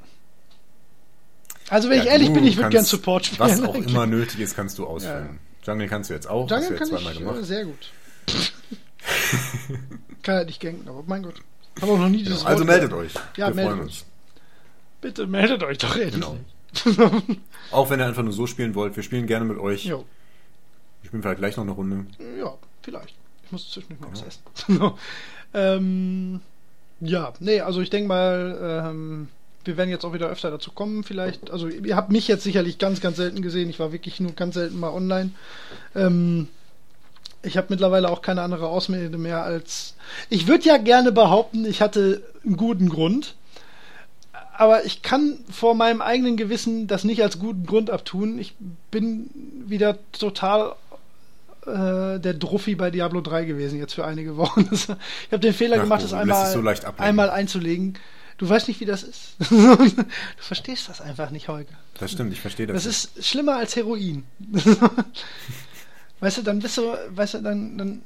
Also 1.69 1.89
wenn 1.89 1.97
ja, 1.97 2.03
ich 2.03 2.09
ehrlich 2.09 2.33
bin, 2.33 2.45
ich 2.45 2.57
würde 2.57 2.69
gern 2.69 2.85
Support 2.85 3.25
spielen. 3.25 3.39
Was 3.39 3.61
auch 3.61 3.75
immer 3.75 4.05
nötig 4.05 4.39
ist, 4.39 4.55
kannst 4.55 4.77
du 4.77 4.85
ausfüllen. 4.85 5.39
Jungle 5.65 5.87
kannst 5.87 6.09
du 6.09 6.13
jetzt 6.13 6.29
auch, 6.29 6.49
hast 6.49 6.51
du 6.51 6.55
Jungle 6.55 6.69
jetzt 6.71 6.79
kann 6.79 6.87
zweimal 6.89 7.13
ich 7.13 7.19
gemacht. 7.19 7.39
äh, 7.39 7.43
sehr 7.43 7.65
gut. 7.65 7.91
kann 10.23 10.35
halt 10.35 10.47
nicht 10.47 10.61
ganken, 10.61 10.87
aber 10.87 11.03
mein 11.05 11.23
Gott. 11.23 11.35
Habe 11.81 11.91
auch 11.93 11.97
noch 11.97 12.09
nie 12.09 12.23
dieses 12.23 12.45
Also 12.45 12.59
Wort 12.59 12.67
meldet 12.67 12.89
gehört. 12.91 13.05
euch. 13.07 13.13
Ja, 13.37 13.47
Wir 13.47 13.55
meldet 13.55 13.79
uns. 13.81 14.05
Bitte 15.01 15.27
meldet 15.27 15.63
euch 15.63 15.77
doch 15.79 15.95
endlich. 15.95 16.13
Genau. 16.13 16.37
Auch 17.71 17.89
wenn 17.89 17.99
ihr 17.99 18.05
einfach 18.05 18.23
nur 18.23 18.33
so 18.33 18.47
spielen 18.47 18.73
wollt, 18.75 18.95
wir 18.95 19.03
spielen 19.03 19.27
gerne 19.27 19.45
mit 19.45 19.57
euch. 19.57 19.85
Jo. 19.85 20.05
Wir 21.01 21.07
spielen 21.07 21.21
vielleicht 21.21 21.39
gleich 21.39 21.57
noch 21.57 21.63
eine 21.63 21.73
Runde. 21.73 22.05
Ja, 22.39 22.53
vielleicht. 22.81 23.15
Ich 23.45 23.51
muss 23.51 23.69
zwischendurch 23.71 24.01
mal 24.01 24.09
was 24.11 24.65
Genau. 24.67 24.87
essen. 24.87 24.99
ähm, 25.53 26.41
ja, 27.01 27.33
nee, 27.39 27.59
also 27.61 27.81
ich 27.81 27.89
denke 27.89 28.07
mal, 28.07 28.85
ähm, 28.89 29.27
wir 29.65 29.77
werden 29.77 29.89
jetzt 29.89 30.05
auch 30.05 30.13
wieder 30.13 30.29
öfter 30.29 30.51
dazu 30.51 30.71
kommen, 30.71 31.03
vielleicht. 31.03 31.51
Also 31.51 31.67
ihr 31.67 31.95
habt 31.95 32.11
mich 32.11 32.27
jetzt 32.27 32.43
sicherlich 32.43 32.77
ganz, 32.79 33.01
ganz 33.01 33.17
selten 33.17 33.41
gesehen. 33.41 33.69
Ich 33.69 33.79
war 33.79 33.91
wirklich 33.91 34.19
nur 34.19 34.31
ganz 34.33 34.55
selten 34.55 34.79
mal 34.79 34.89
online. 34.91 35.31
Ähm, 35.95 36.47
ich 37.43 37.57
habe 37.57 37.67
mittlerweile 37.69 38.09
auch 38.09 38.21
keine 38.21 38.41
andere 38.41 38.67
Ausrede 38.67 39.17
mehr 39.17 39.43
als. 39.43 39.95
Ich 40.29 40.47
würde 40.47 40.65
ja 40.65 40.77
gerne 40.77 41.11
behaupten, 41.11 41.65
ich 41.65 41.81
hatte 41.81 42.23
einen 42.45 42.57
guten 42.57 42.89
Grund. 42.89 43.35
Aber 44.55 44.85
ich 44.85 45.01
kann 45.01 45.39
vor 45.51 45.75
meinem 45.75 46.01
eigenen 46.01 46.37
Gewissen 46.37 46.87
das 46.87 47.03
nicht 47.03 47.23
als 47.23 47.39
guten 47.39 47.65
Grund 47.65 47.89
abtun. 47.89 48.37
Ich 48.37 48.55
bin 48.91 49.29
wieder 49.67 49.97
total 50.11 50.75
äh, 51.65 52.19
der 52.19 52.33
Druffi 52.35 52.75
bei 52.75 52.91
Diablo 52.91 53.21
3 53.21 53.45
gewesen, 53.45 53.79
jetzt 53.79 53.93
für 53.93 54.05
einige 54.05 54.37
Wochen. 54.37 54.69
ich 54.71 54.87
habe 55.31 55.39
den 55.39 55.53
Fehler 55.53 55.77
Ach, 55.77 55.83
gemacht, 55.83 56.01
lässt 56.01 56.13
einmal, 56.13 56.51
so 56.51 56.63
einmal 56.97 57.29
einzulegen. 57.29 57.97
Du 58.37 58.49
weißt 58.49 58.67
nicht, 58.67 58.79
wie 58.79 58.85
das 58.85 59.03
ist. 59.03 59.35
du 59.49 60.03
verstehst 60.37 60.89
das 60.89 61.01
einfach 61.01 61.29
nicht, 61.29 61.47
Holger. 61.47 61.73
Das 61.99 62.11
stimmt, 62.11 62.33
ich 62.33 62.41
verstehe 62.41 62.67
das. 62.67 62.83
Das 62.83 62.85
ist 62.85 63.25
schlimmer 63.25 63.57
als 63.57 63.75
Heroin. 63.75 64.23
weißt 66.23 66.37
du, 66.39 66.41
dann 66.41 66.59
bist 66.59 66.77
du, 66.77 66.83
weißt 67.09 67.35
du, 67.35 67.41
dann, 67.41 67.77
dann, 67.77 68.01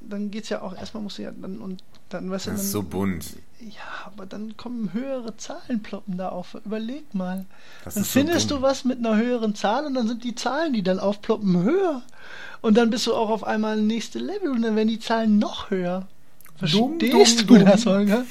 dann 0.00 0.30
geht's 0.30 0.50
ja 0.50 0.60
auch, 0.62 0.76
erstmal 0.76 1.02
musst 1.02 1.18
du 1.18 1.22
ja 1.22 1.30
dann, 1.30 1.58
und 1.58 1.82
dann, 2.10 2.30
weißt 2.30 2.46
du, 2.46 2.50
das 2.50 2.60
dann, 2.60 2.66
ist 2.66 2.72
so 2.72 2.82
bunt. 2.82 3.36
ja, 3.60 4.06
aber 4.06 4.26
dann 4.26 4.56
kommen 4.56 4.92
höhere 4.92 5.36
Zahlen 5.36 5.82
ploppen 5.82 6.18
da 6.18 6.28
auf. 6.28 6.54
Überleg 6.64 7.14
mal. 7.14 7.46
Das 7.84 7.94
dann 7.94 8.04
so 8.04 8.10
findest 8.10 8.50
dumm. 8.50 8.58
du 8.60 8.62
was 8.62 8.84
mit 8.84 8.98
einer 8.98 9.16
höheren 9.16 9.54
Zahl 9.54 9.86
und 9.86 9.94
dann 9.94 10.06
sind 10.06 10.22
die 10.24 10.34
Zahlen, 10.34 10.72
die 10.74 10.82
dann 10.82 10.98
aufploppen, 10.98 11.62
höher. 11.62 12.02
Und 12.60 12.76
dann 12.76 12.90
bist 12.90 13.06
du 13.06 13.14
auch 13.14 13.30
auf 13.30 13.44
einmal 13.44 13.80
nächste 13.80 14.18
Level 14.18 14.50
und 14.50 14.62
dann 14.62 14.76
werden 14.76 14.88
die 14.88 15.00
Zahlen 15.00 15.38
noch 15.38 15.70
höher. 15.70 16.06
Dumm, 16.60 16.98
Verstehst 17.00 17.40
dumm, 17.40 17.46
du 17.46 17.54
dumm. 17.58 17.64
das, 17.64 17.86
Holger? 17.86 18.24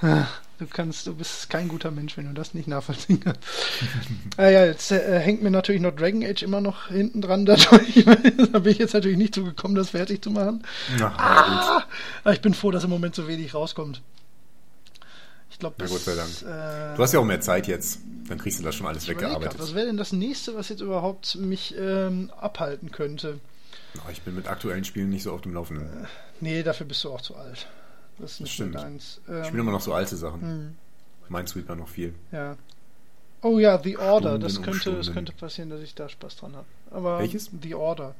Ah, 0.60 0.64
Du 0.64 0.66
kannst, 0.70 1.06
du 1.06 1.14
bist 1.14 1.48
kein 1.48 1.68
guter 1.68 1.90
Mensch, 1.90 2.16
wenn 2.16 2.26
du 2.26 2.32
das 2.34 2.52
nicht 2.54 2.68
nachvollziehen 2.68 3.20
kannst. 3.20 3.40
ah 4.36 4.42
ja, 4.48 4.66
jetzt 4.66 4.90
äh, 4.92 5.18
hängt 5.18 5.42
mir 5.42 5.50
natürlich 5.50 5.80
noch 5.80 5.94
Dragon 5.96 6.22
Age 6.24 6.42
immer 6.42 6.60
noch 6.60 6.88
hinten 6.88 7.22
dran 7.22 7.46
dadurch. 7.46 8.04
da 8.52 8.58
bin 8.58 8.72
ich 8.72 8.78
jetzt 8.78 8.94
natürlich 8.94 9.16
nicht 9.18 9.34
zugekommen, 9.34 9.74
das 9.74 9.90
fertig 9.90 10.22
zu 10.22 10.30
machen. 10.30 10.62
Ach, 11.00 11.16
na 11.18 11.42
gut. 11.78 11.86
Ah, 12.24 12.32
ich 12.32 12.40
bin 12.42 12.52
froh, 12.54 12.70
dass 12.70 12.84
im 12.84 12.90
Moment 12.90 13.14
so 13.14 13.26
wenig 13.26 13.54
rauskommt. 13.54 14.02
Ich 15.50 15.58
glaube, 15.58 15.76
Na 15.78 15.86
Gott 15.86 16.00
sei 16.00 16.14
Dank. 16.14 16.30
Äh, 16.42 16.96
Du 16.96 17.02
hast 17.02 17.12
ja 17.12 17.20
auch 17.20 17.24
mehr 17.24 17.40
Zeit 17.40 17.66
jetzt. 17.66 18.00
Dann 18.28 18.38
kriegst 18.38 18.58
du 18.60 18.62
das 18.64 18.74
schon 18.74 18.86
alles 18.86 19.04
überleg 19.04 19.18
grad, 19.20 19.30
weggearbeitet. 19.32 19.60
was 19.60 19.74
wäre 19.74 19.86
denn 19.86 19.96
das 19.96 20.12
nächste, 20.12 20.54
was 20.54 20.68
jetzt 20.68 20.80
überhaupt 20.80 21.36
mich 21.36 21.74
ähm, 21.78 22.30
abhalten 22.40 22.92
könnte? 22.92 23.40
Ich 24.12 24.22
bin 24.22 24.36
mit 24.36 24.46
aktuellen 24.46 24.84
Spielen 24.84 25.08
nicht 25.10 25.24
so 25.24 25.32
auf 25.32 25.40
dem 25.40 25.52
Laufenden. 25.54 26.06
Nee, 26.40 26.62
dafür 26.62 26.86
bist 26.86 27.02
du 27.04 27.10
auch 27.10 27.20
zu 27.20 27.34
alt. 27.36 27.66
Das 28.20 28.32
ist 28.32 28.40
nicht 28.40 28.52
stimmt. 28.52 28.74
deins. 28.74 29.20
Ähm, 29.28 29.40
Ich 29.40 29.46
spiele 29.48 29.62
immer 29.62 29.72
noch 29.72 29.80
so 29.80 29.94
alte 29.94 30.16
Sachen. 30.16 30.40
hm, 30.42 30.76
Minesweeper 31.28 31.76
noch 31.76 31.88
viel. 31.88 32.14
ja. 32.32 32.56
Oh 33.42 33.58
ja, 33.58 33.80
The 33.82 33.96
Order. 33.96 34.32
Stunden 34.32 34.42
das 34.42 34.60
könnte, 34.62 34.92
das 34.96 35.12
könnte 35.14 35.32
passieren, 35.32 35.70
dass 35.70 35.80
ich 35.80 35.94
da 35.94 36.10
Spaß 36.10 36.36
dran 36.36 36.54
habe. 36.56 36.66
Aber 36.90 37.20
Welches? 37.20 37.48
The 37.62 37.74
Order. 37.74 38.14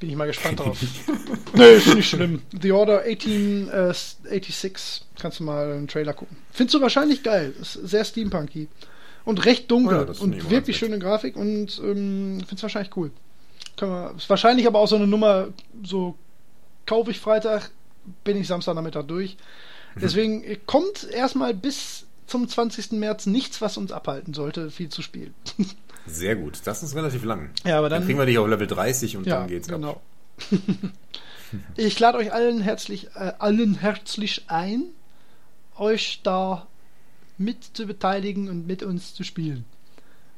Bin 0.00 0.10
ich 0.10 0.16
mal 0.16 0.26
gespannt 0.26 0.60
drauf. 0.66 0.78
nee, 1.54 1.76
ist 1.76 1.94
nicht 1.94 2.10
schlimm. 2.10 2.42
The 2.60 2.72
Order 2.72 3.00
1886. 3.04 5.06
Kannst 5.18 5.40
du 5.40 5.44
mal 5.44 5.72
einen 5.72 5.88
Trailer 5.88 6.12
gucken. 6.12 6.36
Findest 6.52 6.74
du 6.74 6.82
wahrscheinlich 6.82 7.22
geil. 7.22 7.54
Ist 7.58 7.72
sehr 7.72 8.04
steampunky. 8.04 8.68
Und 9.24 9.44
recht 9.46 9.70
dunkel. 9.70 10.06
Oh 10.08 10.12
ja, 10.14 10.20
und 10.20 10.50
wirklich 10.50 10.76
schöne 10.76 10.98
Grafik 10.98 11.36
und 11.36 11.78
ähm, 11.82 12.42
find's 12.46 12.62
wahrscheinlich 12.62 12.94
cool. 12.96 13.10
Kann 13.76 13.88
man, 13.88 14.16
ist 14.16 14.28
wahrscheinlich 14.28 14.66
aber 14.66 14.78
auch 14.78 14.88
so 14.88 14.96
eine 14.96 15.06
Nummer, 15.06 15.48
so 15.82 16.16
kaufe 16.86 17.10
ich 17.10 17.18
Freitag, 17.20 17.70
bin 18.24 18.36
ich 18.36 18.46
Samstagnachmittag 18.46 19.04
durch. 19.04 19.36
Mhm. 19.94 20.00
Deswegen 20.00 20.66
kommt 20.66 21.08
erstmal 21.10 21.54
bis 21.54 22.06
zum 22.26 22.48
20. 22.48 22.92
März 22.92 23.26
nichts, 23.26 23.60
was 23.60 23.76
uns 23.76 23.90
abhalten 23.90 24.34
sollte, 24.34 24.70
viel 24.70 24.88
zu 24.88 25.02
spielen. 25.02 25.34
Sehr 26.06 26.36
gut. 26.36 26.60
Das 26.64 26.82
ist 26.82 26.94
relativ 26.94 27.24
lang. 27.24 27.50
Ja, 27.64 27.78
aber 27.78 27.88
Dann, 27.88 28.00
dann, 28.00 28.06
kriegen 28.06 28.18
wir 28.18 28.26
dich 28.26 28.38
auf 28.38 28.48
Level 28.48 28.66
30 28.66 29.16
und 29.16 29.26
ja, 29.26 29.40
dann 29.40 29.48
geht's 29.48 29.68
ab. 29.68 29.76
genau. 29.76 30.00
ich 31.76 31.98
lade 31.98 32.18
euch 32.18 32.32
allen 32.32 32.60
herzlich, 32.60 33.08
äh, 33.14 33.32
allen 33.38 33.74
herzlich 33.74 34.44
ein, 34.48 34.84
euch 35.76 36.20
da 36.22 36.66
mit 37.36 37.64
zu 37.76 37.86
beteiligen 37.86 38.48
und 38.48 38.66
mit 38.66 38.82
uns 38.82 39.14
zu 39.14 39.24
spielen. 39.24 39.64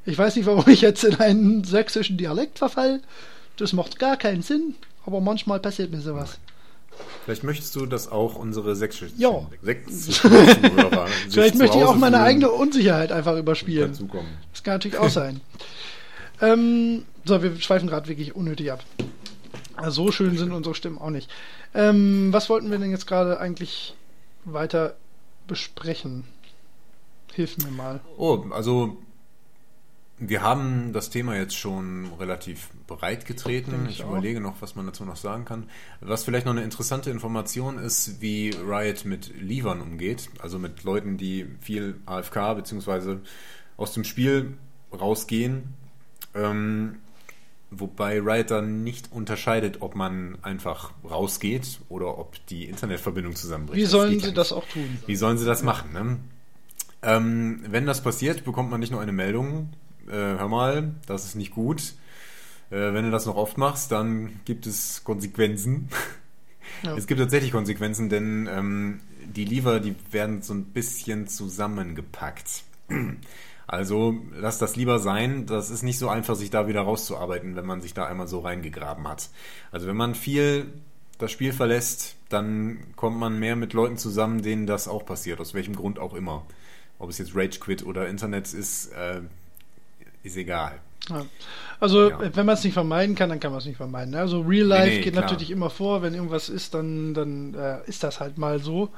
Ich 0.05 0.17
weiß 0.19 0.37
nicht, 0.37 0.47
warum 0.47 0.69
ich 0.69 0.81
jetzt 0.81 1.05
in 1.05 1.17
einen 1.17 1.65
sächsischen 1.65 2.17
Dialekt 2.17 2.59
verfall. 2.59 3.01
Das 3.57 3.73
macht 3.73 3.99
gar 3.99 4.17
keinen 4.17 4.43
Sinn, 4.43 4.75
aber 5.05 5.21
manchmal 5.21 5.61
passiert 5.61 5.91
mir 5.91 6.01
sowas. 6.01 6.39
Vielleicht 7.31 7.45
möchtest 7.45 7.77
du, 7.77 7.87
dass 7.87 8.11
auch 8.11 8.35
unsere 8.35 8.75
sächsischen, 8.75 9.17
Ja. 9.17 9.47
Vielleicht 9.63 11.55
möchte 11.55 11.79
ich 11.79 11.85
auch 11.85 11.95
meine 11.95 12.17
fühlen 12.17 12.27
eigene 12.27 12.51
Unsicherheit 12.51 13.13
einfach 13.13 13.37
überspielen. 13.37 13.97
Das 14.53 14.65
kann 14.65 14.75
natürlich 14.75 14.99
auch 14.99 15.11
sein. 15.11 15.41
ähm, 16.41 17.05
so, 17.25 17.41
wir 17.41 17.55
schweifen 17.61 17.89
gerade 17.89 18.09
wirklich 18.09 18.35
unnötig 18.35 18.73
ab. 18.73 18.83
Also 19.77 20.07
so 20.07 20.11
schön 20.11 20.37
sind 20.39 20.51
unsere 20.51 20.75
Stimmen 20.75 20.99
auch 20.99 21.11
nicht. 21.11 21.31
Ähm, 21.73 22.33
was 22.33 22.51
wollten 22.51 22.69
wir 22.69 22.79
denn 22.79 22.91
jetzt 22.91 23.07
gerade 23.07 23.39
eigentlich 23.39 23.95
weiter 24.45 24.97
besprechen? 25.47 26.25
Hilf 27.35 27.59
mir 27.59 27.71
mal. 27.71 28.01
Oh, 28.19 28.45
also 28.51 28.97
wir 30.21 30.43
haben 30.43 30.93
das 30.93 31.09
Thema 31.09 31.35
jetzt 31.37 31.57
schon 31.57 32.13
relativ 32.19 32.69
breit 32.87 33.25
getreten. 33.25 33.87
Ich 33.89 34.01
ich 34.01 34.07
überlege 34.07 34.41
noch, 34.41 34.61
was 34.61 34.77
man 34.77 34.85
dazu 34.85 35.05
noch 35.05 35.17
sagen 35.17 35.47
kann. 35.47 35.65
Was 36.01 36.25
vielleicht 36.25 36.45
noch 36.45 36.53
eine 36.53 36.63
interessante 36.63 37.11
Information 37.11 37.79
ist, 37.79 38.21
wie 38.21 38.51
Riot 38.51 39.07
mit 39.07 39.33
Leavern 39.41 39.81
umgeht, 39.81 40.29
also 40.39 40.59
mit 40.59 40.85
Leuten, 40.85 41.17
die 41.17 41.47
viel 41.61 41.97
AFK 42.05 42.55
bzw. 42.57 43.17
aus 43.79 43.95
dem 43.95 44.05
Spiel 44.05 44.59
rausgehen. 44.93 45.75
Ähm, 46.35 46.97
wobei 47.71 48.21
Riot 48.21 48.51
dann 48.51 48.85
nicht 48.85 49.11
unterscheidet, 49.13 49.79
ob 49.81 49.95
man 49.95 50.37
einfach 50.43 50.93
rausgeht 51.09 51.81
oder 51.89 52.19
ob 52.19 52.45
die 52.49 52.67
Internetverbindung 52.67 53.37
zusammenbricht. 53.37 53.79
Wie 53.79 53.83
Das 53.85 53.91
sollen 53.93 54.11
geht 54.13 54.23
sie 54.23 54.35
das 54.35 54.53
auch 54.53 54.69
tun? 54.69 54.99
wie 55.07 55.17
sollen 55.17 55.39
sie 55.39 55.47
das 55.47 55.63
machen? 55.63 55.93
Ne? 55.93 56.19
Ähm, 57.03 57.63
wenn 57.69 57.87
das 57.87 58.03
passiert, 58.03 58.45
bekommt 58.45 58.71
man 58.71 58.81
nicht 58.81 58.93
nur 58.93 59.01
eine 59.01 59.13
Meldung, 59.13 59.71
äh, 60.11 60.39
hör 60.39 60.49
mal, 60.49 60.95
das 61.07 61.25
ist 61.25 61.35
nicht 61.35 61.53
gut. 61.53 61.95
Äh, 62.71 62.93
wenn 62.95 63.05
du 63.05 63.11
das 63.11 63.27
noch 63.27 63.37
oft 63.37 63.59
machst, 63.59 63.93
dann 63.93 64.41
gibt 64.45 64.67
es 64.67 65.03
Konsequenzen. 65.05 65.89
Ja. 66.85 66.97
Es 66.97 67.07
gibt 67.07 67.21
tatsächlich 67.21 67.51
Konsequenzen, 67.51 68.09
denn 68.09 68.49
ähm, 68.51 69.01
die 69.25 69.45
Lever, 69.45 69.81
die 69.81 69.97
werden 70.13 70.41
so 70.41 70.55
ein 70.55 70.67
bisschen 70.67 71.27
zusammengepackt. 71.27 72.63
Also 73.67 74.17
lass 74.35 74.59
das 74.59 74.75
lieber 74.75 74.99
sein. 74.99 75.47
Das 75.47 75.71
ist 75.71 75.85
nicht 75.85 75.99
so 75.99 76.09
einfach, 76.09 76.35
sich 76.35 76.51
da 76.51 76.67
wieder 76.67 76.81
rauszuarbeiten, 76.81 77.55
wenn 77.55 77.67
man 77.67 77.81
sich 77.81 77.95
da 77.95 78.05
einmal 78.05 78.27
so 78.27 78.41
reingegraben 78.41 79.07
hat. 79.07 79.31
Also 79.71 79.87
wenn 79.87 79.97
man 79.97 80.17
viel 80.17 80.67
das 81.19 81.31
Spiel 81.31 81.53
verlässt, 81.53 82.17
dann 82.31 82.79
kommt 82.97 83.17
man 83.17 83.39
mehr 83.39 83.55
mit 83.55 83.73
Leuten 83.73 83.97
zusammen, 83.97 84.43
denen 84.43 84.67
das 84.67 84.89
auch 84.89 85.05
passiert, 85.05 85.39
aus 85.39 85.55
welchem 85.55 85.77
Grund 85.77 86.01
auch 86.01 86.15
immer. 86.15 86.47
Ob 86.99 87.11
es 87.11 87.19
jetzt 87.19 87.37
Rage 87.37 87.61
Quit 87.61 87.87
oder 87.87 88.09
Internet 88.09 88.53
ist, 88.53 88.93
äh, 88.93 89.21
ist 90.23 90.37
egal. 90.37 90.81
Ja. 91.09 91.25
Also, 91.79 92.11
ja. 92.11 92.19
wenn 92.35 92.47
man 92.47 92.55
es 92.55 92.65
nicht 92.65 92.75
vermeiden 92.75 93.15
kann, 93.15 93.31
dann 93.31 93.41
kann 93.41 93.53
man 93.53 93.61
es 93.61 93.67
nicht 93.67 93.79
vermeiden. 93.79 94.11
Ne? 94.11 94.21
Also, 94.21 94.43
Real 94.43 94.67
Life 94.67 94.87
nee, 94.87 94.97
nee, 94.97 95.03
geht 95.03 95.13
klar. 95.15 95.25
natürlich 95.25 95.51
immer 95.51 95.71
vor. 95.71 96.03
Wenn 96.03 96.15
irgendwas 96.15 96.49
ist, 96.49 96.75
dann, 96.75 97.15
dann 97.15 97.55
äh, 97.55 97.79
ist 97.87 98.03
das 98.03 98.21
halt 98.21 98.39
mal 98.39 98.61
so. 98.61 98.91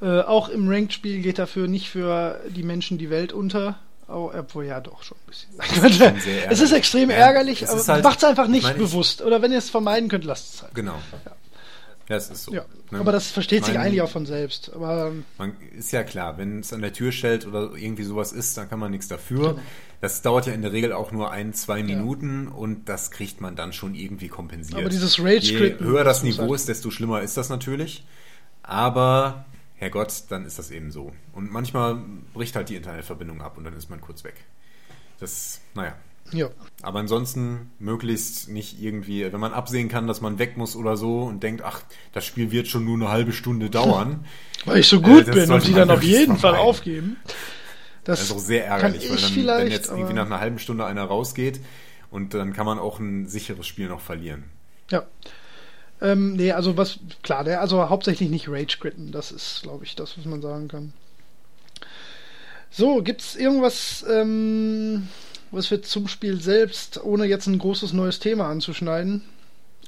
Äh, 0.00 0.20
auch 0.20 0.48
im 0.48 0.68
Ranked-Spiel 0.68 1.20
geht 1.20 1.38
dafür 1.38 1.68
nicht 1.68 1.90
für 1.90 2.40
die 2.48 2.62
Menschen 2.62 2.98
die 2.98 3.10
Welt 3.10 3.32
unter. 3.32 3.78
Oh, 4.08 4.30
obwohl 4.36 4.66
ja 4.66 4.80
doch 4.80 5.02
schon 5.02 5.16
ein 5.16 5.26
bisschen. 5.26 6.10
Ist 6.10 6.36
es 6.50 6.60
ist 6.60 6.72
extrem 6.72 7.10
ja, 7.10 7.16
ärgerlich, 7.16 7.68
aber 7.68 7.86
halt, 7.86 8.04
macht 8.04 8.18
es 8.18 8.24
einfach 8.24 8.46
nicht 8.46 8.64
ich 8.64 8.70
mein, 8.70 8.78
bewusst. 8.78 9.22
Oder 9.22 9.42
wenn 9.42 9.52
ihr 9.52 9.58
es 9.58 9.70
vermeiden 9.70 10.08
könnt, 10.08 10.24
lasst 10.24 10.54
es 10.54 10.62
halt. 10.62 10.74
Genau. 10.74 10.98
Ja. 11.24 11.32
Ja, 12.08 12.16
es 12.16 12.30
ist 12.30 12.44
so. 12.44 12.52
Ja, 12.52 12.64
ne? 12.90 12.98
Aber 12.98 13.12
das 13.12 13.30
versteht 13.30 13.64
sich 13.64 13.78
eigentlich 13.78 14.02
auch 14.02 14.10
von 14.10 14.26
selbst. 14.26 14.72
Aber 14.74 15.12
man 15.38 15.56
ist 15.76 15.92
ja 15.92 16.02
klar, 16.02 16.36
wenn 16.38 16.60
es 16.60 16.72
an 16.72 16.82
der 16.82 16.92
Tür 16.92 17.12
stellt 17.12 17.46
oder 17.46 17.72
irgendwie 17.74 18.02
sowas 18.02 18.32
ist, 18.32 18.56
dann 18.56 18.68
kann 18.68 18.78
man 18.78 18.90
nichts 18.90 19.08
dafür. 19.08 19.50
Genau. 19.50 19.62
Das 20.00 20.20
dauert 20.20 20.46
ja 20.46 20.52
in 20.52 20.62
der 20.62 20.72
Regel 20.72 20.92
auch 20.92 21.12
nur 21.12 21.30
ein, 21.30 21.54
zwei 21.54 21.82
Minuten 21.82 22.46
ja. 22.46 22.56
und 22.56 22.88
das 22.88 23.12
kriegt 23.12 23.40
man 23.40 23.54
dann 23.54 23.72
schon 23.72 23.94
irgendwie 23.94 24.28
kompensiert. 24.28 24.80
Aber 24.80 24.88
dieses 24.88 25.20
rage 25.20 25.52
Je 25.52 25.78
höher 25.78 26.02
das 26.02 26.24
Niveau 26.24 26.52
ist, 26.54 26.68
desto 26.68 26.90
schlimmer 26.90 27.22
ist 27.22 27.36
das 27.36 27.48
natürlich. 27.48 28.04
Aber 28.64 29.46
Herrgott, 29.76 30.24
dann 30.28 30.44
ist 30.44 30.58
das 30.58 30.70
eben 30.70 30.90
so. 30.90 31.12
Und 31.32 31.52
manchmal 31.52 31.98
bricht 32.34 32.56
halt 32.56 32.68
die 32.68 32.76
Internetverbindung 32.76 33.42
ab 33.42 33.56
und 33.56 33.64
dann 33.64 33.76
ist 33.76 33.90
man 33.90 34.00
kurz 34.00 34.24
weg. 34.24 34.34
Das, 35.20 35.60
naja, 35.74 35.94
ja. 36.32 36.48
Aber 36.82 37.00
ansonsten 37.00 37.70
möglichst 37.78 38.48
nicht 38.48 38.80
irgendwie, 38.80 39.32
wenn 39.32 39.40
man 39.40 39.52
absehen 39.52 39.88
kann, 39.88 40.06
dass 40.06 40.20
man 40.20 40.38
weg 40.38 40.56
muss 40.56 40.76
oder 40.76 40.96
so 40.96 41.22
und 41.22 41.42
denkt, 41.42 41.62
ach, 41.62 41.82
das 42.12 42.24
Spiel 42.24 42.50
wird 42.50 42.68
schon 42.68 42.84
nur 42.84 42.96
eine 42.96 43.08
halbe 43.08 43.32
Stunde 43.32 43.70
dauern. 43.70 44.24
weil 44.64 44.78
ich 44.78 44.88
so 44.88 45.00
gut 45.00 45.28
äh, 45.28 45.32
bin 45.32 45.50
und 45.50 45.66
die 45.66 45.74
dann 45.74 45.90
auf 45.90 46.02
jeden 46.02 46.38
Fall 46.38 46.56
aufgeben. 46.56 47.16
Das, 48.04 48.18
das 48.18 48.30
ist 48.30 48.36
auch 48.36 48.40
sehr 48.40 48.66
ärgerlich, 48.66 49.08
weil 49.08 49.46
dann, 49.46 49.58
wenn 49.60 49.70
jetzt 49.70 49.90
irgendwie 49.90 50.14
nach 50.14 50.26
einer 50.26 50.40
halben 50.40 50.58
Stunde 50.58 50.84
einer 50.84 51.04
rausgeht 51.04 51.60
und 52.10 52.34
dann 52.34 52.52
kann 52.52 52.66
man 52.66 52.78
auch 52.78 52.98
ein 52.98 53.28
sicheres 53.28 53.66
Spiel 53.66 53.88
noch 53.88 54.00
verlieren. 54.00 54.44
Ja. 54.90 55.04
Ähm, 56.00 56.34
nee, 56.34 56.50
also 56.50 56.76
was, 56.76 56.98
klar, 57.22 57.44
der, 57.44 57.60
also 57.60 57.88
hauptsächlich 57.88 58.28
nicht 58.28 58.48
Rage 58.48 58.78
Quitten, 58.80 59.12
das 59.12 59.30
ist, 59.30 59.62
glaube 59.62 59.84
ich, 59.84 59.94
das, 59.94 60.18
was 60.18 60.24
man 60.24 60.42
sagen 60.42 60.66
kann. 60.66 60.92
So, 62.70 63.02
gibt's 63.02 63.36
irgendwas, 63.36 64.04
ähm, 64.10 65.08
was 65.52 65.70
wir 65.70 65.82
zum 65.82 66.08
Spiel 66.08 66.40
selbst, 66.40 67.02
ohne 67.04 67.26
jetzt 67.26 67.46
ein 67.46 67.58
großes 67.58 67.92
neues 67.92 68.18
Thema 68.18 68.48
anzuschneiden, 68.48 69.22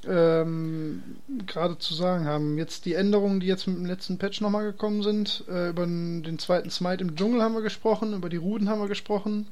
ähm, 0.06 1.02
gerade 1.46 1.78
zu 1.78 1.94
sagen 1.94 2.26
haben. 2.26 2.58
Jetzt 2.58 2.84
die 2.84 2.94
Änderungen, 2.94 3.40
die 3.40 3.46
jetzt 3.46 3.66
mit 3.66 3.76
dem 3.76 3.86
letzten 3.86 4.18
Patch 4.18 4.40
nochmal 4.42 4.64
gekommen 4.64 5.02
sind. 5.02 5.44
Äh, 5.50 5.70
über 5.70 5.86
den 5.86 6.38
zweiten 6.38 6.70
Smite 6.70 7.02
im 7.02 7.16
Dschungel 7.16 7.42
haben 7.42 7.54
wir 7.54 7.62
gesprochen, 7.62 8.12
über 8.12 8.28
die 8.28 8.36
Ruden 8.36 8.68
haben 8.68 8.80
wir 8.80 8.88
gesprochen. 8.88 9.48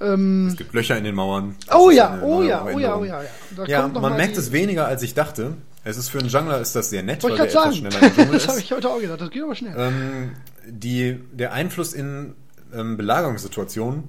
Ähm, 0.00 0.48
es 0.48 0.56
gibt 0.56 0.72
Löcher 0.72 0.96
in 0.96 1.04
den 1.04 1.14
Mauern. 1.14 1.54
Oh 1.72 1.90
ja, 1.90 2.20
oh 2.22 2.42
ja, 2.42 2.64
oh 2.64 2.78
ja, 2.78 2.96
oh 2.96 3.04
ja, 3.04 3.22
ja. 3.22 3.64
ja 3.66 3.88
man 3.88 4.16
merkt 4.16 4.36
es 4.36 4.50
weniger, 4.50 4.86
als 4.86 5.02
ich 5.02 5.14
dachte. 5.14 5.56
Es 5.84 5.98
ist 5.98 6.08
für 6.08 6.18
einen 6.18 6.28
Jungler 6.28 6.60
ist 6.60 6.74
das 6.74 6.88
sehr 6.88 7.02
nett, 7.02 7.22
Wollte 7.22 7.38
weil 7.38 7.48
der 7.48 7.60
etwas 7.60 7.76
schneller 7.76 8.02
im 8.02 8.14
Dschungel 8.14 8.34
ist. 8.36 8.46
das 8.46 8.48
habe 8.48 8.60
ich 8.60 8.72
heute 8.72 8.88
auch 8.88 9.00
gedacht, 9.00 9.20
das 9.20 9.30
geht 9.30 9.42
aber 9.42 9.54
schnell. 9.54 9.74
Ähm, 9.76 10.30
die, 10.66 11.20
der 11.32 11.52
Einfluss 11.52 11.92
in 11.92 12.34
ähm, 12.74 12.96
Belagerungssituationen 12.96 14.08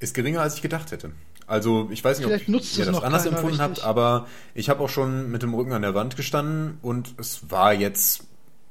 ist 0.00 0.14
geringer, 0.14 0.40
als 0.40 0.56
ich 0.56 0.62
gedacht 0.62 0.90
hätte. 0.90 1.12
Also 1.46 1.88
ich 1.90 2.02
weiß 2.02 2.18
nicht, 2.18 2.26
Vielleicht 2.26 2.48
ob 2.48 2.78
ihr 2.78 2.92
das 2.92 3.02
anders 3.02 3.26
empfunden 3.26 3.60
richtig. 3.60 3.82
habt, 3.82 3.84
aber 3.84 4.26
ich 4.54 4.68
habe 4.68 4.82
auch 4.82 4.88
schon 4.88 5.30
mit 5.30 5.42
dem 5.42 5.52
Rücken 5.52 5.72
an 5.72 5.82
der 5.82 5.94
Wand 5.94 6.16
gestanden 6.16 6.78
und 6.80 7.14
es 7.18 7.50
war 7.50 7.74
jetzt 7.74 8.24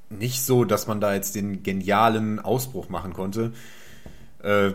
nicht 0.09 0.43
so, 0.43 0.65
dass 0.65 0.87
man 0.87 0.99
da 0.99 1.13
jetzt 1.13 1.35
den 1.35 1.61
genialen 1.61 2.39
Ausbruch 2.39 2.89
machen 2.89 3.13
konnte. 3.13 3.53
Äh, 4.41 4.71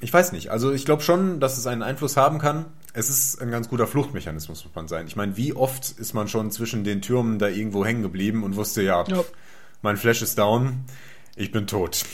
ich 0.00 0.12
weiß 0.12 0.32
nicht. 0.32 0.50
Also 0.50 0.72
ich 0.72 0.84
glaube 0.84 1.02
schon, 1.02 1.40
dass 1.40 1.56
es 1.56 1.66
einen 1.66 1.82
Einfluss 1.82 2.16
haben 2.16 2.38
kann. 2.38 2.66
Es 2.92 3.08
ist 3.08 3.40
ein 3.40 3.50
ganz 3.50 3.68
guter 3.68 3.86
Fluchtmechanismus, 3.86 4.64
muss 4.64 4.74
man 4.74 4.88
sein. 4.88 5.06
Ich 5.06 5.16
meine, 5.16 5.36
wie 5.36 5.54
oft 5.54 5.92
ist 5.92 6.14
man 6.14 6.28
schon 6.28 6.50
zwischen 6.50 6.84
den 6.84 7.00
Türmen 7.00 7.38
da 7.38 7.48
irgendwo 7.48 7.84
hängen 7.84 8.02
geblieben 8.02 8.42
und 8.42 8.56
wusste, 8.56 8.82
ja, 8.82 9.04
ja. 9.06 9.24
mein 9.80 9.96
Flash 9.96 10.22
ist 10.22 10.38
down, 10.38 10.84
ich 11.36 11.50
bin 11.50 11.66
tot. 11.66 12.04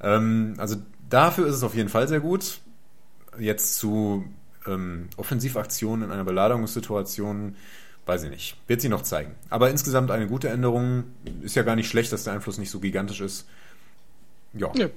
Ähm, 0.00 0.54
also 0.58 0.76
dafür 1.08 1.46
ist 1.46 1.56
es 1.56 1.62
auf 1.62 1.74
jeden 1.74 1.88
Fall 1.88 2.08
sehr 2.08 2.20
gut 2.20 2.60
jetzt 3.38 3.76
zu 3.76 4.24
ähm, 4.66 5.08
Offensivaktionen 5.16 6.06
in 6.06 6.12
einer 6.12 6.24
Beladungssituation, 6.24 7.56
weiß 8.06 8.24
ich 8.24 8.30
nicht. 8.30 8.56
Wird 8.66 8.80
sie 8.80 8.88
noch 8.88 9.02
zeigen. 9.02 9.34
Aber 9.48 9.70
insgesamt 9.70 10.10
eine 10.10 10.26
gute 10.26 10.48
Änderung. 10.48 11.04
Ist 11.42 11.56
ja 11.56 11.62
gar 11.62 11.76
nicht 11.76 11.88
schlecht, 11.88 12.12
dass 12.12 12.24
der 12.24 12.34
Einfluss 12.34 12.58
nicht 12.58 12.70
so 12.70 12.80
gigantisch 12.80 13.20
ist. 13.20 13.46
Ja. 14.52 14.72
ja. 14.74 14.88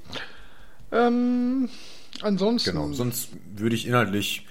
Ähm, 0.91 1.69
ansonsten. 2.21 2.71
Genau, 2.71 2.91
sonst 2.91 3.29
würde 3.55 3.75
ich 3.75 3.87
inhaltlich 3.87 4.47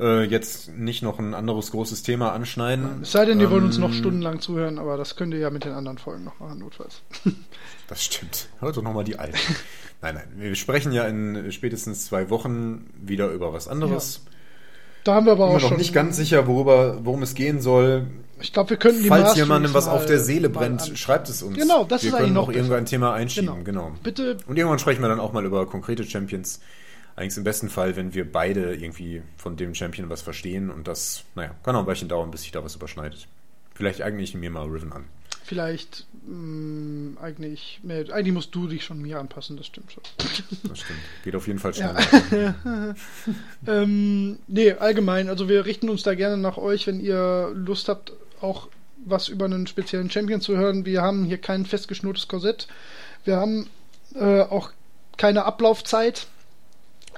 äh, 0.00 0.24
jetzt 0.24 0.74
nicht 0.76 1.02
noch 1.02 1.18
ein 1.18 1.34
anderes 1.34 1.70
großes 1.70 2.02
Thema 2.02 2.32
anschneiden. 2.32 3.02
Es 3.02 3.12
sei 3.12 3.26
denn, 3.26 3.40
ähm, 3.40 3.50
wollt 3.50 3.64
uns 3.64 3.78
noch 3.78 3.92
stundenlang 3.92 4.40
zuhören, 4.40 4.78
aber 4.78 4.96
das 4.96 5.16
könnt 5.16 5.34
ihr 5.34 5.40
ja 5.40 5.50
mit 5.50 5.64
den 5.64 5.72
anderen 5.72 5.98
Folgen 5.98 6.24
noch 6.24 6.40
machen, 6.40 6.58
notfalls. 6.58 7.02
das 7.88 8.04
stimmt. 8.04 8.48
Hört 8.60 8.76
doch 8.76 8.82
nochmal 8.82 9.04
die 9.04 9.18
alten. 9.18 9.36
Nein, 10.02 10.14
nein. 10.14 10.28
Wir 10.36 10.54
sprechen 10.54 10.92
ja 10.92 11.04
in 11.04 11.52
spätestens 11.52 12.06
zwei 12.06 12.30
Wochen 12.30 12.86
wieder 13.02 13.28
über 13.28 13.52
was 13.52 13.68
anderes. 13.68 14.22
Ja. 14.24 14.30
Da 15.04 15.14
haben 15.14 15.26
wir 15.26 15.32
aber 15.32 15.44
auch 15.44 15.50
schon. 15.50 15.56
Ich 15.56 15.62
bin 15.62 15.70
noch 15.72 15.78
nicht 15.78 15.92
ganz 15.92 16.16
sicher, 16.16 16.46
worüber, 16.46 17.04
worum 17.04 17.22
es 17.22 17.34
gehen 17.34 17.60
soll. 17.60 18.06
Ich 18.40 18.54
glaube, 18.54 18.70
wir 18.70 18.76
könnten 18.78 19.02
die 19.02 19.08
Falls 19.08 19.36
jemandem 19.36 19.74
was 19.74 19.88
auf 19.88 20.06
der 20.06 20.18
Seele 20.18 20.48
brennt, 20.48 20.92
schreibt 20.96 21.28
es 21.28 21.42
uns. 21.42 21.58
Genau, 21.58 21.84
das 21.84 22.02
wir 22.02 22.08
ist 22.08 22.14
eigentlich 22.14 22.32
noch 22.32 22.48
auch 22.48 22.52
irgendwann 22.52 22.78
ein 22.78 22.86
Thema 22.86 23.12
einschieben. 23.12 23.64
Genau. 23.64 23.88
genau. 23.88 23.98
Bitte. 24.02 24.38
Und 24.46 24.56
irgendwann 24.56 24.78
sprechen 24.78 25.02
wir 25.02 25.08
dann 25.08 25.20
auch 25.20 25.34
mal 25.34 25.44
über 25.44 25.66
konkrete 25.66 26.04
Champions. 26.04 26.60
Eigentlich 27.20 27.36
im 27.36 27.44
besten 27.44 27.68
Fall, 27.68 27.96
wenn 27.96 28.14
wir 28.14 28.30
beide 28.30 28.74
irgendwie 28.74 29.22
von 29.36 29.54
dem 29.54 29.74
Champion 29.74 30.08
was 30.08 30.22
verstehen 30.22 30.70
und 30.70 30.88
das, 30.88 31.24
naja, 31.34 31.54
kann 31.62 31.76
auch 31.76 31.80
ein 31.80 31.86
Weilchen 31.86 32.08
dauern, 32.08 32.30
bis 32.30 32.42
sich 32.42 32.50
da 32.50 32.64
was 32.64 32.76
überschneidet. 32.76 33.28
Vielleicht 33.74 34.00
eigne 34.00 34.22
ich 34.22 34.34
mir 34.34 34.48
mal 34.48 34.66
Riven 34.66 34.90
an. 34.90 35.04
Vielleicht 35.44 36.06
mh, 36.26 36.34
mm, 36.34 37.18
eigentlich, 37.20 37.80
nee, 37.82 38.10
eigentlich 38.10 38.32
musst 38.32 38.54
du 38.54 38.68
dich 38.68 38.84
schon 38.84 39.02
mir 39.02 39.18
anpassen, 39.18 39.58
das 39.58 39.66
stimmt 39.66 39.92
schon. 39.92 40.02
Das 40.16 40.78
stimmt. 40.78 40.98
Geht 41.22 41.36
auf 41.36 41.46
jeden 41.46 41.58
Fall 41.58 41.74
schneller. 41.74 42.00
Ja. 42.30 42.94
ähm, 43.66 44.38
nee, 44.46 44.72
allgemein, 44.72 45.28
also 45.28 45.46
wir 45.46 45.66
richten 45.66 45.90
uns 45.90 46.02
da 46.02 46.14
gerne 46.14 46.38
nach 46.38 46.56
euch, 46.56 46.86
wenn 46.86 47.00
ihr 47.00 47.52
Lust 47.54 47.90
habt, 47.90 48.14
auch 48.40 48.68
was 49.04 49.28
über 49.28 49.44
einen 49.44 49.66
speziellen 49.66 50.10
Champion 50.10 50.40
zu 50.40 50.56
hören. 50.56 50.86
Wir 50.86 51.02
haben 51.02 51.26
hier 51.26 51.38
kein 51.38 51.66
festgeschnurrtes 51.66 52.28
Korsett. 52.28 52.66
Wir 53.24 53.36
haben 53.36 53.68
äh, 54.14 54.40
auch 54.40 54.70
keine 55.18 55.44
Ablaufzeit. 55.44 56.26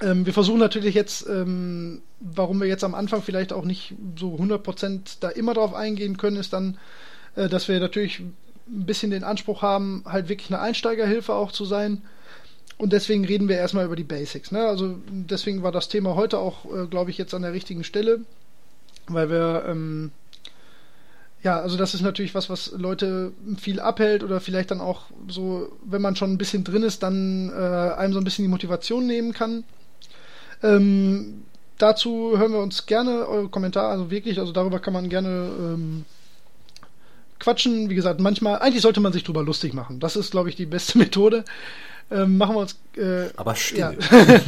Ähm, 0.03 0.25
wir 0.25 0.33
versuchen 0.33 0.59
natürlich 0.59 0.93
jetzt, 0.93 1.27
ähm, 1.27 2.01
warum 2.19 2.59
wir 2.59 2.67
jetzt 2.67 2.83
am 2.83 2.93
Anfang 2.93 3.21
vielleicht 3.21 3.53
auch 3.53 3.65
nicht 3.65 3.95
so 4.17 4.35
100% 4.35 5.17
da 5.19 5.29
immer 5.29 5.53
drauf 5.53 5.73
eingehen 5.73 6.17
können, 6.17 6.37
ist 6.37 6.53
dann 6.53 6.77
äh, 7.35 7.49
dass 7.49 7.67
wir 7.67 7.79
natürlich 7.79 8.19
ein 8.19 8.35
bisschen 8.85 9.11
den 9.11 9.23
Anspruch 9.23 9.61
haben, 9.61 10.03
halt 10.05 10.29
wirklich 10.29 10.49
eine 10.49 10.61
Einsteigerhilfe 10.61 11.33
auch 11.33 11.51
zu 11.51 11.65
sein. 11.65 12.01
Und 12.77 12.93
deswegen 12.93 13.25
reden 13.25 13.47
wir 13.47 13.57
erstmal 13.57 13.85
über 13.85 13.95
die 13.95 14.03
Basics. 14.03 14.51
Ne? 14.51 14.65
Also 14.65 14.97
deswegen 15.07 15.63
war 15.63 15.71
das 15.71 15.89
Thema 15.89 16.15
heute 16.15 16.39
auch, 16.39 16.65
äh, 16.65 16.87
glaube 16.87 17.11
ich, 17.11 17.17
jetzt 17.17 17.33
an 17.33 17.43
der 17.43 17.53
richtigen 17.53 17.83
Stelle, 17.83 18.21
weil 19.07 19.29
wir 19.29 19.65
ähm, 19.67 20.11
ja, 21.43 21.59
also 21.59 21.75
das 21.75 21.93
ist 21.93 22.01
natürlich 22.01 22.35
was, 22.35 22.49
was 22.49 22.71
Leute 22.71 23.33
viel 23.59 23.81
abhält 23.81 24.23
oder 24.23 24.39
vielleicht 24.39 24.71
dann 24.71 24.79
auch 24.79 25.07
so, 25.27 25.73
wenn 25.83 26.01
man 26.01 26.15
schon 26.15 26.31
ein 26.31 26.37
bisschen 26.37 26.63
drin 26.63 26.83
ist, 26.83 27.03
dann 27.03 27.49
äh, 27.49 27.53
einem 27.53 28.13
so 28.13 28.19
ein 28.19 28.23
bisschen 28.23 28.45
die 28.45 28.49
Motivation 28.49 29.05
nehmen 29.05 29.33
kann. 29.33 29.65
Ähm, 30.63 31.43
dazu 31.77 32.37
hören 32.37 32.53
wir 32.53 32.59
uns 32.59 32.85
gerne 32.85 33.27
eure 33.27 33.49
Kommentare, 33.49 33.89
also 33.89 34.09
wirklich, 34.09 34.39
also 34.39 34.51
darüber 34.51 34.79
kann 34.79 34.93
man 34.93 35.09
gerne 35.09 35.51
ähm, 35.59 36.05
quatschen. 37.39 37.89
Wie 37.89 37.95
gesagt, 37.95 38.19
manchmal, 38.19 38.59
eigentlich 38.59 38.81
sollte 38.81 39.01
man 39.01 39.13
sich 39.13 39.23
drüber 39.23 39.43
lustig 39.43 39.73
machen. 39.73 39.99
Das 39.99 40.15
ist, 40.15 40.31
glaube 40.31 40.49
ich, 40.49 40.55
die 40.55 40.65
beste 40.65 40.97
Methode. 40.97 41.43
Ähm, 42.09 42.37
machen 42.37 42.55
wir 42.55 42.61
uns. 42.61 42.75
Äh, 42.97 43.29
Aber 43.35 43.55
still. 43.55 43.79
Ja. 43.79 43.91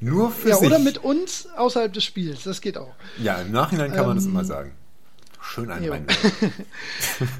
Nur 0.00 0.30
für 0.30 0.50
ja, 0.50 0.56
sich. 0.56 0.66
Oder 0.66 0.78
mit 0.78 0.98
uns 0.98 1.48
außerhalb 1.56 1.92
des 1.92 2.04
Spiels. 2.04 2.44
Das 2.44 2.60
geht 2.60 2.76
auch. 2.76 2.94
Ja, 3.18 3.36
im 3.36 3.50
Nachhinein 3.50 3.90
kann 3.90 4.00
ähm, 4.00 4.06
man 4.08 4.16
das 4.16 4.26
immer 4.26 4.44
sagen. 4.44 4.72
Schön 5.40 5.70
ein 5.70 6.06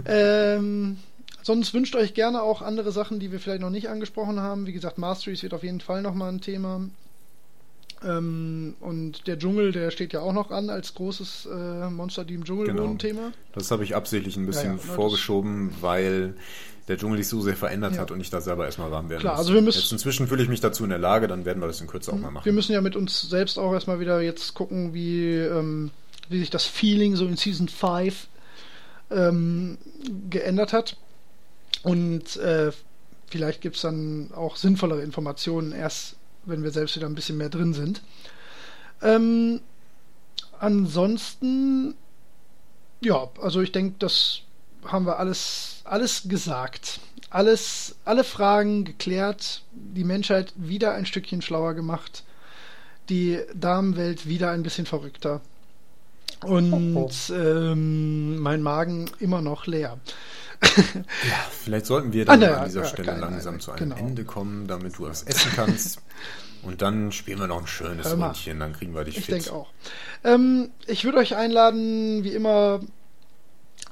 ähm, 0.07 0.97
Sonst 1.43 1.75
wünscht 1.75 1.97
euch 1.97 2.14
gerne 2.14 2.43
auch 2.43 2.62
andere 2.62 2.93
Sachen, 2.93 3.21
die 3.21 3.31
wir 3.31 3.41
vielleicht 3.41 3.61
noch 3.61 3.71
nicht 3.71 3.89
angesprochen 3.89 4.41
haben. 4.41 4.67
Wie 4.67 4.73
gesagt, 4.73 4.97
Masteries 4.97 5.43
wird 5.43 5.55
auf 5.55 5.64
jeden 5.64 5.81
Fall 5.81 6.03
nochmal 6.03 6.33
ein 6.33 6.41
Thema. 6.41 6.81
Ähm, 8.05 8.75
und 8.81 9.27
der 9.27 9.39
Dschungel, 9.39 9.73
der 9.73 9.91
steht 9.91 10.13
ja 10.13 10.21
auch 10.21 10.33
noch 10.33 10.51
an 10.51 10.69
als 10.71 10.95
großes 10.95 11.49
äh, 11.51 11.89
Monster, 11.91 12.25
die 12.25 12.35
im 12.35 12.45
Dschungel 12.45 12.67
Genau. 12.67 12.83
wohnen 12.85 12.99
Thema. 12.99 13.33
Das 13.55 13.71
habe 13.71 13.85
ich 13.85 13.95
absichtlich 13.97 14.37
ein 14.37 14.47
bisschen 14.47 14.73
Ja, 14.77 14.83
ja, 14.85 14.93
vorgeschoben, 14.95 15.73
weil 15.81 16.35
der 16.89 16.99
Dschungel 16.99 17.19
sich 17.19 17.29
so 17.29 17.41
sehr 17.41 17.57
verändert 17.57 17.95
Ja. 17.95 18.03
hat 18.03 18.11
und 18.11 18.21
ich 18.21 18.31
da 18.31 18.41
selber 18.41 18.67
erstmal 18.67 18.91
warm 18.91 19.09
werden 19.09 19.21
Klar, 19.23 19.33
muss. 19.35 19.41
also 19.41 19.55
wir 19.55 19.63
müssen- 19.63 19.81
Jetzt 19.81 19.93
inzwischen 19.93 20.29
fühle 20.29 20.43
ich 20.43 20.49
mich 20.49 20.61
dazu 20.61 20.85
in 20.85 20.91
der 20.91 20.99
Lage, 20.99 21.27
dann 21.27 21.45
werden 21.45 21.61
wir 21.61 21.67
das 21.67 21.81
in 21.81 21.87
Kürze 21.87 22.13
auch 22.13 22.19
mal 22.19 22.31
machen. 22.31 22.45
Wir 22.45 22.53
müssen 22.53 22.73
ja 22.73 22.81
mit 22.81 22.97
uns 22.97 23.23
selbst 23.23 23.59
auch 23.59 23.73
erstmal 23.73 23.99
wieder 23.99 24.21
jetzt 24.21 24.55
gucken, 24.55 24.93
wie, 24.95 25.33
ähm, 25.35 25.91
wie 26.29 26.39
sich 26.39 26.51
das 26.51 26.65
Feeling 26.65 27.17
so 27.17 27.27
in 27.27 27.37
Season 27.37 27.69
5 27.69 28.29
ähm, 29.11 29.79
geändert 30.31 30.73
hat. 30.73 30.97
Und 31.83 32.37
äh, 32.37 32.73
vielleicht 33.29 33.61
gibt 33.63 33.77
es 33.77 33.83
dann 33.83 34.31
auch 34.35 34.57
sinnvollere 34.57 35.03
Informationen 35.03 35.73
erst, 35.73 36.17
wenn 36.47 36.63
wir 36.63 36.71
selbst 36.71 36.97
wieder 36.97 37.07
ein 37.07 37.15
bisschen 37.15 37.37
mehr 37.37 37.51
drin 37.51 37.75
sind. 37.75 38.03
Ähm, 39.03 39.61
ansonsten, 40.59 41.95
ja, 43.01 43.29
also 43.41 43.61
ich 43.61 43.73
denke, 43.73 43.97
das 43.99 44.41
haben 44.85 45.07
wir 45.07 45.19
alles, 45.19 45.83
alles 45.85 46.23
gesagt. 46.29 47.01
Alles, 47.31 47.97
alle 48.05 48.25
Fragen 48.25 48.85
geklärt, 48.85 49.63
die 49.73 50.05
Menschheit 50.05 50.53
wieder 50.57 50.95
ein 50.95 51.07
Stückchen 51.07 51.43
schlauer 51.43 51.75
gemacht, 51.75 52.25
die 53.09 53.41
Damenwelt 53.55 54.27
wieder 54.27 54.51
ein 54.53 54.63
bisschen 54.63 54.87
verrückter. 54.87 55.41
Und 56.45 57.11
ähm, 57.31 58.39
mein 58.39 58.62
Magen 58.62 59.11
immer 59.20 59.41
noch 59.41 59.66
leer. 59.66 59.99
Vielleicht 61.51 61.87
sollten 61.87 62.12
wir 62.12 62.24
dann 62.24 62.43
Ah, 62.43 62.47
na, 62.47 62.57
an 62.59 62.64
dieser 62.66 62.83
ja, 62.83 62.87
Stelle 62.87 63.09
keine 63.09 63.20
langsam 63.20 63.61
zu 63.61 63.72
einem 63.72 63.91
genau. 63.91 63.97
Ende 63.97 64.24
kommen, 64.24 64.66
damit 64.66 64.99
du 64.99 65.05
was 65.05 65.22
essen 65.24 65.53
kannst. 65.55 66.01
Und 66.62 66.83
dann 66.83 67.12
spielen 67.12 67.39
wir 67.39 67.47
noch 67.47 67.61
ein 67.61 67.66
schönes. 67.66 68.11
Rundchen, 68.11 68.59
dann 68.59 68.72
kriegen 68.72 68.95
wir 68.95 69.05
dich 69.05 69.18
Ich 69.18 69.27
fit. 69.27 69.35
denke 69.35 69.53
auch. 69.53 69.68
Ähm, 70.24 70.70
ich 70.87 71.05
würde 71.05 71.18
euch 71.18 71.37
einladen, 71.37 72.24
wie 72.24 72.33
immer, 72.33 72.81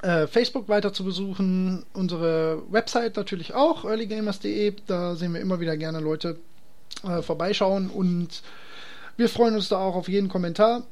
äh, 0.03 0.27
Facebook 0.27 0.69
weiter 0.69 0.93
zu 0.93 1.05
besuchen, 1.05 1.85
unsere 1.93 2.63
Website 2.71 3.17
natürlich 3.17 3.55
auch, 3.55 3.85
earlygamers.de. 3.85 4.75
Da 4.87 5.15
sehen 5.15 5.35
wir 5.35 5.41
immer 5.41 5.61
wieder 5.61 5.77
gerne 5.77 6.01
Leute 6.01 6.39
äh, 7.07 7.23
vorbeischauen 7.23 7.91
und 7.91 8.43
wir 9.17 9.29
freuen 9.29 9.55
uns 9.55 9.69
da 9.69 9.79
auch 9.79 9.95
auf 9.95 10.09
jeden 10.09 10.29
Kommentar. 10.29 10.83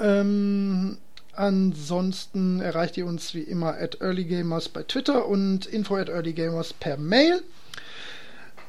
Ähm, 0.00 0.98
ansonsten 1.34 2.60
erreicht 2.60 2.96
ihr 2.96 3.06
uns 3.06 3.34
wie 3.34 3.42
immer 3.42 3.74
at 3.78 4.00
earlygamers 4.00 4.68
bei 4.68 4.82
Twitter 4.82 5.26
und 5.26 5.66
info 5.66 5.96
at 5.96 6.08
earlygamers 6.08 6.72
per 6.72 6.96
Mail. 6.96 7.42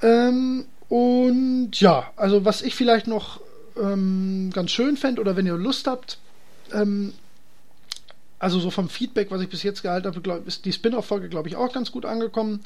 Ähm, 0.02 0.66
und 0.90 1.72
ja, 1.80 2.12
also 2.16 2.44
was 2.46 2.62
ich 2.62 2.76
vielleicht 2.76 3.08
noch 3.08 3.40
ähm, 3.78 4.52
ganz 4.54 4.72
schön 4.72 4.98
fände 4.98 5.22
oder 5.22 5.36
wenn 5.36 5.46
ihr 5.46 5.56
Lust 5.56 5.88
habt, 5.88 6.18
ähm, 6.74 7.14
also 8.42 8.60
so 8.60 8.72
vom 8.72 8.90
Feedback, 8.90 9.30
was 9.30 9.40
ich 9.42 9.50
bis 9.50 9.62
jetzt 9.62 9.84
gehalten 9.84 10.08
habe, 10.08 10.20
glaub, 10.20 10.48
ist 10.48 10.66
die 10.66 10.74
Spin-off-Folge, 10.74 11.30
glaube 11.30 11.48
ich, 11.48 11.56
auch 11.56 11.72
ganz 11.72 11.92
gut 11.92 12.06
angekommen. 12.06 12.62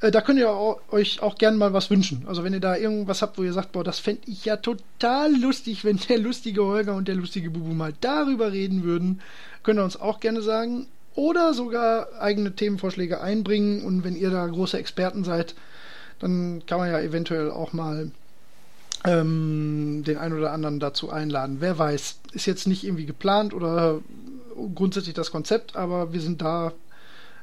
Äh, 0.00 0.10
da 0.10 0.20
könnt 0.22 0.40
ihr 0.40 0.50
au- 0.50 0.80
euch 0.90 1.22
auch 1.22 1.36
gerne 1.36 1.56
mal 1.56 1.72
was 1.72 1.88
wünschen. 1.88 2.24
Also 2.26 2.42
wenn 2.42 2.52
ihr 2.52 2.58
da 2.58 2.76
irgendwas 2.76 3.22
habt, 3.22 3.38
wo 3.38 3.44
ihr 3.44 3.52
sagt, 3.52 3.70
boah, 3.70 3.84
das 3.84 4.00
fände 4.00 4.22
ich 4.26 4.44
ja 4.44 4.56
total 4.56 5.32
lustig, 5.40 5.84
wenn 5.84 6.00
der 6.08 6.18
lustige 6.18 6.64
Holger 6.64 6.96
und 6.96 7.06
der 7.06 7.14
lustige 7.14 7.48
Bubu 7.50 7.72
mal 7.72 7.94
darüber 8.00 8.50
reden 8.50 8.82
würden, 8.82 9.20
könnt 9.62 9.78
ihr 9.78 9.84
uns 9.84 10.00
auch 10.00 10.18
gerne 10.18 10.42
sagen. 10.42 10.88
Oder 11.14 11.54
sogar 11.54 12.08
eigene 12.20 12.56
Themenvorschläge 12.56 13.20
einbringen. 13.20 13.84
Und 13.84 14.02
wenn 14.02 14.16
ihr 14.16 14.30
da 14.30 14.44
große 14.46 14.78
Experten 14.78 15.22
seid, 15.22 15.54
dann 16.18 16.62
kann 16.66 16.78
man 16.78 16.90
ja 16.90 17.00
eventuell 17.00 17.52
auch 17.52 17.72
mal 17.72 18.10
ähm, 19.04 20.02
den 20.04 20.18
einen 20.18 20.36
oder 20.36 20.52
anderen 20.52 20.80
dazu 20.80 21.10
einladen. 21.10 21.58
Wer 21.60 21.78
weiß, 21.78 22.18
ist 22.32 22.46
jetzt 22.46 22.66
nicht 22.66 22.84
irgendwie 22.84 23.06
geplant 23.06 23.54
oder 23.54 24.00
grundsätzlich 24.68 25.14
das 25.14 25.30
Konzept, 25.30 25.76
aber 25.76 26.12
wir 26.12 26.20
sind 26.20 26.42
da 26.42 26.72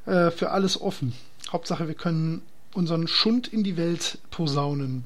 äh, 0.05 0.32
für 0.32 0.51
alles 0.51 0.80
offen. 0.80 1.13
Hauptsache, 1.51 1.88
wir 1.88 1.95
können 1.95 2.41
unseren 2.74 3.07
Schund 3.07 3.47
in 3.47 3.63
die 3.63 3.78
Welt 3.78 4.20
posaunen. 4.32 5.03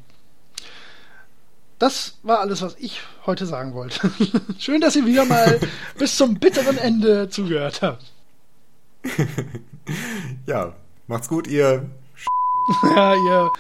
Das 1.79 2.17
war 2.21 2.39
alles, 2.39 2.61
was 2.61 2.75
ich 2.77 3.01
heute 3.25 3.45
sagen 3.45 3.73
wollte. 3.73 4.11
Schön, 4.59 4.81
dass 4.81 4.95
ihr 4.95 5.05
wieder 5.05 5.25
mal 5.25 5.59
bis 5.97 6.15
zum 6.17 6.35
bitteren 6.35 6.77
Ende 6.77 7.29
zugehört 7.29 7.81
habt. 7.81 8.05
Ja, 10.45 10.73
macht's 11.07 11.27
gut, 11.27 11.47
ihr 11.47 11.89
ja, 12.95 13.15
ihr, 13.15 13.51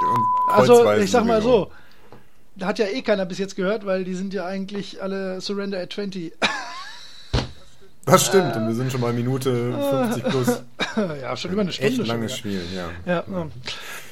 und 0.00 0.28
also 0.48 0.92
ich 0.94 1.10
sag 1.10 1.24
mal 1.24 1.40
so, 1.40 1.70
hat 2.64 2.78
ja 2.78 2.86
eh 2.86 3.02
keiner 3.02 3.26
bis 3.26 3.38
jetzt 3.38 3.56
gehört, 3.56 3.86
weil 3.86 4.04
die 4.04 4.14
sind 4.14 4.34
ja 4.34 4.46
eigentlich 4.46 5.02
alle 5.02 5.40
Surrender 5.40 5.80
at 5.80 5.92
20. 5.92 6.32
Das 8.04 8.26
stimmt, 8.26 8.56
und 8.56 8.66
wir 8.66 8.74
sind 8.74 8.90
schon 8.90 9.00
mal 9.00 9.12
Minute 9.12 9.72
50 10.10 10.24
plus. 10.24 10.62
ja, 11.22 11.36
schon 11.36 11.52
über 11.52 11.60
eine 11.60 11.72
Stunde. 11.72 11.88
Echt 11.88 11.96
schon 11.98 12.06
langes 12.06 12.44
wieder. 12.44 12.60
Spiel, 12.60 12.76
ja. 12.76 12.90
Ja, 13.06 13.24
ja. 13.30 13.46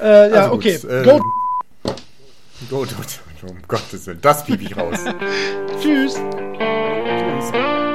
Äh, 0.00 0.30
ja 0.30 0.42
Also 0.42 0.54
okay. 0.54 0.78
gut, 0.78 0.90
äh, 0.90 1.02
Go. 1.02 1.20
Go, 2.68 2.80
go, 2.80 2.86
go, 2.86 3.46
um 3.48 3.56
Gottes 3.66 4.06
Willen, 4.06 4.20
das 4.20 4.44
piep 4.44 4.60
ich 4.60 4.76
raus. 4.76 4.98
Tschüss. 5.80 6.14
Tschüss. 6.14 7.89